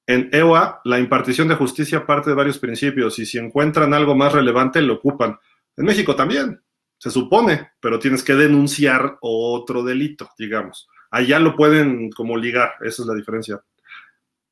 [0.08, 4.34] en EUA la impartición de justicia parte de varios principios y si encuentran algo más
[4.34, 5.38] relevante lo ocupan.
[5.76, 6.62] En México también,
[6.98, 10.88] se supone, pero tienes que denunciar otro delito, digamos.
[11.12, 13.62] Allá lo pueden como ligar, esa es la diferencia.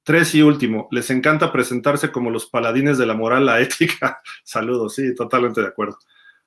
[0.03, 4.19] Tres y último, les encanta presentarse como los paladines de la moral, la ética.
[4.43, 5.97] Saludos, sí, totalmente de acuerdo.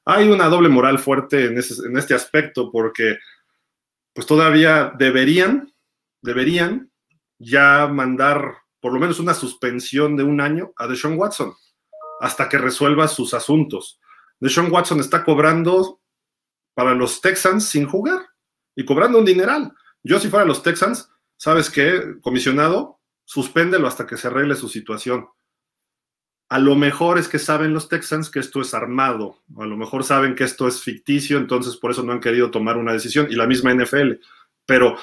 [0.05, 3.17] Hay una doble moral fuerte en, este aspecto porque
[4.13, 5.73] pues todavía deberían,
[6.21, 6.91] deberían
[7.39, 11.55] ya mandar por lo menos una suspensión de un año a Deshaun Watson
[12.21, 13.99] hasta que resuelva sus asuntos.
[14.41, 16.01] Deshaun Watson está cobrando
[16.75, 18.21] para los Texans sin jugar
[18.77, 19.73] y cobrando un dineral.
[20.03, 22.17] Yo si fuera los Texans, ¿sabes qué?
[22.21, 25.27] Comisionado, suspéndelo hasta que se arregle su situación.
[26.49, 30.05] A lo mejor es que saben los Texans que esto es armado, a lo mejor
[30.05, 33.35] saben que esto es ficticio, entonces por eso no han querido tomar una decisión, y
[33.35, 34.13] la misma NFL.
[34.67, 34.97] Pero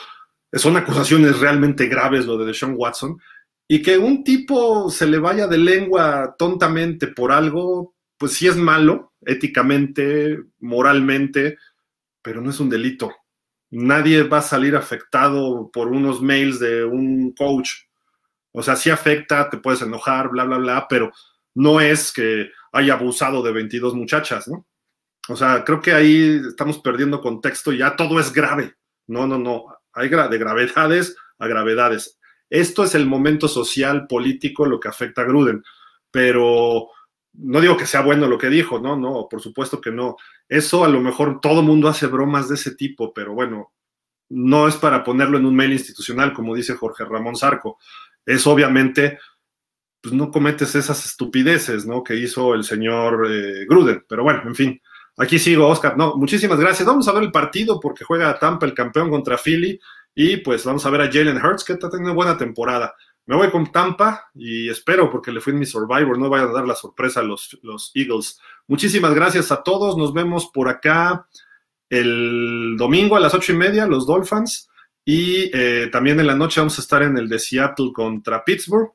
[0.54, 3.20] son acusaciones realmente graves lo de Deshaun Watson,
[3.68, 8.56] y que un tipo se le vaya de lengua tontamente por algo, pues sí es
[8.56, 11.58] malo, éticamente, moralmente,
[12.22, 13.12] pero no es un delito.
[13.72, 17.72] Nadie va a salir afectado por unos mails de un coach
[18.54, 21.12] o sea, sí afecta, te puedes enojar, bla, bla, bla, pero
[21.56, 24.66] no es que haya abusado de 22 muchachas, ¿no?
[25.28, 28.76] O sea, creo que ahí estamos perdiendo contexto y ya todo es grave.
[29.08, 29.66] No, no, no.
[29.94, 32.20] Hay de gravedades a gravedades.
[32.50, 35.64] Esto es el momento social, político, lo que afecta a Gruden.
[36.10, 36.90] Pero
[37.34, 40.18] no digo que sea bueno lo que dijo, no, no, por supuesto que no.
[40.50, 43.74] Eso a lo mejor todo mundo hace bromas de ese tipo, pero bueno,
[44.30, 47.80] no es para ponerlo en un mail institucional, como dice Jorge Ramón Zarco
[48.26, 49.20] es obviamente,
[50.02, 52.04] pues no cometes esas estupideces, ¿no?
[52.04, 54.06] Que hizo el señor eh, Gruden.
[54.08, 54.82] Pero bueno, en fin,
[55.18, 55.98] aquí sigo, Oscar.
[55.98, 56.88] No, muchísimas gracias.
[56.88, 59.80] Vamos a ver el partido porque juega Tampa, el campeón contra Philly.
[60.14, 62.94] Y pues vamos a ver a Jalen Hurts, que está teniendo buena temporada.
[63.26, 66.54] Me voy con Tampa y espero, porque le fui en mi Survivor, no vayan a
[66.54, 68.40] dar la sorpresa a los, los Eagles.
[68.68, 69.96] Muchísimas gracias a todos.
[69.96, 71.28] Nos vemos por acá
[71.90, 74.70] el domingo a las ocho y media, los Dolphins.
[75.04, 78.92] Y eh, también en la noche vamos a estar en el de Seattle contra Pittsburgh.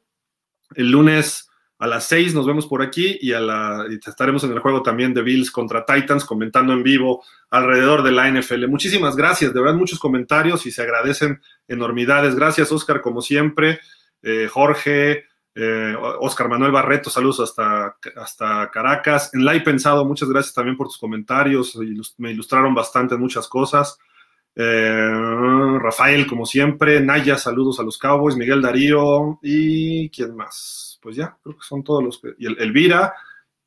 [0.75, 4.61] El lunes a las 6 nos vemos por aquí y, a la, estaremos en el
[4.61, 8.67] juego también de Bills contra Titans comentando en vivo alrededor de la NFL.
[8.69, 12.35] Muchísimas gracias, de verdad muchos comentarios y se agradecen enormidades.
[12.35, 13.81] Gracias Oscar como siempre,
[14.23, 15.25] eh, Jorge,
[15.55, 19.35] eh, Oscar Manuel Barreto, saludos hasta, hasta Caracas.
[19.35, 21.79] En la he pensado, muchas gracias también por tus comentarios,
[22.17, 23.99] me ilustraron bastante muchas cosas.
[24.59, 30.99] Eh, Rafael, como siempre, Naya, saludos a los Cowboys, Miguel Darío y ¿quién más?
[31.03, 32.35] Pues ya, creo que son todos los que...
[32.39, 33.15] Y Elvira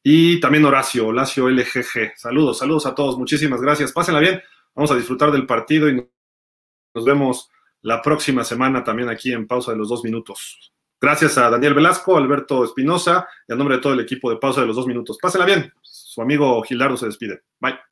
[0.02, 2.18] y también Horacio, Horacio LGG.
[2.18, 3.92] Saludos, saludos a todos, muchísimas gracias.
[3.92, 4.42] Pásenla bien,
[4.74, 6.04] vamos a disfrutar del partido y
[6.96, 7.50] nos vemos
[7.82, 10.74] la próxima semana también aquí en Pausa de los Dos Minutos.
[11.00, 14.62] Gracias a Daniel Velasco, Alberto Espinosa y a nombre de todo el equipo de Pausa
[14.62, 15.18] de los Dos Minutos.
[15.22, 17.44] Pásenla bien, su amigo Gilardo se despide.
[17.60, 17.89] Bye.